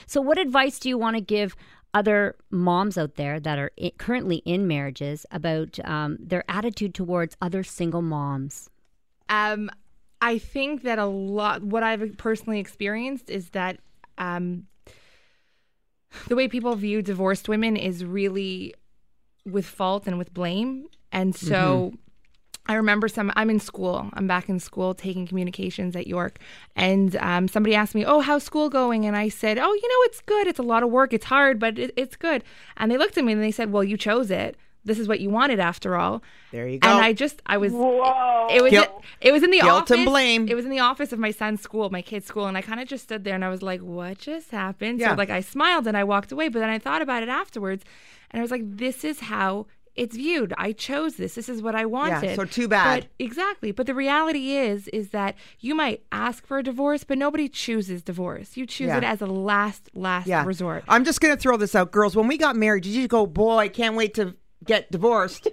So, 0.07 0.21
what 0.21 0.39
advice 0.39 0.79
do 0.79 0.89
you 0.89 0.99
want 0.99 1.17
to 1.17 1.21
give 1.21 1.57
other 1.95 2.37
moms 2.51 2.99
out 2.99 3.15
there 3.15 3.41
that 3.41 3.59
are 3.59 3.71
i- 3.83 3.93
currently 3.97 4.37
in 4.45 4.67
marriages 4.67 5.25
about 5.31 5.79
um, 5.85 6.19
their 6.21 6.45
attitude 6.49 6.95
towards 6.95 7.37
other 7.41 7.63
single 7.63 8.03
moms? 8.03 8.69
Um, 9.29 9.71
I 10.21 10.39
think 10.39 10.83
that 10.83 10.99
a 10.99 11.07
lot, 11.07 11.63
what 11.63 11.83
I've 11.83 12.17
personally 12.19 12.59
experienced 12.59 13.31
is 13.31 13.51
that 13.51 13.79
um, 14.19 14.67
the 16.29 16.37
way 16.37 16.49
people 16.49 16.75
view 16.77 17.01
divorced 17.03 17.49
women 17.49 17.77
is 17.77 18.05
really 18.05 18.75
with 19.47 19.67
fault 19.67 20.07
and 20.07 20.19
with 20.19 20.33
blame. 20.35 20.87
And 21.13 21.35
so 21.35 21.93
I 22.67 22.75
remember 22.75 23.09
some, 23.09 23.31
I'm 23.37 23.51
in 23.51 23.61
school, 23.61 24.09
I'm 24.15 24.27
back 24.27 24.49
in 24.49 24.59
school 24.59 24.95
taking 24.95 25.27
communications 25.27 25.95
at 25.95 26.07
York. 26.07 26.39
And 26.75 27.15
um, 27.17 27.47
somebody 27.47 27.75
asked 27.75 27.95
me, 27.95 28.05
Oh, 28.07 28.21
how's 28.21 28.43
school 28.43 28.71
going? 28.71 29.05
And 29.05 29.15
I 29.17 29.29
said, 29.29 29.59
Oh, 29.59 29.73
you 29.73 29.89
know, 29.89 30.03
it's 30.09 30.21
good. 30.23 30.47
It's 30.47 30.59
a 30.59 30.63
lot 30.63 30.83
of 30.83 30.89
work. 30.91 31.13
It's 31.13 31.27
hard, 31.27 31.59
but 31.59 31.79
it, 31.79 31.93
it's 31.97 32.17
good. 32.17 32.43
And 32.79 32.91
they 32.91 32.97
looked 32.97 33.19
at 33.19 33.25
me 33.25 33.33
and 33.35 33.43
they 33.43 33.51
said, 33.51 33.71
Well, 33.71 33.85
you 33.85 33.97
chose 33.99 34.31
it. 34.31 34.57
This 34.87 34.99
is 34.99 35.09
what 35.09 35.21
you 35.21 35.31
wanted 35.31 35.61
after 35.61 35.97
all. 35.97 36.23
There 36.53 36.69
you 36.69 36.79
go. 36.79 36.89
And 36.89 37.03
I 37.05 37.13
just, 37.15 37.41
I 37.47 37.57
was, 37.57 37.73
Whoa. 37.73 38.49
it 38.51 38.63
was 38.63 38.71
Guilt- 38.71 39.03
it 39.21 39.33
was 39.33 39.43
in 39.43 39.51
the 39.51 39.61
guilt 39.61 39.83
office. 39.85 39.97
and 39.97 40.05
blame. 40.07 40.47
It 40.49 40.55
was 40.55 40.65
in 40.67 40.71
the 40.71 40.81
office 40.81 41.11
of 41.13 41.19
my 41.19 41.31
son's 41.31 41.63
school, 41.63 41.89
my 41.91 42.03
kid's 42.03 42.27
school, 42.27 42.47
and 42.47 42.57
I 42.57 42.61
kind 42.63 42.81
of 42.81 42.87
just 42.89 43.05
stood 43.05 43.25
there 43.25 43.35
and 43.35 43.43
I 43.45 43.49
was 43.49 43.63
like, 43.63 43.81
"What 43.81 44.19
just 44.19 44.51
happened?" 44.51 45.01
Yeah. 45.01 45.11
So 45.11 45.15
like 45.17 45.31
I 45.31 45.41
smiled 45.41 45.87
and 45.87 45.97
I 45.97 46.05
walked 46.05 46.33
away, 46.33 46.49
but 46.51 46.59
then 46.59 46.69
I 46.69 46.79
thought 46.79 47.01
about 47.01 47.23
it 47.23 47.31
afterwards, 47.31 47.83
and 48.31 48.41
I 48.41 48.43
was 48.43 48.51
like, 48.51 48.63
"This 48.65 49.05
is 49.05 49.21
how." 49.21 49.67
It's 49.97 50.17
viewed. 50.17 50.53
I 50.59 50.73
chose 50.73 51.15
this. 51.17 51.35
This 51.37 51.49
is 51.49 51.63
what 51.63 51.75
I 51.77 51.85
wanted. 51.87 52.23
Yeah, 52.27 52.35
so 52.35 52.45
too 52.45 52.67
bad. 52.67 53.03
But 53.03 53.11
exactly. 53.25 53.71
But 53.71 53.87
the 53.87 53.95
reality 53.95 54.53
is, 54.57 54.89
is 54.89 55.11
that 55.11 55.37
you 55.61 55.75
might 55.75 56.03
ask 56.11 56.45
for 56.47 56.59
a 56.59 56.63
divorce, 56.65 57.05
but 57.05 57.17
nobody 57.17 57.49
chooses 57.49 58.03
divorce. 58.03 58.57
You 58.57 58.67
choose 58.67 58.89
Yeah. 58.89 58.99
it 58.99 59.05
as 59.05 59.23
a 59.23 59.27
last, 59.27 59.91
last 59.95 60.27
yeah. 60.27 60.45
resort. 60.45 60.83
I'm 60.89 61.05
just 61.05 61.21
going 61.21 61.35
to 61.35 61.41
throw 61.41 61.57
this 61.57 61.75
out, 61.77 61.93
girls. 61.93 62.17
When 62.17 62.27
we 62.27 62.37
got 62.37 62.57
married, 62.57 62.83
did 62.83 62.93
you 62.93 63.07
go, 63.07 63.25
boy, 63.27 63.69
can't 63.69 63.95
wait 63.95 64.15
to 64.15 64.35
get 64.65 64.91
divorced? 64.91 65.47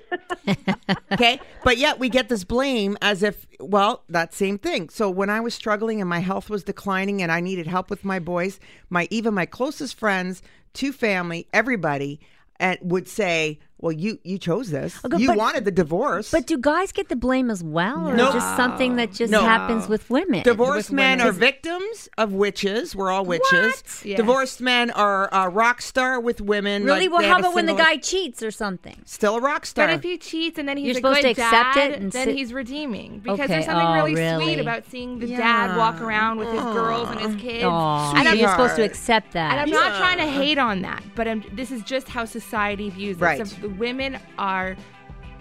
okay. 1.11 1.39
But 1.63 1.77
yet 1.77 1.99
we 1.99 2.09
get 2.09 2.29
this 2.29 2.43
blame 2.43 2.97
as 3.01 3.21
if, 3.23 3.45
well, 3.59 4.03
that 4.09 4.33
same 4.33 4.57
thing. 4.57 4.89
So 4.89 5.09
when 5.09 5.29
I 5.29 5.39
was 5.39 5.53
struggling 5.53 6.01
and 6.01 6.09
my 6.09 6.19
health 6.19 6.49
was 6.49 6.63
declining 6.63 7.21
and 7.21 7.31
I 7.31 7.41
needed 7.41 7.67
help 7.67 7.89
with 7.89 8.03
my 8.03 8.19
boys, 8.19 8.59
my 8.89 9.07
even 9.11 9.33
my 9.33 9.45
closest 9.45 9.95
friends, 9.99 10.41
to 10.73 10.91
family, 10.93 11.47
everybody, 11.53 12.19
and 12.59 12.77
would 12.81 13.07
say, 13.07 13.59
well, 13.81 13.91
you 13.91 14.19
you 14.23 14.37
chose 14.37 14.69
this. 14.69 14.99
Okay, 15.03 15.17
you 15.17 15.27
but- 15.27 15.37
wanted 15.37 15.65
the 15.65 15.71
divorce. 15.71 16.31
But 16.31 16.47
do 16.47 16.57
guys 16.57 16.91
get 16.91 17.09
the 17.09 17.15
blame 17.15 17.49
as 17.49 17.63
well, 17.63 18.07
or 18.09 18.15
No. 18.15 18.31
just 18.31 18.55
something 18.55 18.95
that 18.97 19.11
just 19.11 19.31
No. 19.31 19.41
happens 19.41 19.87
with 19.89 20.09
women? 20.09 20.43
Divorced 20.43 20.89
with 20.89 20.95
men 20.95 21.17
women. 21.19 21.27
are 21.27 21.31
victims 21.31 22.09
of 22.17 22.31
witches. 22.33 22.95
We're 22.95 23.09
all 23.11 23.25
witches. 23.25 23.49
What? 23.51 24.01
Yes. 24.05 24.17
Divorced 24.17 24.61
men 24.61 24.91
are 24.91 25.29
a 25.33 25.49
rock 25.49 25.81
star 25.81 26.19
with 26.19 26.41
women. 26.41 26.83
Really? 26.85 27.07
like 27.07 27.11
well, 27.19 27.21
how 27.27 27.35
have 27.35 27.37
a 27.37 27.39
about 27.47 27.55
when 27.55 27.65
the 27.65 27.73
guy 27.73 27.97
cheats 27.97 28.43
or 28.43 28.51
something? 28.51 28.95
still 29.05 29.35
a 29.37 29.41
rock 29.41 29.65
star? 29.65 29.87
But 29.87 29.95
if 29.95 30.03
he 30.03 30.17
cheats 30.17 30.57
and 30.59 30.67
then 30.69 30.77
he's 30.77 30.85
You're 30.85 30.91
a 30.91 30.95
supposed 30.95 31.21
good 31.21 31.35
to 31.35 31.41
accept 31.41 31.75
dad, 31.75 31.91
it 31.91 31.99
and 32.01 32.11
then 32.11 32.25
sit- 32.27 32.35
he's 32.35 32.53
redeeming 32.53 33.19
because 33.19 33.39
Okay, 33.39 33.47
there's 33.47 33.65
something 33.65 33.87
oh, 33.87 33.93
really, 33.95 34.15
really? 34.15 34.43
sweet 34.45 34.59
about 34.59 34.83
seeing 34.89 35.19
the 35.19 35.27
Yeah. 35.27 35.37
dad 35.67 35.77
walk 35.77 35.99
around 36.01 36.37
with 36.37 36.49
his 36.51 36.61
girls 36.61 37.09
and 37.09 37.19
his 37.19 37.35
kids. 37.41 37.63
Oh, 37.63 38.13
and 38.15 38.25
so 38.25 38.31
I'm, 38.31 38.37
you're 38.37 38.49
supposed 38.49 38.75
to 38.75 38.83
accept 38.83 39.33
that. 39.33 39.51
and 39.53 39.59
I'm 39.61 39.69
not 39.69 39.97
trying 39.97 40.17
to 40.17 40.27
hate 40.27 40.57
on 40.57 40.81
that, 40.83 41.01
but 41.15 41.27
I'm, 41.27 41.43
this 41.53 41.71
is 41.71 41.81
just 41.83 42.07
how 42.09 42.25
society 42.25 42.89
views 42.89 43.17
it. 43.17 43.21
Right. 43.21 43.37
So 43.47 43.55
the 43.61 43.69
women 43.71 44.17
are 44.37 44.75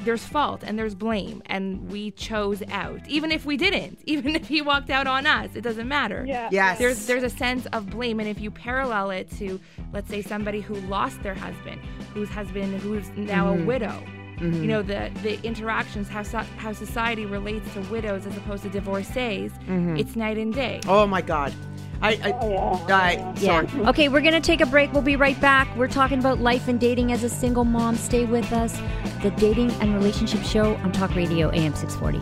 there's 0.05 0.25
fault 0.25 0.63
and 0.65 0.79
there's 0.79 0.95
blame, 0.95 1.43
and 1.45 1.91
we 1.91 2.11
chose 2.13 2.63
out, 2.71 3.01
even 3.07 3.31
if 3.31 3.45
we 3.45 3.59
didn't, 3.59 3.99
even 4.07 4.35
if 4.35 4.49
he 4.49 4.63
walked 4.63 4.89
out 4.89 5.07
on 5.07 5.27
us, 5.27 5.51
it 5.55 5.61
doesn't 5.61 5.89
matter. 5.89 6.25
Yeah. 6.27 6.49
Yes. 6.51 6.79
There's 6.79 7.07
there's 7.07 7.23
a 7.23 7.29
sense 7.31 7.67
of 7.73 7.91
blame, 7.91 8.19
and 8.19 8.29
if 8.29 8.41
you 8.41 8.51
parallel 8.51 9.11
it 9.11 9.31
to, 9.39 9.61
let's 9.93 10.09
say, 10.09 10.23
somebody 10.23 10.61
who 10.61 10.75
lost 10.89 11.23
their 11.23 11.35
husband, 11.35 11.81
whose 12.15 12.31
husband 12.31 12.81
who's 12.81 13.09
now 13.11 13.53
Mm-hmm. 13.53 13.63
a 13.63 13.67
widow, 13.67 14.03
you 14.41 14.67
know 14.69 14.81
the 14.81 15.11
the 15.23 15.39
interactions, 15.45 16.09
how 16.09 16.23
so, 16.23 16.39
how 16.57 16.73
society 16.73 17.27
relates 17.27 17.71
to 17.75 17.81
widows 17.93 18.25
as 18.25 18.35
opposed 18.39 18.63
to 18.63 18.71
divorcees, 18.71 19.53
it's 19.69 20.17
night 20.17 20.39
and 20.39 20.55
day. 20.55 20.81
oh 20.89 21.07
my 21.07 21.21
God, 21.21 21.53
I, 22.03 22.13
I, 22.25 22.39
oh, 22.41 22.87
yeah. 22.89 23.35
Yeah. 23.37 23.89
Okay, 23.91 24.09
we're 24.09 24.23
gonna 24.23 24.41
take 24.41 24.63
a 24.63 24.67
break. 24.67 24.93
We'll 24.93 25.03
be 25.03 25.17
right 25.17 25.39
back. 25.41 25.75
We're 25.77 25.89
talking 25.89 26.19
about 26.19 26.41
life 26.41 26.67
and 26.69 26.81
dating 26.81 27.13
as 27.13 27.25
a 27.25 27.29
single 27.29 27.65
mom. 27.65 27.97
Stay 27.97 28.25
with 28.25 28.53
us. 28.53 28.81
The 29.23 29.31
Dating 29.33 29.71
and 29.83 29.95
Relationship 29.95 30.43
Show 30.43 30.77
on 30.77 30.93
Talk 30.93 31.15
Radio 31.15 31.51
AM 31.51 31.75
640. 31.75 32.19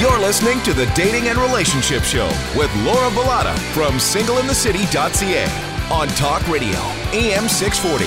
You're 0.00 0.18
listening 0.18 0.62
to 0.62 0.72
the 0.72 0.90
Dating 0.94 1.28
and 1.28 1.38
Relationship 1.38 2.02
Show 2.04 2.26
with 2.56 2.74
Laura 2.84 3.10
Bilotta 3.10 3.54
from 3.74 3.94
singleinthecity.ca 3.96 5.77
on 5.90 6.06
Talk 6.08 6.46
Radio, 6.48 6.78
AM 7.12 7.48
640. 7.48 8.04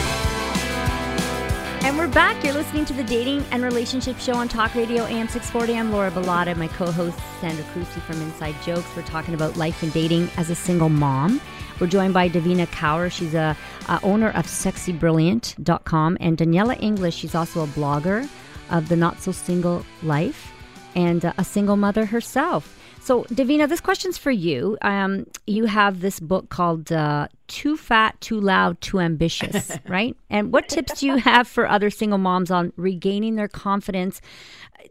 And 1.84 1.98
we're 1.98 2.08
back. 2.08 2.44
You're 2.44 2.54
listening 2.54 2.86
to 2.86 2.94
the 2.94 3.04
Dating 3.04 3.44
and 3.50 3.64
Relationship 3.64 4.20
Show 4.20 4.36
on 4.36 4.48
Talk 4.48 4.76
Radio 4.76 5.04
AM 5.06 5.28
640. 5.28 5.80
I'm 5.80 5.92
Laura 5.92 6.12
Bilotta, 6.12 6.56
my 6.56 6.68
co-host 6.68 7.18
Sandra 7.40 7.64
Carusi 7.66 8.00
from 8.02 8.22
Inside 8.22 8.56
Jokes. 8.64 8.86
We're 8.96 9.02
talking 9.02 9.34
about 9.34 9.58
life 9.58 9.82
and 9.82 9.92
dating 9.92 10.30
as 10.38 10.52
a 10.52 10.56
single 10.56 10.90
mom. 10.90 11.42
We're 11.80 11.88
joined 11.88 12.14
by 12.14 12.30
Devina 12.30 12.68
Kaur. 12.68 13.12
She's 13.12 13.34
a, 13.34 13.58
a 13.90 14.00
owner 14.04 14.30
of 14.30 14.46
SexyBrilliant.com, 14.46 16.18
and 16.20 16.38
Daniella 16.38 16.76
English. 16.76 17.16
She's 17.16 17.34
also 17.34 17.64
a 17.64 17.68
blogger 17.68 18.30
of 18.70 18.90
the 18.90 18.96
Not 18.96 19.20
So 19.22 19.32
Single 19.32 19.84
Life 20.04 20.54
and 20.94 21.34
a 21.36 21.44
single 21.44 21.78
mother 21.78 22.06
herself. 22.06 22.78
So, 23.04 23.24
Devina, 23.24 23.68
this 23.68 23.82
question's 23.82 24.20
for 24.20 24.30
you. 24.30 24.78
Um, 24.84 25.26
you 25.48 25.66
have 25.66 26.02
this 26.02 26.20
book 26.20 26.50
called 26.50 26.92
uh, 26.92 27.30
Too 27.48 27.76
Fat, 27.76 28.22
Too 28.22 28.40
Loud, 28.40 28.80
Too 28.80 29.00
Ambitious, 29.00 29.72
right? 29.88 30.16
And 30.30 30.54
what 30.54 30.70
tips 30.70 31.00
do 31.00 31.08
you 31.08 31.18
have 31.18 31.48
for 31.48 31.68
other 31.68 31.90
single 31.90 32.20
moms 32.20 32.52
on 32.52 32.72
regaining 32.78 33.38
their 33.38 33.48
confidence 33.48 34.22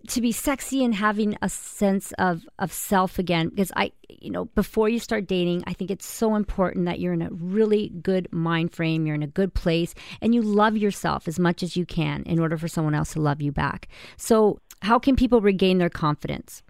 to 0.08 0.20
be 0.20 0.32
sexy 0.32 0.82
and 0.84 0.92
having 0.92 1.36
a 1.40 1.48
sense 1.48 2.10
of, 2.18 2.48
of 2.58 2.72
self 2.72 3.20
again? 3.20 3.48
Because 3.48 3.70
I, 3.76 3.92
you 4.08 4.32
know, 4.32 4.46
before 4.56 4.88
you 4.88 4.98
start 4.98 5.28
dating, 5.28 5.62
I 5.68 5.72
think 5.72 5.92
it's 5.92 6.06
so 6.06 6.34
important 6.34 6.86
that 6.86 6.98
you're 6.98 7.14
in 7.14 7.22
a 7.22 7.30
really 7.30 7.90
good 8.02 8.26
mind 8.32 8.72
frame, 8.72 9.06
you're 9.06 9.14
in 9.14 9.22
a 9.22 9.28
good 9.28 9.54
place, 9.54 9.94
and 10.20 10.34
you 10.34 10.42
love 10.42 10.76
yourself 10.76 11.28
as 11.28 11.38
much 11.38 11.62
as 11.62 11.76
you 11.76 11.86
can 11.86 12.24
in 12.24 12.40
order 12.40 12.58
for 12.58 12.66
someone 12.66 12.96
else 12.96 13.12
to 13.12 13.20
love 13.20 13.40
you 13.40 13.52
back. 13.52 13.86
So, 14.16 14.58
how 14.82 14.98
can 14.98 15.14
people 15.14 15.40
regain 15.40 15.78
their 15.78 15.90
confidence? 15.90 16.64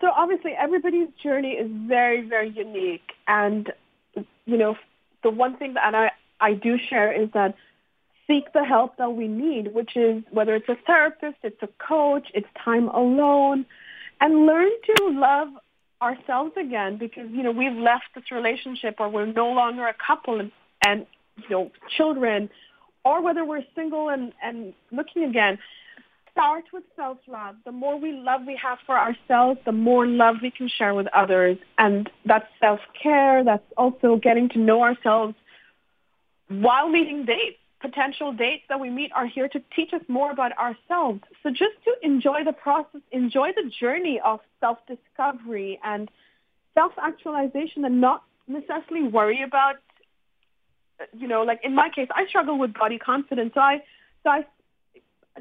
So, 0.00 0.10
obviously 0.16 0.52
everybody's 0.52 1.08
journey 1.22 1.52
is 1.52 1.70
very, 1.70 2.26
very 2.26 2.50
unique. 2.50 3.12
And, 3.26 3.72
you 4.46 4.56
know, 4.56 4.76
the 5.22 5.30
one 5.30 5.56
thing 5.56 5.74
that 5.74 5.94
I, 5.94 6.10
I 6.40 6.54
do 6.54 6.78
share 6.78 7.12
is 7.12 7.28
that 7.34 7.54
seek 8.26 8.52
the 8.52 8.64
help 8.64 8.96
that 8.96 9.12
we 9.12 9.28
need, 9.28 9.74
which 9.74 9.96
is 9.96 10.22
whether 10.30 10.54
it's 10.54 10.68
a 10.68 10.76
therapist, 10.86 11.38
it's 11.42 11.62
a 11.62 11.68
coach, 11.78 12.28
it's 12.32 12.46
time 12.64 12.88
alone, 12.88 13.66
and 14.20 14.46
learn 14.46 14.70
to 14.86 15.08
love 15.08 15.48
ourselves 16.00 16.52
again 16.56 16.96
because, 16.96 17.28
you 17.30 17.42
know, 17.42 17.50
we've 17.50 17.76
left 17.76 18.04
this 18.14 18.30
relationship 18.30 18.96
or 18.98 19.08
we're 19.08 19.26
no 19.26 19.48
longer 19.48 19.86
a 19.86 19.94
couple 19.94 20.40
and, 20.40 20.50
and 20.82 21.06
you 21.36 21.50
know, 21.50 21.70
children, 21.96 22.48
or 23.04 23.22
whether 23.22 23.44
we're 23.44 23.64
single 23.74 24.08
and, 24.08 24.32
and 24.42 24.72
looking 24.90 25.24
again 25.24 25.58
start 26.40 26.64
with 26.72 26.84
self-love. 26.96 27.56
The 27.66 27.72
more 27.72 28.00
we 28.00 28.12
love 28.12 28.42
we 28.46 28.58
have 28.62 28.78
for 28.86 28.98
ourselves, 28.98 29.60
the 29.66 29.72
more 29.72 30.06
love 30.06 30.36
we 30.40 30.50
can 30.50 30.68
share 30.68 30.94
with 30.94 31.06
others. 31.14 31.58
And 31.76 32.08
that's 32.24 32.46
self-care. 32.60 33.44
That's 33.44 33.64
also 33.76 34.16
getting 34.16 34.48
to 34.50 34.58
know 34.58 34.82
ourselves 34.82 35.34
while 36.48 36.88
meeting 36.88 37.26
dates. 37.26 37.58
Potential 37.82 38.32
dates 38.32 38.62
that 38.68 38.80
we 38.80 38.90
meet 38.90 39.10
are 39.14 39.26
here 39.26 39.48
to 39.48 39.60
teach 39.74 39.92
us 39.92 40.02
more 40.08 40.30
about 40.30 40.52
ourselves. 40.58 41.20
So 41.42 41.50
just 41.50 41.76
to 41.84 41.92
enjoy 42.02 42.44
the 42.44 42.52
process, 42.52 43.00
enjoy 43.10 43.50
the 43.54 43.70
journey 43.80 44.20
of 44.24 44.40
self-discovery 44.60 45.78
and 45.84 46.10
self-actualization 46.74 47.84
and 47.84 48.00
not 48.00 48.22
necessarily 48.48 49.08
worry 49.08 49.42
about, 49.42 49.76
you 51.16 51.28
know, 51.28 51.42
like 51.42 51.60
in 51.64 51.74
my 51.74 51.88
case, 51.94 52.08
I 52.14 52.26
struggle 52.28 52.58
with 52.58 52.72
body 52.74 52.98
confidence. 52.98 53.52
So 53.54 53.60
I, 53.60 53.78
so 54.22 54.30
I 54.30 54.46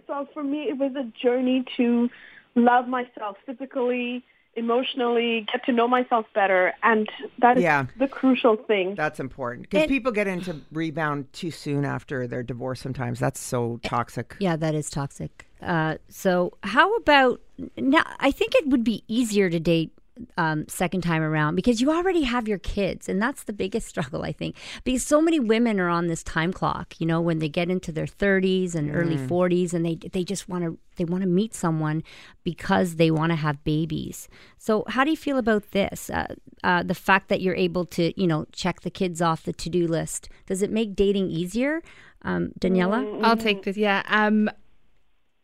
so 0.07 0.27
for 0.33 0.43
me, 0.43 0.63
it 0.69 0.77
was 0.77 0.93
a 0.95 1.03
journey 1.21 1.63
to 1.77 2.09
love 2.55 2.87
myself 2.87 3.37
physically, 3.45 4.23
emotionally, 4.55 5.45
get 5.51 5.63
to 5.65 5.71
know 5.71 5.87
myself 5.87 6.25
better, 6.33 6.73
and 6.83 7.07
that 7.39 7.57
is 7.57 7.63
Yeah. 7.63 7.85
the 7.97 8.07
crucial 8.07 8.55
thing. 8.55 8.95
That's 8.95 9.19
important 9.19 9.63
because 9.63 9.83
And- 9.83 9.89
people 9.89 10.11
get 10.11 10.27
into 10.27 10.61
rebound 10.71 11.31
too 11.33 11.51
soon 11.51 11.85
after 11.85 12.27
their 12.27 12.43
divorce. 12.43 12.79
Sometimes 12.81 13.19
that's 13.19 13.39
so 13.39 13.79
toxic. 13.83 14.35
Yeah, 14.39 14.55
that 14.55 14.73
is 14.75 14.89
toxic. 14.89 15.45
Uh, 15.61 15.95
so, 16.07 16.53
how 16.63 16.95
about 16.95 17.41
now? 17.77 18.03
I 18.19 18.31
think 18.31 18.55
it 18.55 18.67
would 18.67 18.83
be 18.83 19.03
easier 19.07 19.49
to 19.49 19.59
date 19.59 19.91
um, 20.37 20.67
second 20.67 21.01
time 21.01 21.21
around 21.21 21.55
because 21.55 21.81
you 21.81 21.91
already 21.91 22.23
have 22.23 22.47
your 22.47 22.57
kids, 22.57 23.09
and 23.09 23.21
that's 23.21 23.43
the 23.43 23.53
biggest 23.53 23.87
struggle 23.93 24.23
I 24.23 24.31
think. 24.31 24.55
Because 24.83 25.03
so 25.03 25.21
many 25.21 25.39
women 25.39 25.79
are 25.79 25.89
on 25.89 26.07
this 26.07 26.23
time 26.23 26.53
clock. 26.53 26.95
You 26.99 27.05
know, 27.05 27.21
when 27.21 27.39
they 27.39 27.49
get 27.49 27.69
into 27.69 27.91
their 27.91 28.07
thirties 28.07 28.75
and 28.75 28.95
early 28.95 29.17
forties, 29.17 29.73
and 29.73 29.85
they 29.85 29.95
they 29.95 30.23
just 30.23 30.49
want 30.49 30.63
to 30.63 30.77
they 30.95 31.05
want 31.05 31.23
to 31.23 31.29
meet 31.29 31.53
someone 31.53 32.03
because 32.43 32.95
they 32.95 33.11
want 33.11 33.31
to 33.31 33.35
have 33.35 33.63
babies. 33.63 34.27
So, 34.57 34.83
how 34.87 35.03
do 35.03 35.11
you 35.11 35.17
feel 35.17 35.37
about 35.37 35.71
this? 35.71 36.09
Uh, 36.09 36.35
uh, 36.63 36.83
the 36.83 36.95
fact 36.95 37.29
that 37.29 37.41
you're 37.41 37.55
able 37.55 37.85
to 37.85 38.19
you 38.19 38.27
know 38.27 38.45
check 38.51 38.81
the 38.81 38.91
kids 38.91 39.21
off 39.21 39.43
the 39.43 39.53
to 39.53 39.69
do 39.69 39.87
list 39.87 40.29
does 40.45 40.61
it 40.61 40.71
make 40.71 40.95
dating 40.95 41.29
easier? 41.29 41.81
Um, 42.23 42.51
Daniella? 42.59 43.19
I'll 43.21 43.37
take 43.37 43.63
this. 43.63 43.77
Yeah. 43.77 44.03
Um, 44.07 44.49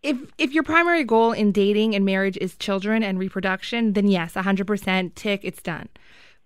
if 0.03 0.17
if 0.37 0.53
your 0.53 0.63
primary 0.63 1.03
goal 1.03 1.31
in 1.31 1.51
dating 1.51 1.95
and 1.95 2.05
marriage 2.05 2.37
is 2.39 2.55
children 2.57 3.03
and 3.03 3.17
reproduction, 3.17 3.93
then 3.93 4.07
yes, 4.07 4.33
100% 4.33 5.15
tick, 5.15 5.41
it's 5.43 5.61
done. 5.61 5.89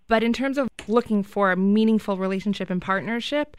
But 0.07 0.23
in 0.23 0.33
terms 0.33 0.57
of 0.57 0.67
looking 0.87 1.23
for 1.23 1.51
a 1.51 1.57
meaningful 1.57 2.17
relationship 2.17 2.69
and 2.69 2.81
partnership, 2.81 3.55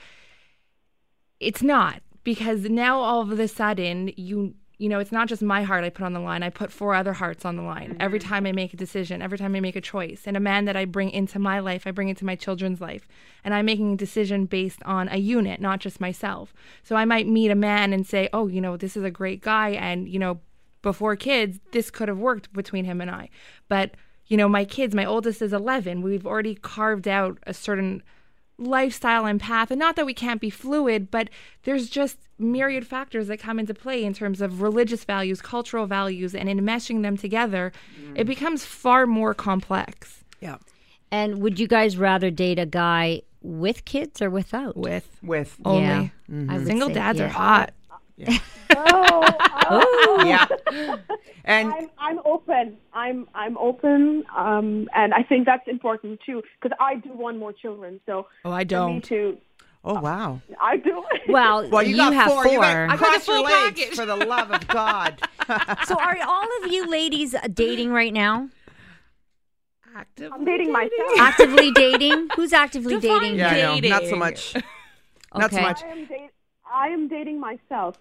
it's 1.38 1.62
not 1.62 2.02
because 2.24 2.68
now 2.68 2.98
all 2.98 3.20
of 3.20 3.38
a 3.38 3.48
sudden 3.48 4.12
you 4.16 4.54
you 4.80 4.88
know 4.88 4.98
it's 4.98 5.12
not 5.12 5.28
just 5.28 5.42
my 5.42 5.62
heart 5.62 5.84
I 5.84 5.90
put 5.90 6.06
on 6.06 6.14
the 6.14 6.20
line. 6.20 6.42
I 6.42 6.48
put 6.48 6.72
four 6.72 6.94
other 6.94 7.12
hearts 7.12 7.44
on 7.44 7.56
the 7.56 7.62
line 7.62 7.98
every 8.00 8.18
mm-hmm. 8.18 8.28
time 8.30 8.46
I 8.46 8.52
make 8.52 8.72
a 8.72 8.78
decision, 8.78 9.20
every 9.20 9.36
time 9.36 9.54
I 9.54 9.60
make 9.60 9.76
a 9.76 9.80
choice. 9.80 10.22
And 10.24 10.38
a 10.38 10.40
man 10.40 10.64
that 10.64 10.74
I 10.74 10.86
bring 10.86 11.10
into 11.10 11.38
my 11.38 11.58
life, 11.58 11.86
I 11.86 11.90
bring 11.90 12.08
into 12.08 12.24
my 12.24 12.34
children's 12.34 12.80
life. 12.80 13.06
And 13.44 13.52
I'm 13.52 13.66
making 13.66 13.92
a 13.92 13.96
decision 13.96 14.46
based 14.46 14.82
on 14.84 15.08
a 15.10 15.18
unit, 15.18 15.60
not 15.60 15.80
just 15.80 16.00
myself. 16.00 16.54
So 16.82 16.96
I 16.96 17.04
might 17.04 17.28
meet 17.28 17.50
a 17.50 17.54
man 17.54 17.92
and 17.92 18.06
say, 18.06 18.30
"Oh, 18.32 18.46
you 18.46 18.62
know, 18.62 18.78
this 18.78 18.96
is 18.96 19.04
a 19.04 19.10
great 19.10 19.42
guy 19.42 19.70
and, 19.70 20.08
you 20.08 20.18
know, 20.18 20.40
before 20.80 21.14
kids, 21.14 21.60
this 21.72 21.90
could 21.90 22.08
have 22.08 22.18
worked 22.18 22.50
between 22.54 22.86
him 22.86 23.02
and 23.02 23.10
I." 23.10 23.28
But, 23.68 23.96
you 24.28 24.38
know, 24.38 24.48
my 24.48 24.64
kids, 24.64 24.94
my 24.94 25.04
oldest 25.04 25.42
is 25.42 25.52
11. 25.52 26.00
We've 26.00 26.26
already 26.26 26.54
carved 26.54 27.06
out 27.06 27.38
a 27.46 27.52
certain 27.52 28.02
lifestyle 28.60 29.26
and 29.26 29.40
path 29.40 29.70
and 29.70 29.78
not 29.80 29.96
that 29.96 30.06
we 30.06 30.14
can't 30.14 30.40
be 30.40 30.50
fluid 30.50 31.10
but 31.10 31.28
there's 31.64 31.88
just 31.88 32.18
myriad 32.38 32.86
factors 32.86 33.26
that 33.26 33.38
come 33.38 33.58
into 33.58 33.74
play 33.74 34.04
in 34.04 34.12
terms 34.12 34.40
of 34.40 34.60
religious 34.60 35.04
values 35.04 35.40
cultural 35.40 35.86
values 35.86 36.34
and 36.34 36.48
in 36.48 36.60
meshing 36.60 37.02
them 37.02 37.16
together 37.16 37.72
it 38.14 38.24
becomes 38.24 38.64
far 38.64 39.06
more 39.06 39.34
complex. 39.34 40.24
Yeah. 40.40 40.58
And 41.10 41.40
would 41.40 41.58
you 41.58 41.66
guys 41.66 41.96
rather 41.96 42.30
date 42.30 42.58
a 42.58 42.66
guy 42.66 43.22
with 43.42 43.84
kids 43.84 44.22
or 44.22 44.30
without? 44.30 44.76
with. 44.76 45.08
With. 45.22 45.56
Only. 45.64 46.12
Yeah, 46.28 46.44
I 46.48 46.58
would 46.58 46.66
single 46.66 46.88
say, 46.88 46.94
dads 46.94 47.18
yeah. 47.18 47.26
are 47.26 47.28
hot 47.28 47.72
Oh, 48.76 49.22
oh, 49.70 50.24
yeah, 50.26 50.46
and 51.44 51.72
I'm 51.72 51.90
I'm 51.98 52.18
open. 52.24 52.76
I'm 52.92 53.26
I'm 53.34 53.58
open, 53.58 54.24
um, 54.36 54.88
and 54.94 55.12
I 55.14 55.22
think 55.22 55.46
that's 55.46 55.66
important 55.66 56.20
too 56.24 56.42
because 56.60 56.76
I 56.80 56.94
do 56.96 57.12
want 57.12 57.38
more 57.38 57.52
children. 57.52 58.00
So 58.06 58.26
oh 58.44 58.52
i 58.52 58.62
don't 58.64 59.02
to 59.04 59.36
oh 59.84 60.00
wow. 60.00 60.40
I 60.60 60.76
do. 60.76 61.02
Well, 61.28 61.68
Well, 61.68 61.82
you, 61.82 61.96
got 61.96 62.12
have 62.14 62.32
four. 62.32 62.44
four. 62.44 62.52
You 62.52 62.58
got 62.60 62.76
I 62.76 62.86
got 62.88 62.98
cross 62.98 63.26
the 63.26 63.32
your 63.32 63.36
full 63.38 63.44
legs 63.44 63.80
package. 63.80 63.94
for 63.96 64.06
the 64.06 64.16
love 64.16 64.50
of 64.50 64.66
God. 64.68 65.20
so 65.86 65.98
are 65.98 66.16
all 66.26 66.48
of 66.62 66.72
you 66.72 66.88
ladies 66.88 67.34
dating 67.54 67.90
right 67.92 68.12
now? 68.12 68.48
actively 69.96 70.32
I'm 70.32 70.44
dating 70.44 70.72
myself. 70.72 71.18
Actively 71.18 71.70
dating? 71.72 72.28
Who's 72.36 72.52
actively 72.52 72.98
Define 73.00 73.20
dating? 73.20 73.38
yeah, 73.38 73.48
I 73.72 73.80
know. 73.80 73.88
Not 73.88 74.02
so 74.02 74.04
Dating. 74.06 74.18
much. 74.18 74.54
Not 75.34 75.50
so 75.52 75.56
Okay. 75.58 75.62
much. 75.62 75.80
I 76.72 76.88
am 76.88 77.08
date. 77.08 77.10
I 77.10 77.16
am 77.16 77.24
dating 77.24 77.40
myself. 77.40 77.96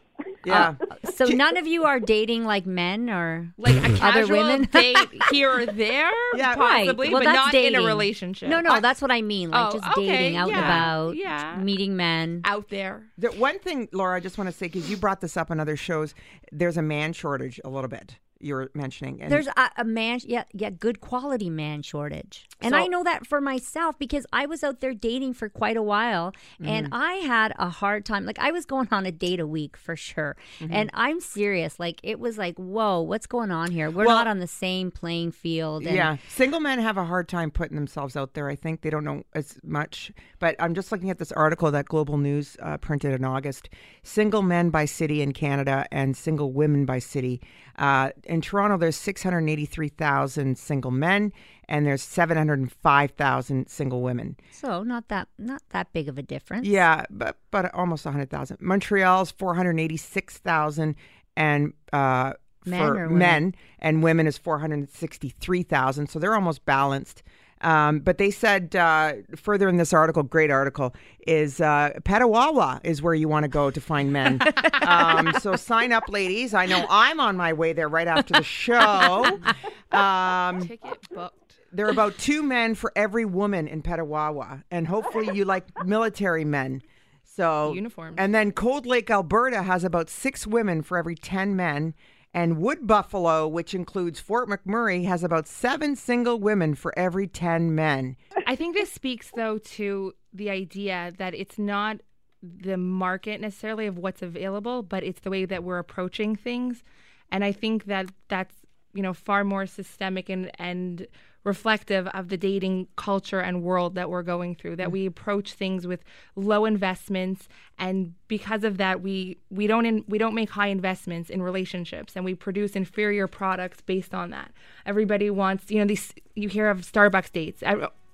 Yeah. 0.46 0.76
Uh, 0.82 1.12
so 1.16 1.26
none 1.26 1.58
of 1.58 1.66
you 1.66 1.86
are 1.86 2.00
dating 2.00 2.46
like 2.46 2.66
men 2.66 3.10
or 3.10 3.54
like 3.58 3.76
a 3.76 4.06
Other 4.06 4.28
women? 4.28 4.64
date 4.72 4.98
here 5.32 5.50
or 5.52 5.66
there 5.66 6.12
Yeah. 6.36 6.56
Right. 6.56 6.86
possibly 6.88 7.10
Well, 7.10 7.22
but 7.22 7.26
that's 7.26 7.36
not 7.38 7.54
in 7.56 7.62
dating. 7.62 7.80
a 7.82 7.88
relationship 7.88 8.50
No, 8.50 8.60
no, 8.60 8.80
that's 8.82 9.02
what 9.02 9.12
I 9.12 9.22
mean. 9.22 9.52
Like 9.52 9.74
Oh, 9.74 9.78
just 9.80 9.98
okay, 9.98 10.08
dating 10.08 10.38
out 10.38 10.50
and 10.50 10.58
yeah, 10.58 10.66
about, 10.66 11.16
yeah. 11.16 11.56
meeting 11.58 11.96
men. 11.96 12.42
out 12.46 12.70
there 12.70 13.04
The 13.18 13.30
one 13.30 13.60
thing, 13.60 13.88
Laura, 13.94 14.18
I 14.18 14.20
just 14.20 14.38
want 14.38 14.50
to 14.50 14.56
say 14.56 14.68
because 14.68 14.90
you 14.90 14.98
brought 14.98 15.22
this 15.22 15.38
up 15.38 15.52
on 15.52 15.60
other 15.60 15.76
shows, 15.78 16.14
there's 16.52 16.78
a 16.78 16.82
man 16.82 17.14
shortage 17.14 17.60
a 17.64 17.70
little 17.70 17.90
bit. 17.90 18.18
You 18.42 18.54
were 18.56 18.72
mentioning. 18.74 19.22
And 19.22 19.32
There's 19.32 19.48
a, 19.48 19.70
a 19.78 19.84
man, 19.84 20.20
yeah, 20.24 20.44
yeah, 20.54 20.70
good 20.70 21.02
quality 21.02 21.50
man 21.50 21.82
shortage, 21.82 22.48
and 22.62 22.76
I 22.76 22.88
know 22.88 23.04
that 23.04 23.28
for 23.28 23.42
myself 23.42 24.00
because 24.00 24.26
I 24.32 24.46
was 24.46 24.64
out 24.64 24.80
there 24.80 24.94
dating 24.94 25.34
for 25.34 25.50
quite 25.50 25.76
a 25.78 25.84
while, 25.84 26.34
and 26.64 26.86
Mm-hmm. 26.88 26.94
I 26.94 27.14
had 27.16 27.54
a 27.60 27.70
hard 27.70 28.06
time. 28.06 28.26
Like 28.26 28.40
I 28.40 28.52
was 28.52 28.66
going 28.66 28.88
on 28.92 29.06
a 29.06 29.12
date 29.12 29.40
a 29.40 29.48
week 29.48 29.76
for 29.78 29.96
sure, 29.96 30.38
Mm-hmm. 30.60 30.74
and 30.74 30.90
I'm 30.94 31.20
serious. 31.20 31.80
Like 31.80 32.00
it 32.04 32.20
was 32.20 32.38
like, 32.38 32.56
whoa, 32.58 33.02
what's 33.02 33.28
going 33.28 33.52
on 33.52 33.72
here? 33.72 33.92
We're 33.92 34.06
Well- 34.06 34.16
not 34.18 34.28
on 34.28 34.40
the 34.40 34.48
same 34.48 34.90
playing 34.92 35.32
field. 35.32 35.86
And 35.86 35.96
yeah, 35.96 36.18
single 36.30 36.60
men 36.62 36.80
have 36.80 36.98
a 36.98 37.06
hard 37.06 37.28
time 37.28 37.52
putting 37.52 37.76
themselves 37.76 38.16
out 38.16 38.34
there. 38.36 38.50
I 38.50 38.56
think 38.56 38.82
they 38.82 38.90
don't 38.90 39.04
know 39.04 39.24
as 39.34 39.58
much. 39.64 40.12
But 40.40 40.56
I'm 40.60 40.74
just 40.76 40.92
looking 40.92 41.10
at 41.10 41.18
this 41.20 41.32
article 41.34 41.70
that 41.72 41.86
Global 41.86 42.18
News 42.18 42.56
uh, 42.62 42.78
printed 42.78 43.14
in 43.14 43.26
August: 43.26 43.70
single 44.04 44.42
men 44.42 44.70
by 44.70 44.86
city 44.86 45.22
in 45.22 45.34
Canada 45.34 45.86
and 45.92 46.16
single 46.16 46.54
women 46.54 46.86
by 46.86 47.00
city. 47.00 47.42
Uh, 47.78 48.12
in 48.30 48.42
Toronto, 48.42 48.78
there's 48.78 48.96
683,000 48.96 50.58
single 50.58 50.92
men, 50.92 51.34
and 51.68 51.86
there's 51.86 52.02
705,000 52.04 53.68
single 53.68 54.02
women. 54.02 54.38
So 54.52 54.84
not 54.84 55.08
that 55.10 55.28
not 55.38 55.62
that 55.70 55.92
big 55.92 56.08
of 56.08 56.18
a 56.18 56.22
difference. 56.22 56.68
Yeah, 56.68 57.06
but 57.10 57.38
but 57.52 57.74
almost 57.74 58.06
100,000. 58.06 58.58
Montreal's 58.62 59.32
486,000, 59.32 60.96
and 61.36 61.74
uh, 61.92 62.34
Men 62.66 62.80
for 62.80 63.10
men 63.10 63.56
and 63.80 64.04
women 64.04 64.28
is 64.28 64.38
463,000. 64.38 66.08
So 66.08 66.20
they're 66.20 66.36
almost 66.36 66.66
balanced. 66.66 67.24
Um, 67.62 68.00
but 68.00 68.18
they 68.18 68.32
said 68.32 68.76
uh, 68.76 69.14
further 69.36 69.68
in 69.68 69.78
this 69.78 69.92
article, 69.94 70.24
great 70.24 70.50
article, 70.50 70.94
is 71.28 71.60
uh, 71.60 71.92
Petawawa 72.04 72.80
is 72.84 73.02
where 73.02 73.14
you 73.14 73.28
want 73.28 73.44
to 73.44 73.50
go 73.50 73.70
to 73.70 73.82
find 73.82 74.14
men. 74.14 74.40
um, 74.82 75.34
so 75.40 75.56
sign 75.56 75.92
up, 75.92 76.04
ladies. 76.10 76.54
I 76.54 76.66
know 76.66 76.86
I'm 76.90 77.20
on 77.20 77.36
my 77.36 77.54
way 77.54 77.74
there 77.74 77.90
right 77.90 78.08
after 78.08 78.34
the 78.36 78.44
show. 78.44 79.40
Um, 79.92 80.68
Ticket 80.68 81.00
booked. 81.10 81.56
there 81.74 81.88
are 81.88 81.90
about 81.90 82.16
two 82.20 82.44
men 82.44 82.76
for 82.76 82.94
every 82.96 83.26
woman 83.26 83.68
in 83.68 83.82
Petawawa, 83.82 84.64
and 84.70 84.88
hopefully 84.88 85.32
you 85.34 85.46
like 85.46 85.66
military 85.84 86.46
men. 86.46 86.84
So 87.24 87.74
Uniforms. 87.74 88.14
And 88.20 88.36
then 88.36 88.52
Cold 88.52 88.86
Lake, 88.86 89.10
Alberta, 89.10 89.64
has 89.64 89.84
about 89.84 90.12
six 90.12 90.46
women 90.46 90.84
for 90.84 90.96
every 90.96 91.16
ten 91.16 91.56
men, 91.56 91.96
and 92.34 92.58
Wood 92.58 92.86
Buffalo, 92.86 93.48
which 93.48 93.74
includes 93.74 94.20
Fort 94.20 94.48
McMurray, 94.48 95.06
has 95.06 95.24
about 95.24 95.48
seven 95.48 95.96
single 95.96 96.40
women 96.40 96.76
for 96.76 96.98
every 96.98 97.28
ten 97.28 97.74
men. 97.74 98.16
I 98.46 98.56
think 98.56 98.76
this 98.76 98.92
speaks 98.92 99.32
though 99.36 99.58
to 99.58 100.14
the 100.34 100.50
idea 100.50 101.12
that 101.18 101.34
it's 101.34 101.58
not 101.58 102.02
the 102.42 102.78
market 102.78 103.42
necessarily 103.42 103.88
of 103.88 103.98
what's 103.98 104.22
available, 104.22 104.84
but 104.84 105.04
it's 105.04 105.22
the 105.22 105.30
way 105.30 105.46
that 105.46 105.64
we're 105.64 105.80
approaching 105.80 106.36
things. 106.36 106.84
And 107.32 107.44
I 107.44 107.52
think 107.52 107.86
that 107.86 108.12
that's 108.28 108.56
you 108.94 109.02
know 109.02 109.14
far 109.14 109.44
more 109.44 109.66
systemic 109.66 110.30
and 110.30 110.52
and 110.60 111.08
reflective 111.44 112.08
of 112.08 112.30
the 112.30 112.38
dating 112.38 112.88
culture 112.96 113.40
and 113.40 113.64
world 113.64 113.96
that 113.96 114.10
we're 114.10 114.24
going 114.24 114.54
through 114.56 114.76
that 114.76 114.90
mm. 114.90 114.92
we 114.92 115.06
approach 115.06 115.54
things 115.54 115.88
with 115.88 116.04
low 116.36 116.66
investments 116.66 117.48
and 117.78 118.14
because 118.28 118.64
of 118.64 118.78
that 118.78 119.02
we 119.02 119.38
we 119.50 119.66
don't 119.66 119.86
in, 119.86 120.04
we 120.08 120.18
don't 120.18 120.36
make 120.36 120.50
high 120.52 120.68
investments 120.68 121.30
in 121.30 121.42
relationships 121.42 122.16
and 122.16 122.26
we 122.26 122.36
produce 122.36 122.74
inferior 122.74 123.28
products 123.28 123.82
based 123.82 124.14
on 124.14 124.30
that. 124.32 124.52
Everybody 124.86 125.30
wants 125.30 125.72
you 125.72 125.80
know 125.80 125.86
these 125.86 126.14
you 126.36 126.50
hear 126.50 126.70
of 126.70 126.82
starbucks 126.82 127.32
dates 127.32 127.64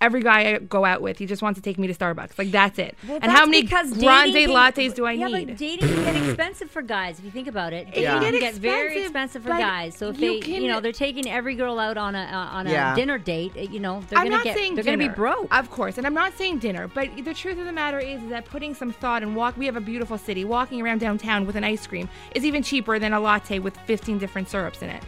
every 0.02 0.22
guy 0.22 0.54
i 0.56 0.58
go 0.58 0.84
out 0.86 1.02
with 1.02 1.18
he 1.18 1.26
just 1.26 1.42
wants 1.42 1.58
to 1.58 1.62
take 1.64 1.78
me 1.80 1.88
to 1.88 1.94
starbucks 1.94 2.38
like 2.38 2.52
that's 2.52 2.78
it 2.78 2.96
Well, 3.08 3.20
and 3.22 3.32
how 3.32 3.40
that's 3.40 3.50
many 3.50 3.62
because 3.64 3.94
grande 3.94 4.34
dating 4.34 4.54
can- 4.54 4.74
lattes 4.74 4.94
do 4.96 5.06
i 5.06 5.14
yeah, 5.14 5.28
need 5.28 5.48
but 5.48 5.58
dating 5.58 5.88
can 5.88 6.04
get 6.04 6.16
expensive 6.28 6.70
for 6.70 6.82
guys 6.82 7.18
if 7.20 7.26
you 7.26 7.32
think 7.32 7.48
about 7.48 7.74
it. 7.74 7.88
Dating 7.88 8.04
Yeah. 8.04 8.20
can 8.20 8.32
get 8.34 8.40
get 8.42 8.54
very 8.56 9.04
expensive, 9.04 9.06
expensive 9.06 9.44
for 9.44 9.50
guys. 9.50 9.96
So 9.96 10.10
if 10.10 10.20
you 10.20 10.34
they, 10.34 10.40
can- 10.42 10.62
you 10.64 10.68
know, 10.68 10.80
they're 10.80 10.92
taking 10.92 11.30
every 11.30 11.56
girl 11.56 11.80
out 11.80 11.98
on 11.98 12.14
a 12.16 12.20
uh, 12.20 12.58
on 12.58 12.68
a 12.68 12.72
Yeah. 12.72 12.94
dinner 12.96 13.18
date, 13.18 13.54
uh, 13.58 13.62
you 13.62 13.80
know, 13.80 14.04
they're 14.10 14.20
I'm 14.20 14.26
gonna 14.26 14.38
not 14.38 14.44
get 14.44 14.58
saying 14.58 14.76
they're 14.76 14.84
dinner, 14.84 14.98
gonna 14.98 15.10
be 15.10 15.16
broke. 15.16 15.48
Of 15.58 15.70
course, 15.72 15.98
and 15.98 16.06
I'm 16.06 16.14
not 16.14 16.34
saying 16.38 16.60
dinner, 16.60 16.88
but 16.88 17.10
the 17.24 17.34
truth 17.34 17.58
of 17.58 17.66
the 17.66 17.72
matter 17.72 18.00
is, 18.00 18.22
is 18.24 18.30
that 18.30 18.46
putting 18.46 18.74
some 18.76 18.92
thought 18.92 19.24
and 19.24 19.36
walk. 19.36 19.58
We 19.58 19.66
have 19.66 19.76
a 19.78 19.82
beautiful 19.82 20.18
city. 20.18 20.44
Walking 20.46 20.82
around 20.82 21.00
downtown 21.00 21.46
with 21.46 21.56
an 21.56 21.64
ice 21.64 21.88
cream 21.88 22.10
is 22.34 22.44
even 22.46 22.62
cheaper 22.64 23.00
than 23.00 23.14
a 23.14 23.20
latte 23.20 23.60
with 23.60 23.76
15 23.86 24.18
different 24.18 24.50
syrups 24.50 24.82
in 24.82 24.90
it. 24.90 25.02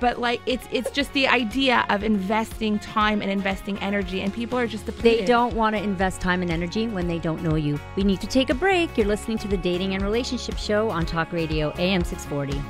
But 0.00 0.18
like, 0.18 0.40
it's 0.46 0.66
it's 0.70 0.90
just 0.90 1.12
the 1.12 1.28
idea 1.28 1.86
of 1.88 2.02
investing 2.02 2.78
time 2.78 3.22
and 3.22 3.30
investing 3.30 3.78
energy, 3.78 4.20
and 4.22 4.32
people 4.32 4.58
are 4.58 4.66
just 4.66 4.86
depleted. 4.86 5.22
They 5.22 5.26
don't 5.26 5.54
want 5.54 5.76
to 5.76 5.82
invest 5.82 6.20
time 6.20 6.42
and 6.42 6.50
energy 6.50 6.88
when 6.88 7.06
they 7.06 7.18
don't 7.18 7.42
know 7.42 7.54
you. 7.54 7.78
We 7.96 8.04
need 8.04 8.20
to 8.20 8.26
take 8.26 8.50
a 8.50 8.54
break. 8.54 8.96
You're 8.98 9.06
listening 9.06 9.38
to 9.38 9.48
the 9.48 9.56
Dating 9.56 9.94
and 9.94 10.02
Relationship 10.02 10.58
Show 10.58 10.90
on 10.90 11.06
Talk 11.06 11.32
Radio 11.32 11.72
AM 11.78 12.04
640. 12.04 12.60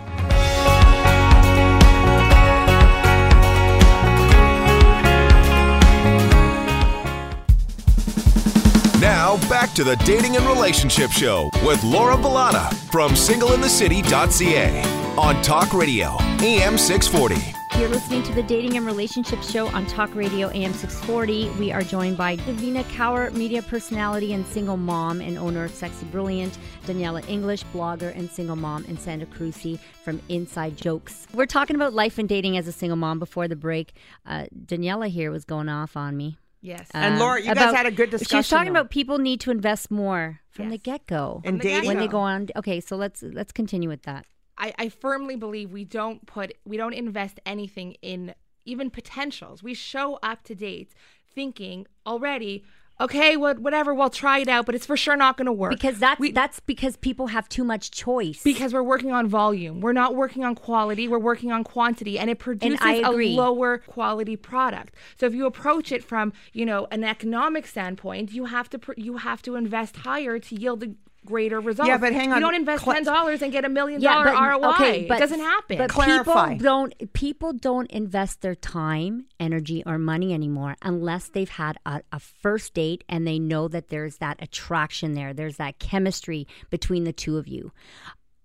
Now, 9.00 9.36
back 9.48 9.74
to 9.74 9.84
the 9.84 9.96
Dating 10.04 10.36
and 10.36 10.46
Relationship 10.46 11.10
Show 11.10 11.50
with 11.64 11.82
Laura 11.84 12.16
Bilotta 12.16 12.72
from 12.90 13.12
singleinthecity.ca 13.12 15.03
on 15.18 15.40
Talk 15.42 15.72
Radio, 15.72 16.16
AM 16.40 16.76
640. 16.76 17.54
You're 17.78 17.88
listening 17.88 18.22
to 18.24 18.32
the 18.32 18.42
Dating 18.42 18.76
and 18.76 18.84
Relationship 18.84 19.42
Show 19.42 19.68
on 19.68 19.86
Talk 19.86 20.12
Radio 20.14 20.48
AM 20.50 20.72
640. 20.72 21.50
We 21.58 21.70
are 21.70 21.82
joined 21.82 22.16
by 22.16 22.36
Devina 22.36 22.82
Kaur, 22.84 23.32
media 23.32 23.62
personality 23.62 24.32
and 24.32 24.44
single 24.46 24.76
mom 24.76 25.20
and 25.20 25.38
owner 25.38 25.64
of 25.64 25.72
Sexy 25.72 26.04
Brilliant, 26.06 26.58
Daniella 26.84 27.22
English, 27.28 27.64
blogger 27.66 28.16
and 28.16 28.28
single 28.28 28.56
mom, 28.56 28.84
and 28.88 28.98
Sandra 28.98 29.28
Carusi 29.28 29.78
from 30.02 30.20
Inside 30.28 30.76
Jokes. 30.76 31.28
We're 31.32 31.46
talking 31.46 31.76
about 31.76 31.94
life 31.94 32.18
and 32.18 32.28
dating 32.28 32.56
as 32.56 32.66
a 32.66 32.72
single 32.72 32.96
mom 32.96 33.20
before 33.20 33.46
the 33.46 33.56
break. 33.56 33.92
Uh, 34.26 34.46
Daniella 34.66 35.06
here 35.08 35.30
was 35.30 35.44
going 35.44 35.68
off 35.68 35.96
on 35.96 36.16
me. 36.16 36.38
Yes. 36.60 36.88
And 36.92 37.14
um, 37.14 37.20
Laura, 37.20 37.40
you 37.40 37.54
guys 37.54 37.74
had 37.74 37.86
a 37.86 37.90
good 37.92 38.10
discussion. 38.10 38.30
She 38.30 38.36
was 38.36 38.48
talking 38.48 38.72
though. 38.72 38.80
about 38.80 38.90
people 38.90 39.18
need 39.18 39.40
to 39.42 39.52
invest 39.52 39.90
more 39.92 40.40
from 40.50 40.70
the 40.70 40.76
Yes. 40.76 40.82
get 40.82 41.06
go. 41.06 41.42
In 41.44 41.58
the 41.58 41.62
get-go. 41.62 41.74
dating, 41.74 41.88
when 41.88 41.98
they 41.98 42.08
go 42.08 42.18
on. 42.18 42.48
Okay, 42.56 42.80
so 42.80 42.96
let's 42.96 43.22
let's 43.22 43.52
continue 43.52 43.88
with 43.88 44.02
that. 44.02 44.26
I, 44.58 44.74
I 44.78 44.88
firmly 44.88 45.36
believe 45.36 45.70
we 45.72 45.84
don't 45.84 46.26
put 46.26 46.52
we 46.64 46.76
don't 46.76 46.94
invest 46.94 47.40
anything 47.44 47.92
in 48.02 48.34
even 48.64 48.90
potentials. 48.90 49.62
We 49.62 49.74
show 49.74 50.18
up 50.22 50.42
to 50.44 50.54
dates 50.54 50.94
thinking 51.34 51.86
already, 52.06 52.64
okay, 53.00 53.36
what 53.36 53.58
whatever, 53.58 53.92
we'll 53.92 54.08
try 54.10 54.38
it 54.38 54.48
out, 54.48 54.66
but 54.66 54.74
it's 54.76 54.86
for 54.86 54.96
sure 54.96 55.16
not 55.16 55.36
going 55.36 55.46
to 55.46 55.52
work 55.52 55.72
Because 55.72 55.98
that's 55.98 56.20
We- 56.20 56.30
that's 56.30 56.60
because 56.60 56.96
people 56.96 57.26
have 57.28 57.48
too 57.48 57.64
much 57.64 57.90
choice. 57.90 58.42
because 58.44 58.72
we're 58.72 58.84
working 58.84 59.10
on 59.12 59.26
volume. 59.26 59.80
We're 59.80 59.92
not 59.92 60.14
working 60.14 60.44
on 60.44 60.54
quality. 60.54 61.08
We're 61.08 61.18
working 61.18 61.50
on 61.50 61.64
quantity, 61.64 62.18
and 62.18 62.30
it 62.30 62.38
produces 62.38 62.78
I 62.80 62.94
a 62.96 63.10
lower 63.36 63.78
quality 63.78 64.36
product. 64.36 64.94
So 65.18 65.26
if 65.26 65.34
you 65.34 65.46
approach 65.46 65.90
it 65.90 66.04
from 66.04 66.32
you 66.52 66.64
know 66.64 66.86
an 66.92 67.02
economic 67.02 67.66
standpoint, 67.66 68.32
you 68.32 68.44
have 68.44 68.70
to 68.70 68.78
pr- 68.78 68.92
you 68.96 69.16
have 69.16 69.42
to 69.42 69.56
invest 69.56 69.96
higher 69.96 70.38
to 70.38 70.54
yield 70.54 70.84
a 70.84 70.94
greater 71.24 71.60
results. 71.60 71.88
Yeah, 71.88 71.98
but 71.98 72.12
hang 72.12 72.30
on. 72.32 72.38
You 72.38 72.40
don't 72.40 72.54
invest 72.54 72.84
ten 72.84 73.04
dollars 73.04 73.42
and 73.42 73.52
get 73.52 73.64
a 73.64 73.68
million 73.68 74.00
dollar 74.00 74.26
ROI. 74.26 74.68
okay, 74.74 75.06
but, 75.06 75.16
it 75.16 75.20
doesn't 75.20 75.40
happen. 75.40 75.78
But 75.78 75.90
Clarify. 75.90 76.52
people 76.52 76.64
don't 76.64 77.12
people 77.12 77.52
don't 77.52 77.90
invest 77.90 78.40
their 78.42 78.54
time, 78.54 79.26
energy, 79.40 79.82
or 79.86 79.98
money 79.98 80.32
anymore 80.32 80.76
unless 80.82 81.28
they've 81.28 81.48
had 81.48 81.78
a, 81.86 82.02
a 82.12 82.20
first 82.20 82.74
date 82.74 83.04
and 83.08 83.26
they 83.26 83.38
know 83.38 83.68
that 83.68 83.88
there's 83.88 84.18
that 84.18 84.42
attraction 84.42 85.14
there. 85.14 85.32
There's 85.32 85.56
that 85.56 85.78
chemistry 85.78 86.46
between 86.70 87.04
the 87.04 87.12
two 87.12 87.38
of 87.38 87.48
you. 87.48 87.72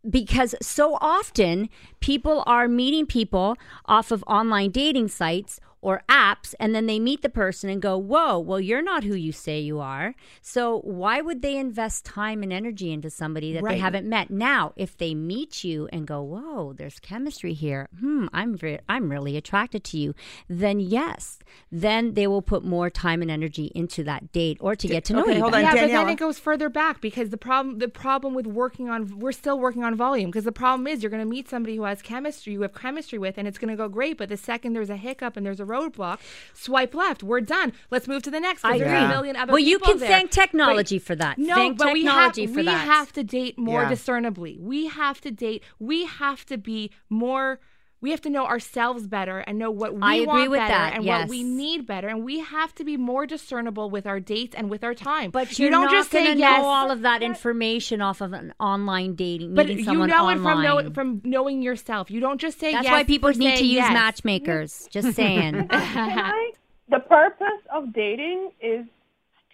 Because 0.09 0.55
so 0.61 0.97
often 1.01 1.67
people 1.99 2.43
are 2.45 2.69
meeting 2.69 3.05
people 3.05 3.57
off 3.85 4.11
of 4.11 4.23
online 4.27 4.71
dating 4.71 5.09
sites 5.09 5.59
or 5.81 6.03
apps, 6.09 6.53
and 6.59 6.75
then 6.75 6.85
they 6.85 6.99
meet 6.99 7.21
the 7.21 7.29
person 7.29 7.69
and 7.69 7.81
go, 7.81 7.97
Whoa, 7.97 8.39
well, 8.39 8.59
you're 8.59 8.81
not 8.81 9.03
who 9.03 9.15
you 9.15 9.31
say 9.31 9.59
you 9.59 9.79
are. 9.79 10.15
So 10.41 10.79
why 10.79 11.21
would 11.21 11.41
they 11.41 11.57
invest 11.57 12.05
time 12.05 12.43
and 12.43 12.51
energy 12.51 12.91
into 12.91 13.09
somebody 13.09 13.53
that 13.53 13.63
they 13.63 13.77
haven't 13.77 14.07
met? 14.07 14.29
Now, 14.29 14.73
if 14.75 14.97
they 14.97 15.13
meet 15.13 15.63
you 15.63 15.87
and 15.91 16.07
go, 16.07 16.21
Whoa, 16.21 16.73
there's 16.73 16.99
chemistry 16.99 17.53
here. 17.53 17.87
Hmm, 17.99 18.27
I'm 18.33 18.57
re- 18.61 18.79
I'm 18.87 19.09
really 19.09 19.37
attracted 19.37 19.83
to 19.85 19.97
you. 19.97 20.13
Then 20.47 20.79
yes, 20.79 21.39
then 21.71 22.13
they 22.13 22.27
will 22.27 22.41
put 22.41 22.63
more 22.63 22.89
time 22.89 23.21
and 23.21 23.31
energy 23.31 23.71
into 23.75 24.03
that 24.03 24.31
date 24.31 24.57
or 24.59 24.75
to 24.75 24.87
get 24.87 25.05
to 25.05 25.13
know 25.13 25.23
okay, 25.23 25.35
you. 25.35 25.41
hold 25.41 25.53
better. 25.53 25.67
on. 25.67 25.75
yeah, 25.75 25.81
but 25.81 25.91
then 25.91 26.09
it 26.09 26.19
goes 26.19 26.39
further 26.39 26.69
back 26.69 27.01
because 27.01 27.29
the 27.29 27.37
problem 27.37 27.79
the 27.79 27.87
problem 27.87 28.33
with 28.33 28.47
working 28.47 28.89
on 28.89 29.19
we're 29.19 29.31
still 29.31 29.59
working 29.59 29.83
on 29.83 29.95
volume 29.95 30.29
because 30.29 30.43
the 30.43 30.51
problem 30.51 30.87
is 30.87 31.01
you're 31.01 31.09
going 31.09 31.23
to 31.23 31.29
meet 31.29 31.49
somebody 31.49 31.75
who 31.75 31.83
has 31.83 32.01
chemistry 32.01 32.53
you 32.53 32.61
have 32.61 32.73
chemistry 32.73 33.17
with 33.17 33.37
and 33.37 33.47
it's 33.47 33.57
going 33.57 33.69
to 33.69 33.75
go 33.75 33.87
great 33.87 34.17
but 34.17 34.29
the 34.29 34.37
second 34.37 34.73
there's 34.73 34.89
a 34.89 34.97
hiccup 34.97 35.37
and 35.37 35.45
there's 35.45 35.59
a 35.59 35.65
roadblock 35.69 36.19
swipe 36.53 36.93
left 36.93 37.21
we're 37.23 37.39
done 37.41 37.71
let's 37.91 38.07
move 38.07 38.21
to 38.23 38.31
the 38.31 38.39
next. 38.39 38.65
I 38.65 38.77
there's 38.79 38.91
agree. 38.91 39.05
a 39.05 39.07
million 39.07 39.35
other 39.35 39.51
Well, 39.53 39.59
you 39.59 39.79
can 39.79 39.97
there. 39.99 40.09
thank 40.09 40.31
technology 40.31 40.97
But- 40.97 41.07
for 41.07 41.15
that. 41.15 41.37
no 41.37 41.55
Thank 41.55 41.77
but 41.77 41.93
technology 41.93 42.41
we 42.41 42.45
have 42.47 42.53
for 42.53 42.59
we 42.59 42.65
that. 42.65 42.87
have 42.87 43.13
to 43.13 43.23
date 43.23 43.57
more 43.57 43.83
Yeah. 43.83 43.89
discernibly 43.89 44.57
we 44.59 44.87
have 44.87 45.21
to 45.21 45.31
date 45.31 45.63
we 45.79 46.05
have 46.05 46.45
to 46.47 46.57
be 46.57 46.91
more 47.09 47.59
we 48.01 48.11
have 48.11 48.21
to 48.21 48.29
know 48.29 48.45
ourselves 48.45 49.07
better 49.07 49.39
and 49.39 49.57
know 49.59 49.71
what 49.71 49.93
we 49.93 50.01
I 50.01 50.15
agree 50.15 50.25
want 50.25 50.51
with 50.51 50.59
better 50.59 50.73
that, 50.73 50.93
and 50.95 51.05
what 51.05 51.27
we 51.27 51.43
need 51.43 51.85
better 51.85 52.07
and 52.07 52.23
we 52.23 52.39
have 52.39 52.73
to 52.75 52.83
be 52.83 52.95
more 52.97 53.25
discernible 53.25 53.89
with 53.89 54.07
our 54.07 54.19
dates 54.19 54.55
and 54.55 54.69
with 54.69 54.83
our 54.83 54.93
time 54.93 55.31
But 55.31 55.57
you 55.59 55.63
you're 55.63 55.71
don't 55.71 55.85
not 55.85 55.91
just 55.91 56.11
say 56.11 56.25
gonna 56.27 56.39
yes 56.39 56.61
know 56.61 56.65
all 56.67 56.91
of 56.91 57.01
that 57.01 57.21
information 57.21 58.01
off 58.01 58.21
of 58.21 58.33
an 58.33 58.53
online 58.59 59.15
dating. 59.15 59.53
but 59.55 59.65
meeting 59.67 59.79
you 59.79 59.85
someone 59.85 60.09
know 60.09 60.27
online. 60.27 60.37
it 60.37 60.41
from 60.41 60.61
know, 60.85 60.93
from 60.93 61.21
knowing 61.23 61.61
yourself. 61.61 62.09
You 62.09 62.19
don't 62.19 62.39
just 62.39 62.59
say 62.59 62.71
That's 62.71 62.85
yes. 62.85 62.91
why 62.91 63.03
people 63.03 63.29
need 63.31 63.57
to 63.57 63.65
use 63.65 63.75
yes. 63.77 63.91
matchmakers. 63.93 64.87
Just 64.89 65.13
saying. 65.15 65.67
I? 65.71 66.51
The 66.89 66.99
purpose 66.99 67.61
of 67.71 67.93
dating 67.93 68.49
is 68.61 68.83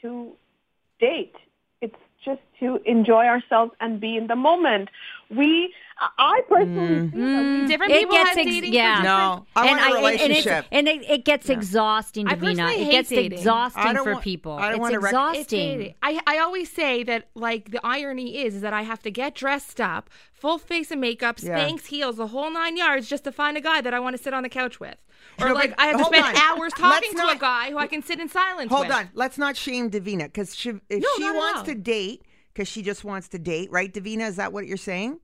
to 0.01 0.31
date. 1.01 1.35
It's 1.81 1.95
just 2.23 2.39
to 2.61 2.79
enjoy 2.85 3.25
ourselves 3.25 3.73
and 3.81 3.99
be 3.99 4.15
in 4.15 4.27
the 4.27 4.37
moment. 4.37 4.87
We, 5.29 5.73
I 5.97 6.41
personally 6.49 6.87
mm. 7.07 7.11
feel 7.11 7.19
that 7.21 7.43
mm. 7.43 7.67
Different 7.67 7.91
It 7.93 7.99
people 8.01 8.15
gets 8.15 8.29
have 8.29 8.37
ex- 8.37 8.47
dating. 8.51 8.73
yeah. 8.73 9.01
No, 9.01 9.45
I 9.55 9.65
want 9.65 9.79
a 9.79 9.83
and 9.85 9.93
relationship. 9.95 10.65
and, 10.71 10.87
and 10.89 11.01
it, 11.03 11.09
it 11.09 11.25
gets 11.25 11.49
exhausting, 11.49 12.27
I 12.27 12.35
Devina. 12.35 12.39
personally 12.41 12.73
It 12.73 12.83
hate 12.85 12.91
gets 12.91 13.09
dating. 13.09 13.37
Exhausting 13.39 13.95
for 13.95 14.11
want- 14.11 14.23
people. 14.23 14.53
I 14.53 14.61
don't 14.63 14.71
it's 14.71 14.79
wanna 14.79 14.99
rec- 14.99 15.11
exhausting. 15.11 15.81
It's. 15.81 15.95
I, 16.03 16.19
I 16.27 16.37
always 16.39 16.71
say 16.71 17.03
that 17.03 17.29
like 17.33 17.71
the 17.71 17.79
irony 17.85 18.37
is 18.43 18.55
is 18.55 18.61
that 18.61 18.73
I 18.73 18.81
have 18.81 19.01
to 19.03 19.11
get 19.11 19.35
dressed 19.35 19.79
up, 19.79 20.09
full 20.33 20.57
face 20.57 20.91
of 20.91 20.99
makeup, 20.99 21.37
Yeah. 21.41 21.69
Heels, 21.87 22.17
the 22.17 22.27
whole 22.27 22.49
nine 22.51 22.75
yards, 22.77 23.07
just 23.07 23.23
to 23.23 23.31
find 23.31 23.55
a 23.57 23.61
guy 23.61 23.81
that 23.81 23.93
I 23.93 23.99
want 23.99 24.17
to 24.17 24.21
sit 24.21 24.33
on 24.33 24.43
the 24.43 24.49
couch 24.49 24.79
with. 24.79 24.95
Or 25.39 25.47
No, 25.47 25.53
like 25.53 25.71
but 25.71 25.79
I 25.79 25.87
have 25.87 25.97
to 25.97 26.05
spend 26.05 26.25
on. 26.25 26.35
hours 26.59 26.73
talking 26.73 27.09
Let's 27.13 27.29
to 27.31 27.35
a 27.35 27.39
guy 27.39 27.71
who 27.71 27.77
I 27.77 27.87
can 27.87 28.01
sit 28.03 28.19
in 28.19 28.29
silence 28.29 28.71
Hold 28.71 28.87
with. 28.87 28.95
on. 28.95 29.09
Let's 29.13 29.37
not 29.37 29.55
shame 29.57 29.89
Devina 29.89 30.25
because 30.25 30.55
she, 30.55 30.69
if 30.89 31.01
No, 31.01 31.07
she 31.17 31.23
wants 31.23 31.63
to 31.63 31.75
date, 31.75 32.23
because 32.53 32.67
she 32.67 32.81
just 32.81 33.03
wants 33.03 33.27
to 33.29 33.39
date, 33.39 33.71
right, 33.71 33.93
Devina? 33.93 34.27
Is 34.27 34.35
that 34.37 34.53
what 34.53 34.67
you're 34.67 34.77
saying? 34.77 35.19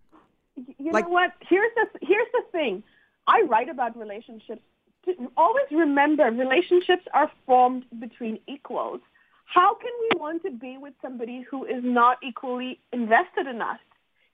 You 0.55 0.91
Like- 0.91 1.05
know 1.05 1.11
what? 1.11 1.33
Here's 1.47 1.73
the 1.75 1.87
here's 2.01 2.27
the 2.33 2.43
thing. 2.51 2.83
I 3.27 3.41
write 3.43 3.69
about 3.69 3.97
relationships. 3.97 4.61
To 5.05 5.31
always 5.35 5.65
remember, 5.71 6.25
relationships 6.29 7.05
are 7.13 7.31
formed 7.45 7.85
between 7.99 8.39
equals. 8.47 9.01
How 9.45 9.73
can 9.73 9.91
we 10.01 10.19
want 10.19 10.43
to 10.43 10.51
be 10.51 10.77
with 10.77 10.93
somebody 11.01 11.41
who 11.41 11.65
is 11.65 11.83
not 11.83 12.17
equally 12.23 12.79
invested 12.93 13.47
in 13.47 13.61
us? 13.61 13.79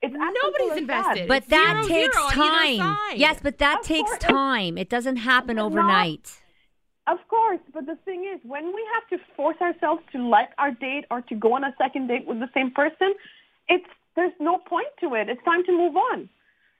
It's 0.01 0.13
as 0.13 0.33
Nobody's 0.43 0.77
invested. 0.83 1.21
That. 1.23 1.27
But 1.27 1.37
It's 1.37 1.47
that 1.47 1.83
zero, 1.85 2.01
takes 2.01 2.15
zero 2.17 2.29
time. 2.29 2.97
Yes, 3.15 3.39
but 3.41 3.57
that 3.59 3.79
Of 3.79 3.85
takes 3.85 4.09
course. 4.09 4.19
time. 4.19 4.77
It 4.77 4.89
doesn't 4.89 5.15
happen 5.17 5.55
But 5.55 5.63
not- 5.63 5.65
overnight. 5.71 6.41
Of 7.07 7.25
course, 7.29 7.61
but 7.73 7.85
the 7.85 7.95
thing 8.03 8.25
is, 8.25 8.39
when 8.43 8.65
we 8.75 8.85
have 8.93 9.07
to 9.09 9.17
force 9.35 9.55
ourselves 9.61 10.03
to 10.11 10.17
like 10.27 10.49
our 10.57 10.71
date 10.71 11.05
or 11.09 11.21
to 11.21 11.35
go 11.35 11.53
on 11.53 11.63
a 11.63 11.73
second 11.77 12.07
date 12.07 12.25
with 12.27 12.39
the 12.39 12.49
same 12.53 12.69
person, 12.71 13.15
it's 13.69 13.87
there's 14.17 14.33
no 14.39 14.57
point 14.57 14.87
to 14.99 15.13
it. 15.13 15.29
It's 15.29 15.43
time 15.45 15.63
to 15.63 15.71
move 15.71 15.95
on, 15.95 16.27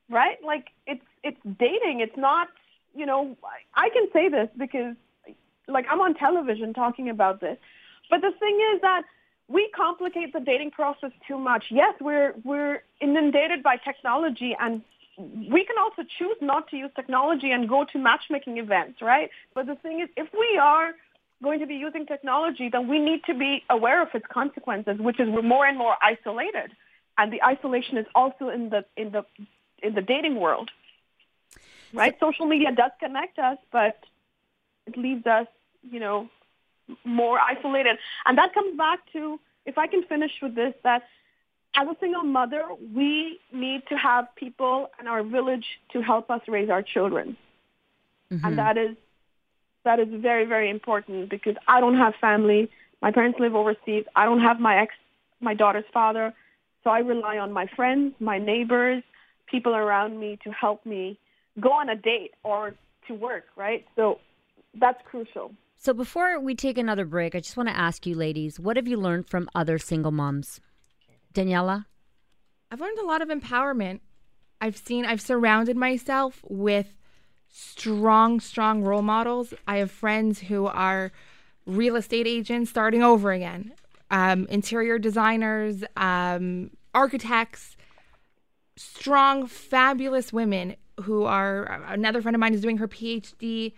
right? 0.09 0.37
Like 0.43 0.65
it's 0.85 1.05
it's 1.23 1.39
dating. 1.45 2.01
It's 2.01 2.17
not, 2.17 2.49
you 2.93 3.05
know, 3.05 3.37
I 3.75 3.89
can 3.89 4.07
say 4.11 4.27
this 4.27 4.49
because, 4.57 4.95
like, 5.67 5.85
I'm 5.89 6.01
on 6.01 6.15
television 6.15 6.73
talking 6.73 7.09
about 7.09 7.39
this, 7.39 7.57
but 8.09 8.19
the 8.21 8.31
thing 8.39 8.59
is 8.73 8.81
that 8.81 9.03
we 9.47 9.69
complicate 9.75 10.33
the 10.33 10.39
dating 10.41 10.71
process 10.71 11.11
too 11.27 11.37
much. 11.37 11.65
Yes, 11.69 11.93
we're 12.01 12.33
we're 12.43 12.81
inundated 12.99 13.63
by 13.63 13.77
technology 13.77 14.55
and 14.59 14.81
we 15.17 15.65
can 15.65 15.77
also 15.79 16.03
choose 16.17 16.37
not 16.41 16.67
to 16.69 16.77
use 16.77 16.91
technology 16.95 17.51
and 17.51 17.67
go 17.69 17.85
to 17.91 17.97
matchmaking 17.97 18.57
events, 18.57 19.01
right? 19.01 19.29
But 19.55 19.65
the 19.65 19.75
thing 19.75 20.01
is, 20.01 20.09
if 20.15 20.27
we 20.33 20.59
are 20.61 20.91
going 21.41 21.59
to 21.59 21.67
be 21.67 21.75
using 21.75 22.05
technology, 22.05 22.69
then 22.71 22.87
we 22.87 22.99
need 22.99 23.23
to 23.25 23.33
be 23.33 23.63
aware 23.69 24.01
of 24.01 24.09
its 24.13 24.25
consequences, 24.31 24.97
which 24.99 25.19
is 25.19 25.27
we're 25.29 25.41
more 25.41 25.65
and 25.65 25.77
more 25.77 25.95
isolated, 26.03 26.71
and 27.17 27.31
the 27.31 27.43
isolation 27.43 27.97
is 27.97 28.05
also 28.15 28.49
in 28.49 28.69
the 28.69 28.85
in 28.95 29.11
the 29.11 29.25
in 29.81 29.93
the 29.93 30.01
dating 30.01 30.39
world, 30.39 30.69
right? 31.93 32.15
Social 32.19 32.45
media 32.45 32.71
does 32.71 32.91
connect 32.99 33.39
us, 33.39 33.57
but 33.71 33.97
it 34.85 34.97
leaves 34.97 35.25
us, 35.25 35.47
you 35.89 35.99
know, 35.99 36.29
more 37.03 37.39
isolated, 37.39 37.97
and 38.25 38.37
that 38.37 38.53
comes 38.53 38.77
back 38.77 38.99
to 39.13 39.39
if 39.65 39.77
I 39.77 39.87
can 39.87 40.03
finish 40.03 40.31
with 40.41 40.55
this 40.55 40.73
that 40.83 41.03
as 41.75 41.87
a 41.87 41.95
single 41.99 42.23
mother, 42.23 42.63
we 42.95 43.39
need 43.53 43.83
to 43.89 43.95
have 43.95 44.27
people 44.35 44.89
in 44.99 45.07
our 45.07 45.21
village 45.23 45.65
to 45.93 46.01
help 46.01 46.31
us 46.31 46.41
raise 46.47 46.69
our 46.69 46.81
children. 46.81 47.37
And 48.29 48.41
mm-hmm. 48.41 48.55
that 48.55 48.77
is 48.77 48.95
that 49.83 49.99
is 49.99 50.07
very, 50.11 50.45
very 50.45 50.69
important 50.69 51.29
because 51.29 51.55
I 51.67 51.79
don't 51.79 51.97
have 51.97 52.13
family. 52.19 52.69
My 53.01 53.11
parents 53.11 53.39
live 53.39 53.55
overseas. 53.55 54.05
I 54.15 54.25
don't 54.25 54.41
have 54.41 54.59
my 54.59 54.81
ex 54.81 54.93
my 55.39 55.53
daughter's 55.53 55.85
father. 55.93 56.33
So 56.87 56.91
I 56.91 56.99
rely 56.99 57.37
on 57.37 57.51
my 57.51 57.65
friends, 57.75 58.13
my 58.21 58.39
neighbors, 58.39 59.03
people 59.51 59.75
around 59.75 60.21
me 60.21 60.39
to 60.45 60.51
help 60.51 60.85
me 60.85 61.19
go 61.59 61.67
on 61.73 61.89
a 61.89 61.97
date 61.97 62.31
or 62.45 62.75
to 63.09 63.13
work, 63.13 63.43
right? 63.57 63.83
So 63.97 64.19
that's 64.79 64.97
crucial. 65.03 65.51
So 65.75 65.91
before 65.91 66.39
we 66.39 66.55
take 66.55 66.77
another 66.77 67.03
break, 67.03 67.35
I 67.35 67.41
just 67.41 67.57
want 67.57 67.67
to 67.67 67.77
ask 67.77 68.05
you 68.05 68.15
ladies, 68.15 68.57
what 68.57 68.77
have 68.77 68.87
you 68.87 68.95
learned 68.95 69.27
from 69.27 69.49
other 69.53 69.77
single 69.77 70.13
moms? 70.13 70.61
Daniella? 71.33 71.87
I've 72.71 72.79
learned 72.79 72.99
a 72.99 73.05
lot 73.05 73.21
of 73.21 73.27
empowerment. 73.27 73.99
I've 74.61 74.77
seen, 74.77 75.03
I've 75.03 75.19
surrounded 75.19 75.75
myself 75.75 76.39
with 76.47 76.95
strong, 77.49 78.39
strong 78.39 78.81
role 78.81 79.01
models. 79.01 79.53
I 79.67 79.79
have 79.79 79.91
friends 79.91 80.39
who 80.39 80.67
are 80.67 81.11
real 81.65 81.97
estate 81.97 82.27
agents 82.27 82.69
starting 82.69 83.03
over 83.03 83.33
again, 83.33 83.73
um, 84.09 84.47
interior 84.49 84.97
designers, 84.97 85.83
um, 85.97 86.71
architects, 86.93 87.75
strong, 88.75 89.47
fabulous 89.47 90.31
women 90.33 90.75
who 91.01 91.23
are. 91.23 91.63
Another 91.87 92.21
friend 92.21 92.35
of 92.35 92.39
mine 92.39 92.53
is 92.53 92.61
doing 92.61 92.77
her 92.77 92.87
PhD. 92.87 93.73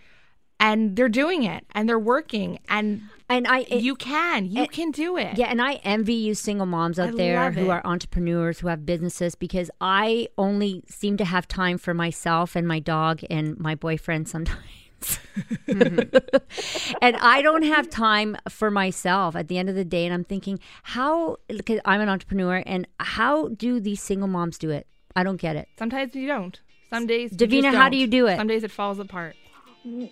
And 0.62 0.98
they're 0.98 1.08
doing 1.08 1.44
it, 1.44 1.66
and 1.74 1.88
they're 1.88 1.98
working, 1.98 2.60
and 2.68 3.04
And 3.30 3.48
I 3.48 3.60
you 3.60 3.96
can, 3.96 4.46
you 4.46 4.64
it- 4.64 4.74
can 4.74 4.92
do 4.92 5.16
it. 5.16 5.38
Yeah, 5.38 5.46
and 5.48 5.62
I 5.62 5.76
envy 5.86 6.16
you 6.16 6.36
single 6.36 6.66
moms 6.66 7.00
out 7.00 7.08
I 7.08 7.12
there 7.12 7.52
who 7.52 7.68
it. 7.68 7.70
are 7.70 7.82
entrepreneurs, 7.88 8.60
who 8.60 8.68
have 8.68 8.86
businesses, 8.86 9.36
because 9.36 9.72
I 9.80 10.28
only 10.38 10.84
seem 10.90 11.16
to 11.16 11.24
have 11.24 11.48
time 11.48 11.78
for 11.78 11.94
myself 11.94 12.58
and 12.58 12.68
my 12.68 12.80
dog 12.80 13.22
and 13.30 13.58
my 13.58 13.74
boyfriend 13.74 14.28
sometimes. 14.28 14.60
Mm-hmm. 15.68 16.96
and 17.02 17.16
I 17.18 17.42
don't 17.42 17.64
have 17.64 17.90
time 17.90 18.36
for 18.50 18.70
myself 18.70 19.36
at 19.36 19.48
the 19.48 19.58
end 19.58 19.70
of 19.70 19.76
the 19.76 19.86
day. 19.86 20.06
And 20.06 20.14
I'm 20.14 20.24
thinking, 20.24 20.60
how, 20.84 21.38
because 21.48 21.80
I'm 21.86 22.02
an 22.02 22.10
entrepreneur, 22.10 22.62
and 22.66 22.88
how 23.00 23.50
do 23.50 23.80
these 23.80 24.02
single 24.02 24.28
moms 24.28 24.58
do 24.58 24.70
it? 24.70 24.88
I 25.16 25.24
don't 25.24 25.38
get 25.38 25.56
it. 25.56 25.70
Sometimes 25.78 26.16
you 26.16 26.28
don't. 26.28 26.60
Some 26.90 27.08
days, 27.08 27.32
you 27.32 27.38
Devina, 27.38 27.64
just 27.64 27.78
how 27.78 27.84
don't. 27.84 27.92
do 27.92 27.98
you 27.98 28.08
do 28.08 28.28
it? 28.28 28.38
Some 28.38 28.48
days 28.48 28.64
it 28.64 28.72
falls 28.72 29.00
apart. 29.00 29.36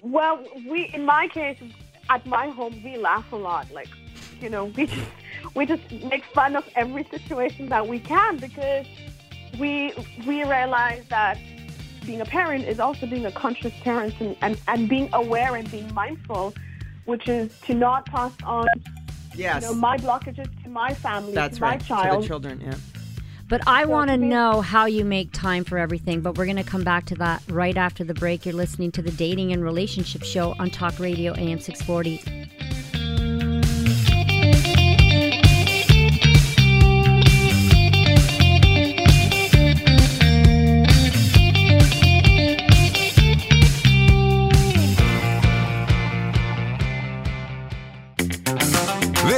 Well, 0.02 0.44
we 0.68 0.92
in 0.94 1.06
my 1.06 1.28
case, 1.28 1.60
at 2.10 2.26
my 2.26 2.50
home, 2.50 2.82
we 2.84 2.98
laugh 2.98 3.32
a 3.32 3.36
lot. 3.36 3.70
Like, 3.72 3.90
you 4.40 4.50
know, 4.50 4.66
we 4.66 4.86
just 4.86 5.08
we 5.56 5.66
just 5.66 5.92
make 5.92 6.24
fun 6.26 6.56
of 6.56 6.66
every 6.76 7.04
situation 7.06 7.70
that 7.70 7.88
we 7.88 8.00
can 8.00 8.38
because 8.38 8.86
we 9.60 9.94
we 10.26 10.44
realize 10.44 11.04
that 11.10 11.38
being 12.08 12.22
a 12.22 12.26
parent 12.26 12.64
is 12.66 12.80
also 12.80 13.06
being 13.06 13.26
a 13.26 13.32
conscious 13.32 13.74
parent 13.84 14.16
and, 14.20 14.36
and, 14.42 14.60
and 14.68 14.90
being 14.90 15.10
aware 15.14 15.56
and 15.56 15.70
being 15.70 15.94
mindful, 15.94 16.54
which 17.06 17.28
is 17.28 17.52
to 17.68 17.76
not 17.76 18.06
pass 18.08 18.32
on 18.44 18.66
Yes. 19.36 19.62
you 19.62 19.70
know 19.70 19.76
my 19.76 19.98
blockages 19.98 20.50
to 20.64 20.70
my 20.70 20.96
family, 20.96 21.34
That's 21.34 21.58
to 21.58 21.62
my 21.62 21.70
right. 21.72 21.80
To 21.80 21.86
child. 21.86 22.24
the 22.24 22.28
children, 22.28 22.60
yeah. 22.60 22.74
But 23.50 23.62
I 23.68 23.86
want 23.86 24.10
to 24.10 24.18
to 24.18 24.26
know 24.26 24.62
how 24.62 24.88
you 24.88 25.06
make 25.06 25.32
time 25.32 25.64
for 25.64 25.78
everything. 25.78 26.22
But 26.22 26.38
we're 26.38 26.46
going 26.46 26.58
to 26.58 26.64
come 26.64 26.84
back 26.84 27.06
to 27.06 27.16
that 27.16 27.44
right 27.50 27.78
after 27.78 28.04
the 28.04 28.14
break. 28.14 28.46
You're 28.46 28.56
listening 28.56 28.92
to 28.94 29.02
the 29.02 29.12
Dating 29.12 29.54
and 29.54 29.64
Relationship 29.64 30.24
Show 30.24 30.56
on 30.60 30.70
Talk 30.70 31.00
Radio 31.00 31.34
AM 31.34 31.60
640. 31.60 32.50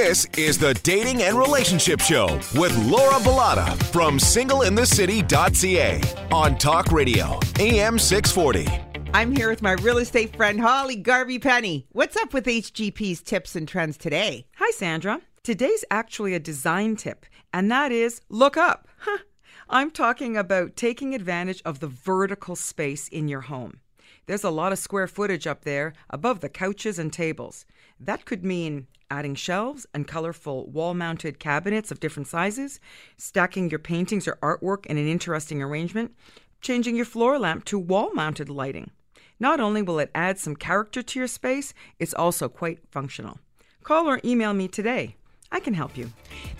This 0.09 0.25
is 0.39 0.57
the 0.57 0.73
Dating 0.73 1.21
and 1.21 1.37
Relationship 1.37 1.99
Show 1.99 2.25
with 2.55 2.75
Laura 2.87 3.19
Bilotta 3.19 3.77
from 3.91 4.17
singleinthecity.ca 4.17 6.01
on 6.31 6.57
Talk 6.57 6.91
Radio, 6.91 7.39
AM 7.59 7.99
640. 7.99 8.67
I'm 9.13 9.35
here 9.35 9.51
with 9.51 9.61
my 9.61 9.73
real 9.73 9.99
estate 9.99 10.35
friend 10.35 10.59
Holly 10.59 10.95
Garvey 10.95 11.37
Penny. 11.37 11.85
What's 11.91 12.17
up 12.17 12.33
with 12.33 12.45
HGP's 12.45 13.21
tips 13.21 13.55
and 13.55 13.67
trends 13.67 13.97
today? 13.97 14.47
Hi, 14.55 14.71
Sandra. 14.71 15.21
Today's 15.43 15.85
actually 15.91 16.33
a 16.33 16.39
design 16.39 16.95
tip, 16.95 17.27
and 17.53 17.69
that 17.69 17.91
is 17.91 18.19
look 18.29 18.57
up. 18.57 18.87
Huh. 18.97 19.19
I'm 19.69 19.91
talking 19.91 20.35
about 20.35 20.75
taking 20.75 21.13
advantage 21.13 21.61
of 21.65 21.81
the 21.81 21.87
vertical 21.87 22.55
space 22.55 23.07
in 23.09 23.27
your 23.27 23.41
home. 23.41 23.81
There's 24.29 24.43
a 24.43 24.51
lot 24.51 24.71
of 24.71 24.77
square 24.77 25.07
footage 25.07 25.47
up 25.47 25.63
there 25.63 25.93
above 26.11 26.41
the 26.41 26.49
couches 26.49 26.99
and 26.99 27.11
tables. 27.11 27.65
That 27.99 28.25
could 28.25 28.45
mean 28.45 28.85
adding 29.09 29.33
shelves 29.33 29.87
and 29.91 30.07
colorful 30.07 30.67
wall 30.67 30.93
mounted 30.93 31.39
cabinets 31.39 31.89
of 31.89 31.99
different 31.99 32.27
sizes, 32.27 32.79
stacking 33.17 33.71
your 33.71 33.79
paintings 33.79 34.27
or 34.27 34.37
artwork 34.43 34.85
in 34.85 34.99
an 34.99 35.07
interesting 35.07 35.63
arrangement, 35.63 36.13
changing 36.61 36.95
your 36.95 37.05
floor 37.05 37.39
lamp 37.39 37.65
to 37.65 37.79
wall 37.79 38.13
mounted 38.13 38.49
lighting. 38.49 38.91
Not 39.39 39.59
only 39.59 39.81
will 39.81 39.97
it 39.97 40.11
add 40.13 40.37
some 40.37 40.55
character 40.55 41.01
to 41.01 41.17
your 41.17 41.27
space, 41.27 41.73
it's 41.97 42.13
also 42.13 42.47
quite 42.47 42.87
functional. 42.91 43.39
Call 43.81 44.07
or 44.07 44.21
email 44.23 44.53
me 44.53 44.67
today. 44.67 45.15
I 45.51 45.59
can 45.59 45.73
help 45.73 45.97
you. 45.97 46.11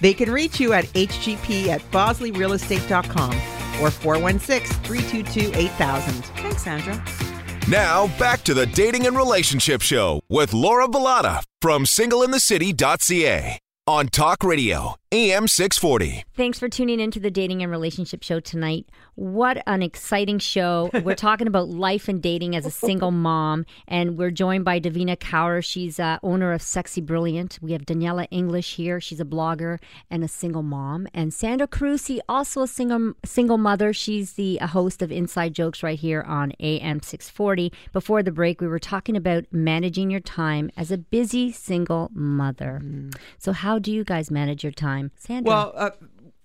They 0.01 0.15
can 0.15 0.31
reach 0.31 0.59
you 0.59 0.73
at 0.73 0.85
hgp 0.85 1.67
at 1.67 1.81
bosleyrealestate.com 1.91 3.35
or 3.79 3.91
416 3.91 4.83
322 4.85 5.55
8000. 5.55 6.13
Thanks, 6.25 6.63
Sandra. 6.63 7.28
Now, 7.69 8.07
back 8.17 8.43
to 8.45 8.55
the 8.55 8.65
Dating 8.65 9.05
and 9.05 9.15
Relationship 9.15 9.83
Show 9.83 10.21
with 10.27 10.53
Laura 10.53 10.87
Bilotta 10.87 11.43
from 11.61 11.85
singleinthecity.ca 11.85 13.59
on 13.85 14.07
Talk 14.07 14.43
Radio, 14.43 14.95
AM 15.11 15.47
640. 15.47 16.23
Thanks 16.35 16.59
for 16.59 16.69
tuning 16.69 16.99
into 16.99 17.19
the 17.19 17.31
Dating 17.31 17.63
and 17.63 17.71
Relationship 17.71 18.21
Show 18.21 18.39
tonight. 18.39 18.85
What 19.15 19.63
an 19.65 19.81
exciting 19.81 20.37
show. 20.37 20.91
We're 21.03 21.15
talking 21.29 21.47
about 21.47 21.67
life 21.67 22.07
and 22.07 22.21
dating 22.21 22.55
as 22.55 22.63
a 22.63 22.69
single 22.69 23.09
mom, 23.09 23.65
and 23.87 24.19
we're 24.19 24.29
joined 24.29 24.65
by 24.65 24.79
Devina 24.79 25.17
Kaur. 25.17 25.63
She's 25.63 25.99
uh, 25.99 26.19
owner 26.21 26.53
of 26.53 26.61
Sexy 26.61 27.01
Brilliant. 27.01 27.57
We 27.59 27.71
have 27.71 27.87
Daniella 27.87 28.25
English 28.29 28.75
here. 28.75 29.01
She's 29.01 29.19
a 29.19 29.25
blogger 29.25 29.79
and 30.11 30.23
a 30.23 30.27
single 30.27 30.61
mom. 30.61 31.07
And 31.11 31.33
Sandra 31.33 31.67
Carusi, 31.67 32.19
also 32.29 32.61
a 32.61 32.67
single, 32.67 33.13
single 33.25 33.57
mother. 33.57 33.93
She's 33.93 34.33
the 34.33 34.57
host 34.57 35.01
of 35.01 35.11
Inside 35.11 35.55
Jokes 35.55 35.81
right 35.81 35.97
here 35.97 36.21
on 36.21 36.53
AM 36.59 37.01
640. 37.01 37.73
Before 37.91 38.21
the 38.21 38.31
break, 38.31 38.61
we 38.61 38.67
were 38.67 38.77
talking 38.77 39.17
about 39.17 39.45
managing 39.51 40.11
your 40.11 40.19
time 40.19 40.69
as 40.77 40.91
a 40.91 40.99
busy 40.99 41.51
single 41.51 42.11
mother. 42.13 42.79
Mm. 42.83 43.15
So, 43.39 43.53
how 43.53 43.79
do 43.79 43.91
you 43.91 44.03
guys 44.03 44.29
manage 44.29 44.63
your 44.63 44.71
time? 44.71 44.98
Time. 44.99 45.11
Sandra. 45.15 45.49
Well, 45.49 45.73
uh, 45.75 45.89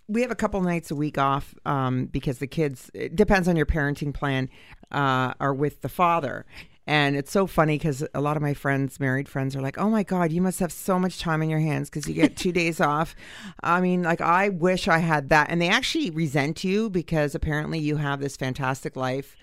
we 0.09 0.23
have 0.23 0.31
a 0.31 0.37
couple 0.37 0.61
nights 0.61 0.91
a 0.91 0.95
week 0.95 1.19
off 1.19 1.55
um, 1.65 2.07
because 2.07 2.39
the 2.39 2.47
kids, 2.47 2.91
it 2.95 3.17
depends 3.17 3.49
on 3.49 3.57
your 3.57 3.67
parenting 3.67 4.13
plan, 4.13 4.51
uh, 4.91 5.35
are 5.41 5.55
with 5.55 5.81
the 5.81 5.89
father. 5.89 6.45
And 6.87 7.17
it's 7.17 7.33
so 7.33 7.47
funny 7.47 7.79
because 7.79 8.05
a 8.13 8.21
lot 8.21 8.37
of 8.37 8.43
my 8.43 8.53
friends, 8.53 9.01
married 9.01 9.27
friends, 9.27 9.57
are 9.57 9.63
like, 9.63 9.79
oh 9.79 9.89
my 9.89 10.03
God, 10.03 10.33
you 10.33 10.43
must 10.43 10.61
have 10.61 10.71
so 10.71 10.99
much 10.99 11.19
time 11.19 11.41
in 11.41 11.49
your 11.49 11.61
hands 11.61 11.89
because 11.89 12.07
you 12.07 12.15
get 12.15 12.37
two 12.37 12.53
days 12.61 12.79
off. 12.81 13.17
I 13.63 13.81
mean, 13.81 14.03
like, 14.03 14.21
I 14.21 14.51
wish 14.51 14.87
I 14.87 14.99
had 14.99 15.31
that. 15.31 15.49
And 15.49 15.63
they 15.63 15.69
actually 15.69 16.11
resent 16.11 16.63
you 16.63 16.91
because 16.91 17.35
apparently 17.35 17.79
you 17.79 17.97
have 17.97 18.21
this 18.21 18.37
fantastic 18.37 18.97
life 18.97 19.35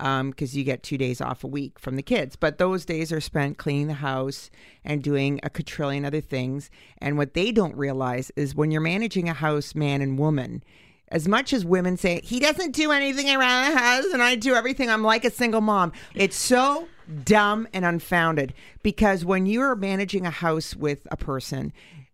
because 0.00 0.54
um, 0.54 0.58
you 0.58 0.64
get 0.64 0.82
two 0.82 0.96
days 0.96 1.20
off 1.20 1.44
a 1.44 1.46
week 1.46 1.78
from 1.78 1.96
the 1.96 2.02
kids. 2.02 2.34
But 2.34 2.58
those 2.58 2.84
days 2.84 3.12
are 3.12 3.20
spent 3.20 3.58
cleaning 3.58 3.88
the 3.88 3.94
house 3.94 4.50
and 4.84 5.02
doing 5.02 5.40
a 5.42 5.50
quadrillion 5.50 6.04
other 6.04 6.20
things. 6.20 6.70
And 6.98 7.18
what 7.18 7.34
they 7.34 7.52
don't 7.52 7.76
realize 7.76 8.32
is 8.36 8.54
when 8.54 8.70
you're 8.70 8.80
managing 8.80 9.28
a 9.28 9.34
house, 9.34 9.74
man 9.74 10.00
and 10.00 10.18
woman, 10.18 10.64
as 11.08 11.28
much 11.28 11.52
as 11.52 11.64
women 11.64 11.96
say, 11.96 12.20
he 12.22 12.40
doesn't 12.40 12.72
do 12.72 12.92
anything 12.92 13.28
around 13.28 13.70
the 13.70 13.78
house 13.78 14.06
and 14.12 14.22
I 14.22 14.36
do 14.36 14.54
everything, 14.54 14.88
I'm 14.88 15.02
like 15.02 15.24
a 15.24 15.30
single 15.30 15.60
mom. 15.60 15.92
It's 16.14 16.36
so 16.36 16.88
dumb 17.24 17.68
and 17.74 17.84
unfounded 17.84 18.54
because 18.82 19.24
when 19.24 19.44
you're 19.46 19.74
managing 19.74 20.24
a 20.24 20.30
house 20.30 20.74
with 20.74 21.06
a 21.10 21.16
person, 21.16 21.72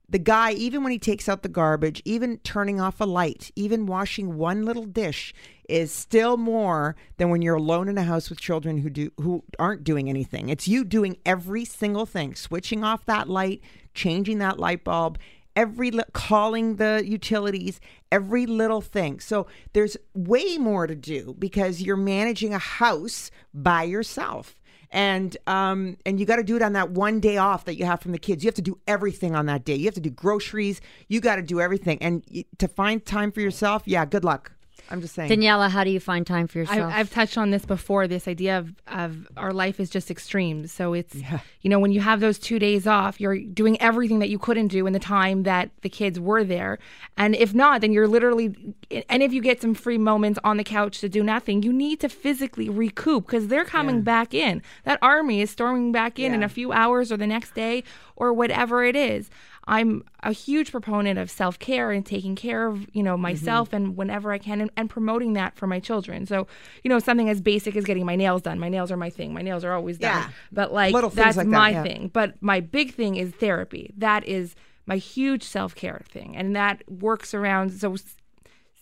the 0.09 0.19
guy, 0.19 0.53
even 0.53 0.83
when 0.83 0.93
he 0.93 0.99
takes 0.99 1.29
out 1.29 1.43
the 1.43 1.49
garbage, 1.49 2.01
even 2.05 2.39
turning 2.39 2.81
off 2.81 3.01
a 3.01 3.05
light, 3.05 3.51
even 3.57 3.87
washing 3.87 4.37
one 4.37 4.65
little 4.65 4.85
dish, 4.85 5.35
is 5.69 5.93
still 5.93 6.37
more 6.37 6.97
than 7.17 7.31
when 7.31 7.43
you're 7.43 7.57
alone 7.57 7.89
in 7.89 7.99
a 7.99 8.03
house 8.03 8.31
with 8.31 8.41
children 8.41 8.79
who 8.79 8.91
do 8.91 9.11
who 9.21 9.45
aren't 9.59 9.85
doing 9.85 10.09
anything. 10.09 10.49
It's 10.49 10.69
you 10.69 10.85
doing 10.85 11.17
every 11.25 11.65
single 11.65 12.07
thing, 12.07 12.35
switching 12.35 12.85
off 12.85 13.05
that 13.07 13.29
light, 13.29 13.61
changing 13.95 14.39
that 14.39 14.59
light 14.59 14.85
bulb, 14.85 15.19
every 15.55 15.91
li- 15.91 16.05
calling 16.13 16.77
the 16.77 17.03
utilities, 17.05 17.81
every 18.13 18.47
little 18.47 18.81
thing. 18.81 19.21
So 19.21 19.47
there's 19.73 19.97
way 20.15 20.59
more 20.59 20.87
to 20.87 20.95
do 20.95 21.35
because 21.39 21.83
you're 21.83 21.97
managing 21.97 22.55
a 22.55 22.59
house 22.59 23.31
by 23.53 23.85
yourself 23.85 24.57
and 24.91 25.37
um, 25.47 25.97
and 26.07 26.21
you 26.21 26.27
got 26.27 26.37
to 26.37 26.45
do 26.45 26.57
it 26.57 26.63
on 26.63 26.73
that 26.75 26.91
one 26.91 27.21
day 27.21 27.37
off 27.37 27.65
that 27.65 27.77
you 27.77 27.85
have 27.85 28.01
from 28.01 28.13
the 28.13 28.19
kids. 28.19 28.45
You 28.45 28.49
have 28.49 28.55
to 28.55 28.63
do 28.63 28.79
everything 28.87 29.35
on 29.35 29.47
that 29.47 29.65
day. 29.65 29.75
You 29.75 29.87
have 29.87 29.95
to 29.95 30.01
do 30.01 30.11
groceries. 30.11 30.81
You 31.09 31.21
got 31.21 31.37
to 31.37 31.43
do 31.43 31.61
everything, 31.61 31.99
and 32.01 32.25
to 32.59 32.69
find 32.69 33.05
time 33.05 33.33
for 33.33 33.41
yourself, 33.41 33.83
yeah, 33.87 34.05
good 34.05 34.25
luck. 34.25 34.53
I'm 34.91 35.01
just 35.01 35.15
saying. 35.15 35.29
Daniella, 35.29 35.69
how 35.69 35.85
do 35.85 35.91
you 35.91 36.01
find 36.01 36.27
time 36.27 36.47
for 36.47 36.59
yourself? 36.59 36.93
I, 36.93 36.99
have 36.99 37.11
touched 37.11 37.37
on 37.37 37.51
this 37.51 37.65
before. 37.65 38.07
This 38.07 38.29
idea 38.29 38.59
of, 38.59 38.75
of 38.87 39.29
our 39.37 39.53
life 39.53 39.81
is 39.81 39.91
just 39.91 40.11
extreme. 40.11 40.67
So 40.67 40.93
it's, 40.93 41.15
yeah. 41.15 41.41
you 41.63 41.71
know, 41.71 41.79
when 41.79 41.93
you 41.93 42.01
have 42.01 42.21
those 42.21 42.39
two 42.39 42.59
days 42.59 42.87
off, 42.87 43.21
you're 43.21 43.39
doing 43.39 43.81
everything 43.81 44.21
that 44.21 44.29
you 44.29 44.39
couldn't 44.39 44.69
do 44.69 44.87
in 44.87 44.93
the 44.93 44.99
time 44.99 45.43
that 45.43 45.71
the 45.83 45.89
kids 45.89 46.21
were 46.21 46.45
there. 46.45 46.79
And 47.17 47.35
if 47.35 47.55
not, 47.55 47.81
then 47.81 47.93
you're 47.93 48.09
literally, 48.09 48.75
and 49.09 49.23
if 49.23 49.33
you 49.33 49.43
get 49.43 49.61
some 49.61 49.75
free 49.75 49.99
moments 49.99 50.39
on 50.45 50.57
the 50.57 50.65
couch 50.65 51.01
to 51.01 51.09
do 51.09 51.23
nothing, 51.23 51.63
you 51.63 51.73
need 51.73 52.01
to 52.01 52.09
physically 52.09 52.69
recoup 52.69 53.27
because 53.27 53.49
they're 53.49 53.65
coming 53.65 53.97
yeah. 53.97 54.03
back 54.03 54.35
in. 54.35 54.63
That 54.85 54.99
army 55.03 55.41
is 55.41 55.51
storming 55.51 55.93
back 55.93 56.19
in 56.19 56.33
yeah. 56.33 56.37
in 56.37 56.43
a 56.43 56.49
few 56.49 56.73
hours 56.73 57.11
or 57.11 57.17
the 57.17 57.27
next 57.27 57.55
day 57.55 57.83
or 58.17 58.33
whatever 58.33 58.85
it 58.85 58.97
is. 58.97 59.31
I'm 59.69 60.05
a 60.23 60.33
huge 60.33 60.71
proponent 60.71 61.19
of 61.19 61.31
self 61.31 61.59
care 61.59 61.91
and 61.91 62.07
taking 62.07 62.37
care 62.37 62.69
of, 62.69 62.87
you 62.93 63.03
know, 63.03 63.15
mm-hmm. 63.15 63.23
myself 63.23 63.69
mm-hmm. 63.69 63.77
and 63.77 63.97
whenever 63.97 64.33
I 64.33 64.39
can 64.39 64.61
and, 64.61 64.71
and, 64.77 64.89
promoting 64.89 65.33
that 65.33 65.57
for 65.57 65.67
my 65.67 65.81
children. 65.81 66.25
So, 66.27 66.47
you 66.85 66.89
know, 66.89 67.01
something 67.01 67.29
as 67.29 67.41
basic 67.41 67.75
as 67.75 67.85
getting 67.85 68.07
my 68.07 68.15
nails 68.15 68.43
done. 68.43 68.61
My 68.61 68.69
nails 68.69 68.93
are 68.93 68.97
my 68.97 69.11
thing. 69.11 69.35
My 69.35 69.43
nails 69.43 69.65
are 69.65 69.73
always 69.73 69.99
done. 69.99 70.23
Yeah. 70.23 70.29
But 70.53 70.73
like 70.73 70.95
that's 71.13 71.37
like 71.37 71.49
my 71.49 71.73
that, 71.73 71.79
yeah. 71.79 71.83
thing. 71.83 72.11
But 72.13 72.41
my 72.41 72.61
big 72.61 72.95
thing 72.95 73.17
is 73.17 73.33
therapy. 73.33 73.93
That 73.97 74.25
is 74.27 74.55
my 74.87 74.99
huge 74.99 75.43
self 75.43 75.75
care 75.75 76.03
thing. 76.09 76.37
And 76.37 76.55
that 76.55 76.85
works 76.89 77.35
around 77.35 77.73
so 77.73 77.97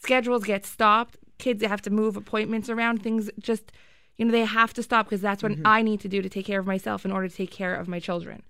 schedules 0.02 0.44
get 0.44 0.66
stopped. 0.66 1.16
Kids 1.38 1.64
have 1.64 1.80
to 1.82 1.90
move 1.90 2.16
appointments 2.16 2.68
around. 2.68 3.02
Things 3.02 3.30
just 3.40 3.72
you 4.18 4.24
know, 4.24 4.32
they 4.32 4.44
have 4.44 4.72
to 4.74 4.82
stop 4.82 5.06
because 5.06 5.20
that's 5.20 5.42
what 5.42 5.52
mm-hmm. 5.52 5.66
I 5.66 5.82
need 5.82 6.00
to 6.00 6.08
do 6.08 6.22
to 6.22 6.28
take 6.28 6.46
care 6.46 6.60
of 6.60 6.66
myself 6.66 7.04
in 7.04 7.10
order 7.10 7.28
to 7.28 7.34
take 7.34 7.50
care 7.50 7.74
of 7.74 7.88
my 7.88 7.98
children. 7.98 8.42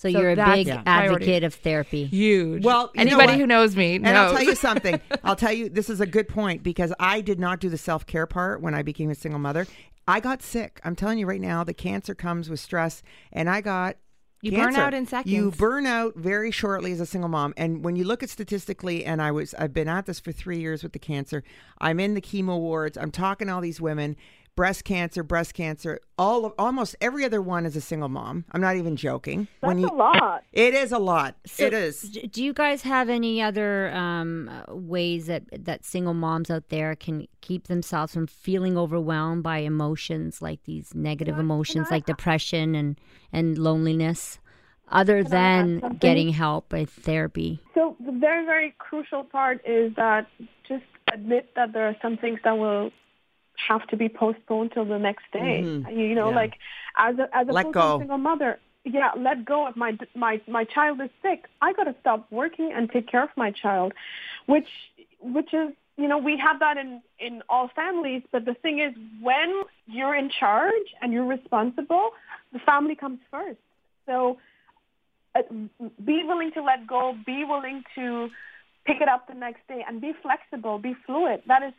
So, 0.00 0.10
so 0.10 0.18
you're 0.18 0.30
a 0.30 0.36
big 0.36 0.68
yeah. 0.68 0.82
advocate 0.86 1.26
priority. 1.26 1.44
of 1.44 1.54
therapy. 1.56 2.06
Huge. 2.06 2.64
Well, 2.64 2.90
anybody 2.96 3.36
who 3.36 3.46
knows 3.46 3.76
me 3.76 3.98
knows. 3.98 4.08
And 4.08 4.16
I'll 4.16 4.32
tell 4.32 4.42
you 4.42 4.54
something. 4.54 4.98
I'll 5.24 5.36
tell 5.36 5.52
you 5.52 5.68
this 5.68 5.90
is 5.90 6.00
a 6.00 6.06
good 6.06 6.26
point 6.26 6.62
because 6.62 6.90
I 6.98 7.20
did 7.20 7.38
not 7.38 7.60
do 7.60 7.68
the 7.68 7.76
self 7.76 8.06
care 8.06 8.26
part 8.26 8.62
when 8.62 8.74
I 8.74 8.80
became 8.80 9.10
a 9.10 9.14
single 9.14 9.38
mother. 9.38 9.66
I 10.08 10.20
got 10.20 10.42
sick. 10.42 10.80
I'm 10.84 10.96
telling 10.96 11.18
you 11.18 11.26
right 11.26 11.40
now, 11.40 11.64
the 11.64 11.74
cancer 11.74 12.14
comes 12.14 12.48
with 12.48 12.60
stress, 12.60 13.02
and 13.30 13.50
I 13.50 13.60
got 13.60 13.96
you 14.40 14.52
Cancer. 14.52 14.70
burn 14.70 14.76
out 14.76 14.94
in 14.94 15.06
seconds. 15.06 15.30
You 15.30 15.50
burn 15.50 15.84
out 15.84 16.16
very 16.16 16.50
shortly 16.50 16.92
as 16.92 17.00
a 17.00 17.04
single 17.04 17.28
mom. 17.28 17.52
And 17.58 17.84
when 17.84 17.94
you 17.94 18.04
look 18.04 18.22
at 18.22 18.30
statistically, 18.30 19.04
and 19.04 19.20
I 19.20 19.30
was 19.32 19.52
I've 19.52 19.74
been 19.74 19.88
at 19.88 20.06
this 20.06 20.18
for 20.18 20.32
three 20.32 20.60
years 20.60 20.82
with 20.82 20.94
the 20.94 20.98
cancer. 20.98 21.44
I'm 21.78 22.00
in 22.00 22.14
the 22.14 22.22
chemo 22.22 22.58
wards. 22.58 22.96
I'm 22.96 23.10
talking 23.10 23.48
to 23.48 23.52
all 23.52 23.60
these 23.60 23.82
women, 23.82 24.16
breast 24.56 24.84
cancer, 24.84 25.22
breast 25.22 25.54
cancer. 25.54 26.00
All 26.18 26.44
of, 26.44 26.52
almost 26.58 26.96
every 27.00 27.24
other 27.24 27.40
one 27.40 27.66
is 27.66 27.76
a 27.76 27.80
single 27.80 28.08
mom. 28.08 28.44
I'm 28.52 28.60
not 28.60 28.76
even 28.76 28.96
joking. 28.96 29.48
That's 29.60 29.68
when 29.68 29.78
you, 29.78 29.88
a 29.88 29.94
lot. 29.94 30.44
It 30.52 30.74
is 30.74 30.92
a 30.92 30.98
lot. 30.98 31.36
So 31.46 31.64
it 31.64 31.72
is. 31.72 32.02
Do 32.02 32.42
you 32.42 32.52
guys 32.52 32.82
have 32.82 33.08
any 33.08 33.40
other 33.40 33.90
um, 33.92 34.50
ways 34.68 35.26
that 35.26 35.44
that 35.64 35.84
single 35.84 36.14
moms 36.14 36.50
out 36.50 36.68
there 36.68 36.94
can 36.94 37.26
keep 37.40 37.68
themselves 37.68 38.12
from 38.12 38.26
feeling 38.26 38.76
overwhelmed 38.76 39.42
by 39.42 39.58
emotions 39.58 40.42
like 40.42 40.64
these 40.64 40.94
negative 40.94 41.38
emotions 41.38 41.88
like 41.90 42.06
depression 42.06 42.74
and 42.74 43.00
and 43.32 43.58
loneliness? 43.58 44.38
Other 44.92 45.22
than 45.22 45.98
getting 46.00 46.30
help 46.30 46.72
with 46.72 46.90
therapy. 46.90 47.60
So 47.74 47.96
the 48.04 48.10
very, 48.10 48.44
very 48.44 48.74
crucial 48.78 49.22
part 49.22 49.60
is 49.64 49.94
that 49.94 50.26
just 50.66 50.82
admit 51.14 51.50
that 51.54 51.72
there 51.72 51.86
are 51.86 51.96
some 52.02 52.16
things 52.16 52.40
that 52.42 52.58
will 52.58 52.90
have 53.68 53.86
to 53.88 53.96
be 53.96 54.08
postponed 54.08 54.72
till 54.72 54.84
the 54.84 54.98
next 54.98 55.24
day. 55.32 55.62
Mm-hmm. 55.62 55.98
You 55.98 56.14
know, 56.14 56.30
yeah. 56.30 56.36
like 56.36 56.54
as 56.96 57.18
a 57.18 57.28
as 57.36 57.48
a 57.48 57.52
let 57.52 57.72
go. 57.72 57.98
single 57.98 58.18
mother, 58.18 58.58
yeah, 58.84 59.10
let 59.16 59.44
go 59.44 59.66
of 59.66 59.76
my 59.76 59.96
my 60.14 60.40
my 60.48 60.64
child 60.64 61.00
is 61.00 61.10
sick. 61.22 61.46
I 61.60 61.72
got 61.72 61.84
to 61.84 61.94
stop 62.00 62.26
working 62.30 62.72
and 62.74 62.90
take 62.90 63.08
care 63.08 63.22
of 63.22 63.30
my 63.36 63.50
child, 63.50 63.92
which 64.46 64.68
which 65.20 65.52
is 65.52 65.72
you 65.96 66.08
know 66.08 66.18
we 66.18 66.38
have 66.38 66.60
that 66.60 66.76
in 66.76 67.02
in 67.18 67.42
all 67.48 67.68
families. 67.74 68.22
But 68.32 68.44
the 68.44 68.54
thing 68.54 68.80
is, 68.80 68.94
when 69.22 69.62
you're 69.86 70.14
in 70.14 70.30
charge 70.30 70.94
and 71.02 71.12
you're 71.12 71.26
responsible, 71.26 72.10
the 72.52 72.58
family 72.60 72.94
comes 72.94 73.20
first. 73.30 73.60
So 74.06 74.38
uh, 75.34 75.42
be 76.04 76.22
willing 76.24 76.52
to 76.52 76.62
let 76.62 76.86
go. 76.86 77.14
Be 77.26 77.44
willing 77.44 77.84
to 77.94 78.28
pick 78.84 79.00
it 79.00 79.08
up 79.08 79.28
the 79.28 79.34
next 79.34 79.66
day 79.68 79.84
and 79.86 80.00
be 80.00 80.12
flexible. 80.22 80.78
Be 80.78 80.94
fluid. 81.06 81.42
That 81.46 81.62
is 81.62 81.74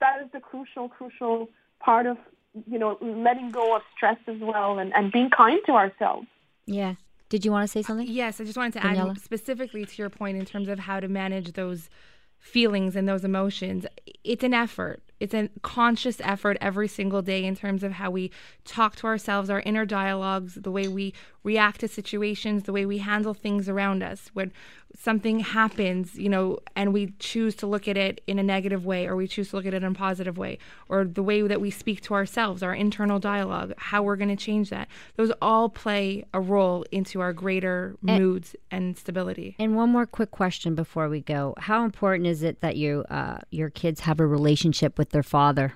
that 0.00 0.22
is 0.22 0.30
the 0.32 0.40
crucial, 0.40 0.88
crucial 0.88 1.48
part 1.80 2.06
of 2.06 2.18
you 2.66 2.78
know 2.78 2.98
letting 3.00 3.50
go 3.50 3.76
of 3.76 3.82
stress 3.96 4.18
as 4.26 4.38
well 4.40 4.78
and, 4.78 4.94
and 4.94 5.12
being 5.12 5.30
kind 5.30 5.60
to 5.66 5.72
ourselves. 5.72 6.26
Yeah. 6.66 6.94
Did 7.28 7.44
you 7.44 7.52
want 7.52 7.64
to 7.64 7.68
say 7.68 7.82
something? 7.82 8.06
Yes, 8.08 8.40
I 8.40 8.44
just 8.44 8.56
wanted 8.56 8.72
to 8.74 8.80
Daniella? 8.80 9.10
add 9.10 9.20
specifically 9.20 9.84
to 9.84 9.96
your 9.96 10.08
point 10.08 10.38
in 10.38 10.46
terms 10.46 10.68
of 10.68 10.78
how 10.78 10.98
to 10.98 11.08
manage 11.08 11.52
those 11.52 11.90
feelings 12.38 12.96
and 12.96 13.06
those 13.06 13.24
emotions. 13.24 13.84
It's 14.24 14.44
an 14.44 14.54
effort. 14.54 15.02
It's 15.20 15.34
a 15.34 15.50
conscious 15.62 16.20
effort 16.22 16.56
every 16.60 16.88
single 16.88 17.22
day 17.22 17.44
in 17.44 17.56
terms 17.56 17.82
of 17.82 17.92
how 17.92 18.10
we 18.10 18.30
talk 18.64 18.96
to 18.96 19.06
ourselves, 19.06 19.50
our 19.50 19.60
inner 19.60 19.84
dialogues, 19.84 20.54
the 20.54 20.70
way 20.70 20.88
we 20.88 21.14
react 21.44 21.80
to 21.80 21.88
situations, 21.88 22.64
the 22.64 22.72
way 22.72 22.84
we 22.84 22.98
handle 22.98 23.34
things 23.34 23.68
around 23.68 24.02
us. 24.02 24.30
When 24.34 24.52
something 24.96 25.40
happens, 25.40 26.16
you 26.16 26.28
know, 26.28 26.58
and 26.74 26.92
we 26.92 27.12
choose 27.18 27.54
to 27.54 27.66
look 27.66 27.86
at 27.86 27.96
it 27.96 28.20
in 28.26 28.38
a 28.38 28.42
negative 28.42 28.84
way 28.84 29.06
or 29.06 29.14
we 29.16 29.28
choose 29.28 29.50
to 29.50 29.56
look 29.56 29.66
at 29.66 29.74
it 29.74 29.82
in 29.82 29.92
a 29.92 29.94
positive 29.94 30.38
way, 30.38 30.58
or 30.88 31.04
the 31.04 31.22
way 31.22 31.42
that 31.42 31.60
we 31.60 31.70
speak 31.70 32.00
to 32.02 32.14
ourselves, 32.14 32.62
our 32.62 32.74
internal 32.74 33.18
dialogue, 33.18 33.72
how 33.76 34.02
we're 34.02 34.16
going 34.16 34.34
to 34.34 34.36
change 34.36 34.70
that. 34.70 34.88
Those 35.16 35.30
all 35.40 35.68
play 35.68 36.24
a 36.32 36.40
role 36.40 36.84
into 36.90 37.20
our 37.20 37.32
greater 37.32 37.96
and, 38.06 38.22
moods 38.22 38.56
and 38.70 38.96
stability. 38.96 39.56
And 39.58 39.76
one 39.76 39.90
more 39.90 40.06
quick 40.06 40.30
question 40.30 40.74
before 40.74 41.08
we 41.08 41.20
go. 41.20 41.54
How 41.58 41.84
important 41.84 42.26
is 42.26 42.42
it 42.42 42.60
that 42.60 42.76
you 42.76 43.04
uh, 43.10 43.38
your 43.50 43.70
kids 43.70 44.00
have 44.00 44.20
a 44.20 44.26
relationship 44.26 44.98
with 44.98 45.07
their 45.10 45.22
father? 45.22 45.74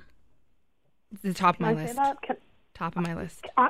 the 1.22 1.34
top 1.34 1.56
of 1.56 1.60
my 1.60 1.72
list. 1.74 1.98
Top 2.74 2.96
of 2.96 3.02
my 3.06 3.14
list. 3.14 3.44
Uh, 3.58 3.68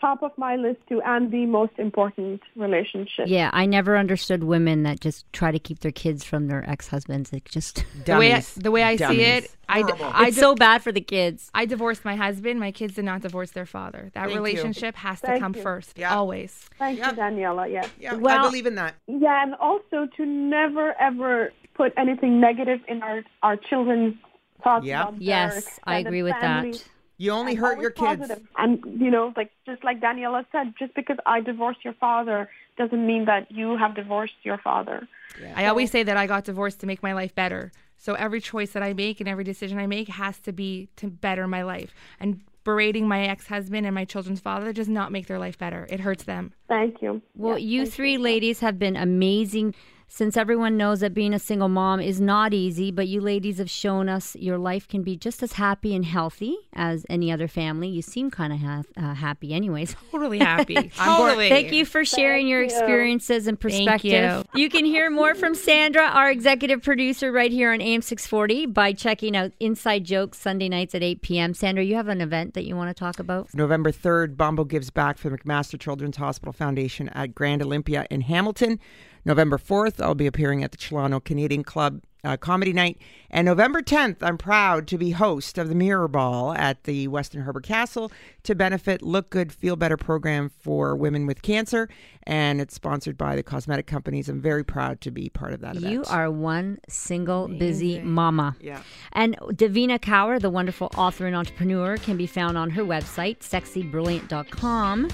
top 0.00 0.22
of 0.22 0.30
my 0.38 0.54
list 0.56 0.78
too, 0.88 1.02
and 1.04 1.30
the 1.32 1.44
most 1.46 1.72
important 1.78 2.40
relationship. 2.56 3.24
Yeah, 3.26 3.50
I 3.52 3.66
never 3.66 3.98
understood 3.98 4.44
women 4.44 4.84
that 4.84 5.00
just 5.00 5.30
try 5.32 5.50
to 5.50 5.58
keep 5.58 5.80
their 5.80 5.90
kids 5.90 6.24
from 6.24 6.46
their 6.46 6.68
ex-husbands. 6.70 7.32
It 7.32 7.44
just 7.44 7.84
The 8.06 8.16
way 8.16 8.28
I, 8.28 8.34
Dummies. 8.36 8.54
the 8.54 8.70
way 8.70 8.82
I 8.84 8.92
see 8.96 8.98
Dummies. 9.04 9.26
it, 9.44 9.50
I, 9.68 9.78
d- 9.82 9.92
Horrible. 9.92 10.04
I, 10.14 10.26
it's 10.28 10.36
di- 10.36 10.40
so 10.40 10.54
bad 10.54 10.82
for 10.82 10.92
the 10.92 11.00
kids. 11.00 11.50
I 11.52 11.66
divorced 11.66 12.04
my 12.04 12.14
husband. 12.16 12.60
My 12.60 12.70
kids 12.70 12.94
did 12.94 13.04
not 13.04 13.20
divorce 13.22 13.50
their 13.50 13.66
father. 13.66 14.10
That 14.14 14.20
Thank 14.26 14.30
you. 14.30 14.36
relationship 14.36 14.94
has 14.96 15.20
to 15.22 15.26
Thank 15.26 15.40
come 15.42 15.54
you. 15.56 15.62
first, 15.62 15.98
Yeah. 15.98 16.14
always. 16.14 16.66
Thank 16.78 16.98
Yeah. 17.00 17.10
you, 17.10 17.16
Daniella. 17.16 17.68
Yes. 17.68 17.90
Yeah, 17.98 18.14
I 18.14 18.38
believe 18.42 18.66
in 18.66 18.76
that. 18.76 18.94
Yeah, 19.08 19.42
and 19.42 19.54
also 19.56 20.06
to 20.16 20.24
never 20.24 20.94
ever 21.00 21.52
put 21.74 21.92
anything 21.96 22.40
negative 22.40 22.78
in 22.88 23.02
our 23.02 23.22
our 23.42 23.56
children's 23.56 24.14
thoughts. 24.60 24.84
Yeah. 24.86 25.02
about 25.08 25.20
Yes, 25.20 25.80
I 25.84 25.98
agree 25.98 26.22
with 26.22 26.36
family. 26.36 26.72
that. 26.72 26.84
You 27.18 27.32
only 27.32 27.52
And 27.52 27.60
hurt 27.60 27.80
your 27.80 27.90
kids. 27.90 28.20
positive. 28.20 28.46
And 28.56 28.82
you 28.98 29.10
know, 29.10 29.32
like 29.36 29.50
just 29.66 29.84
like 29.84 30.00
Daniella 30.00 30.46
said, 30.52 30.74
just 30.78 30.94
because 30.94 31.18
I 31.26 31.40
divorced 31.40 31.84
your 31.84 31.94
father 31.94 32.48
doesn't 32.78 33.06
mean 33.06 33.26
that 33.26 33.50
you 33.50 33.76
have 33.76 33.94
divorced 33.94 34.36
your 34.42 34.56
father. 34.58 35.06
I 35.54 35.66
always 35.66 35.90
say 35.90 36.02
that 36.02 36.16
I 36.16 36.26
got 36.26 36.44
divorced 36.44 36.80
to 36.80 36.86
make 36.86 37.02
my 37.02 37.12
life 37.12 37.34
better. 37.34 37.72
So 37.98 38.14
every 38.14 38.40
choice 38.40 38.70
that 38.72 38.82
I 38.82 38.94
make 38.94 39.20
and 39.20 39.28
every 39.28 39.44
decision 39.44 39.78
I 39.78 39.86
make 39.86 40.08
has 40.08 40.38
to 40.40 40.52
be 40.52 40.88
to 40.96 41.08
better 41.08 41.46
my 41.46 41.62
life. 41.62 41.94
And 42.18 42.40
berating 42.64 43.06
my 43.06 43.26
ex-husband 43.26 43.84
and 43.86 43.94
my 43.94 44.06
children's 44.06 44.40
father 44.40 44.72
does 44.72 44.88
not 44.88 45.12
make 45.12 45.26
their 45.26 45.38
life 45.38 45.58
better. 45.58 45.86
It 45.90 46.00
hurts 46.00 46.24
them. 46.24 46.54
Thank 46.68 47.02
you. 47.02 47.20
Well, 47.36 47.58
you 47.58 47.84
three 47.86 48.16
ladies 48.16 48.60
have 48.60 48.78
been 48.78 48.96
amazing. 48.96 49.74
Since 50.12 50.36
everyone 50.36 50.76
knows 50.76 51.00
that 51.00 51.14
being 51.14 51.32
a 51.32 51.38
single 51.38 51.68
mom 51.68 52.00
is 52.00 52.20
not 52.20 52.52
easy, 52.52 52.90
but 52.90 53.06
you 53.06 53.20
ladies 53.20 53.58
have 53.58 53.70
shown 53.70 54.08
us 54.08 54.34
your 54.34 54.58
life 54.58 54.88
can 54.88 55.04
be 55.04 55.16
just 55.16 55.40
as 55.40 55.52
happy 55.52 55.94
and 55.94 56.04
healthy 56.04 56.58
as 56.72 57.06
any 57.08 57.30
other 57.30 57.46
family. 57.46 57.88
You 57.88 58.02
seem 58.02 58.28
kind 58.28 58.52
of 58.52 58.58
ha- 58.58 58.82
uh, 58.96 59.14
happy, 59.14 59.54
anyways. 59.54 59.94
Totally 60.10 60.40
happy. 60.40 60.74
totally. 60.96 61.48
Thank 61.48 61.70
you 61.72 61.84
for 61.84 62.04
sharing 62.04 62.48
your 62.48 62.58
you. 62.58 62.66
experiences 62.66 63.46
and 63.46 63.58
Thank 63.58 63.72
perspective. 63.72 64.46
you. 64.52 64.60
You 64.60 64.68
can 64.68 64.84
hear 64.84 65.10
more 65.10 65.36
from 65.36 65.54
Sandra, 65.54 66.02
our 66.02 66.28
executive 66.28 66.82
producer, 66.82 67.30
right 67.30 67.52
here 67.52 67.72
on 67.72 67.80
AM 67.80 68.02
640 68.02 68.66
by 68.66 68.92
checking 68.92 69.36
out 69.36 69.52
Inside 69.60 70.04
Jokes 70.04 70.38
Sunday 70.38 70.68
nights 70.68 70.92
at 70.92 71.04
8 71.04 71.22
p.m. 71.22 71.54
Sandra, 71.54 71.84
you 71.84 71.94
have 71.94 72.08
an 72.08 72.20
event 72.20 72.54
that 72.54 72.64
you 72.64 72.74
want 72.74 72.94
to 72.94 72.98
talk 72.98 73.20
about? 73.20 73.54
November 73.54 73.92
3rd, 73.92 74.36
Bombo 74.36 74.64
gives 74.64 74.90
back 74.90 75.18
for 75.18 75.30
the 75.30 75.38
McMaster 75.38 75.78
Children's 75.78 76.16
Hospital 76.16 76.52
Foundation 76.52 77.08
at 77.10 77.32
Grand 77.32 77.62
Olympia 77.62 78.08
in 78.10 78.22
Hamilton. 78.22 78.80
November 79.24 79.58
4th, 79.58 80.02
I'll 80.02 80.14
be 80.14 80.26
appearing 80.26 80.64
at 80.64 80.72
the 80.72 80.78
Chilano 80.78 81.22
Canadian 81.22 81.64
Club 81.64 82.00
uh, 82.24 82.36
Comedy 82.36 82.72
Night. 82.72 82.98
And 83.30 83.46
November 83.46 83.80
10th, 83.80 84.16
I'm 84.22 84.38
proud 84.38 84.86
to 84.88 84.98
be 84.98 85.10
host 85.10 85.58
of 85.58 85.68
the 85.68 85.74
Mirror 85.74 86.08
Ball 86.08 86.52
at 86.54 86.84
the 86.84 87.08
Westin 87.08 87.44
Harbour 87.44 87.60
Castle 87.60 88.10
to 88.42 88.54
benefit 88.54 89.02
Look 89.02 89.30
Good, 89.30 89.52
Feel 89.52 89.76
Better 89.76 89.96
program 89.96 90.48
for 90.48 90.96
women 90.96 91.26
with 91.26 91.42
cancer. 91.42 91.88
And 92.24 92.60
it's 92.60 92.74
sponsored 92.74 93.16
by 93.16 93.36
the 93.36 93.42
cosmetic 93.42 93.86
companies. 93.86 94.28
I'm 94.28 94.40
very 94.40 94.64
proud 94.64 95.00
to 95.02 95.10
be 95.10 95.30
part 95.30 95.52
of 95.52 95.60
that 95.60 95.76
event. 95.76 95.92
You 95.92 96.04
are 96.08 96.30
one 96.30 96.78
single 96.88 97.48
busy 97.48 98.00
mama. 98.00 98.56
Yeah. 98.60 98.82
And 99.12 99.36
Devina 99.38 99.98
Kaur, 99.98 100.40
the 100.40 100.50
wonderful 100.50 100.90
author 100.96 101.26
and 101.26 101.34
entrepreneur, 101.34 101.96
can 101.96 102.16
be 102.16 102.26
found 102.26 102.58
on 102.58 102.70
her 102.70 102.82
website, 102.82 103.38
sexybrilliant.com. 103.38 105.08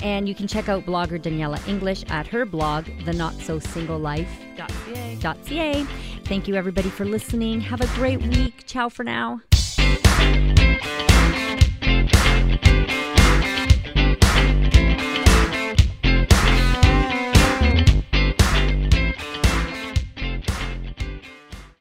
And 0.00 0.28
you 0.28 0.34
can 0.34 0.46
check 0.46 0.68
out 0.68 0.86
blogger 0.86 1.20
Daniella 1.20 1.60
English 1.66 2.04
at 2.08 2.26
her 2.28 2.44
blog, 2.44 2.86
the 3.04 3.12
Not 3.12 3.34
So 3.34 3.58
Single 3.58 3.98
Life.ca. 3.98 5.86
Thank 6.24 6.48
you, 6.48 6.54
everybody, 6.54 6.90
for 6.90 7.04
listening. 7.04 7.60
Have 7.60 7.80
a 7.80 7.86
great 7.94 8.20
week. 8.22 8.64
Ciao 8.66 8.88
for 8.88 9.04
now. 9.04 9.40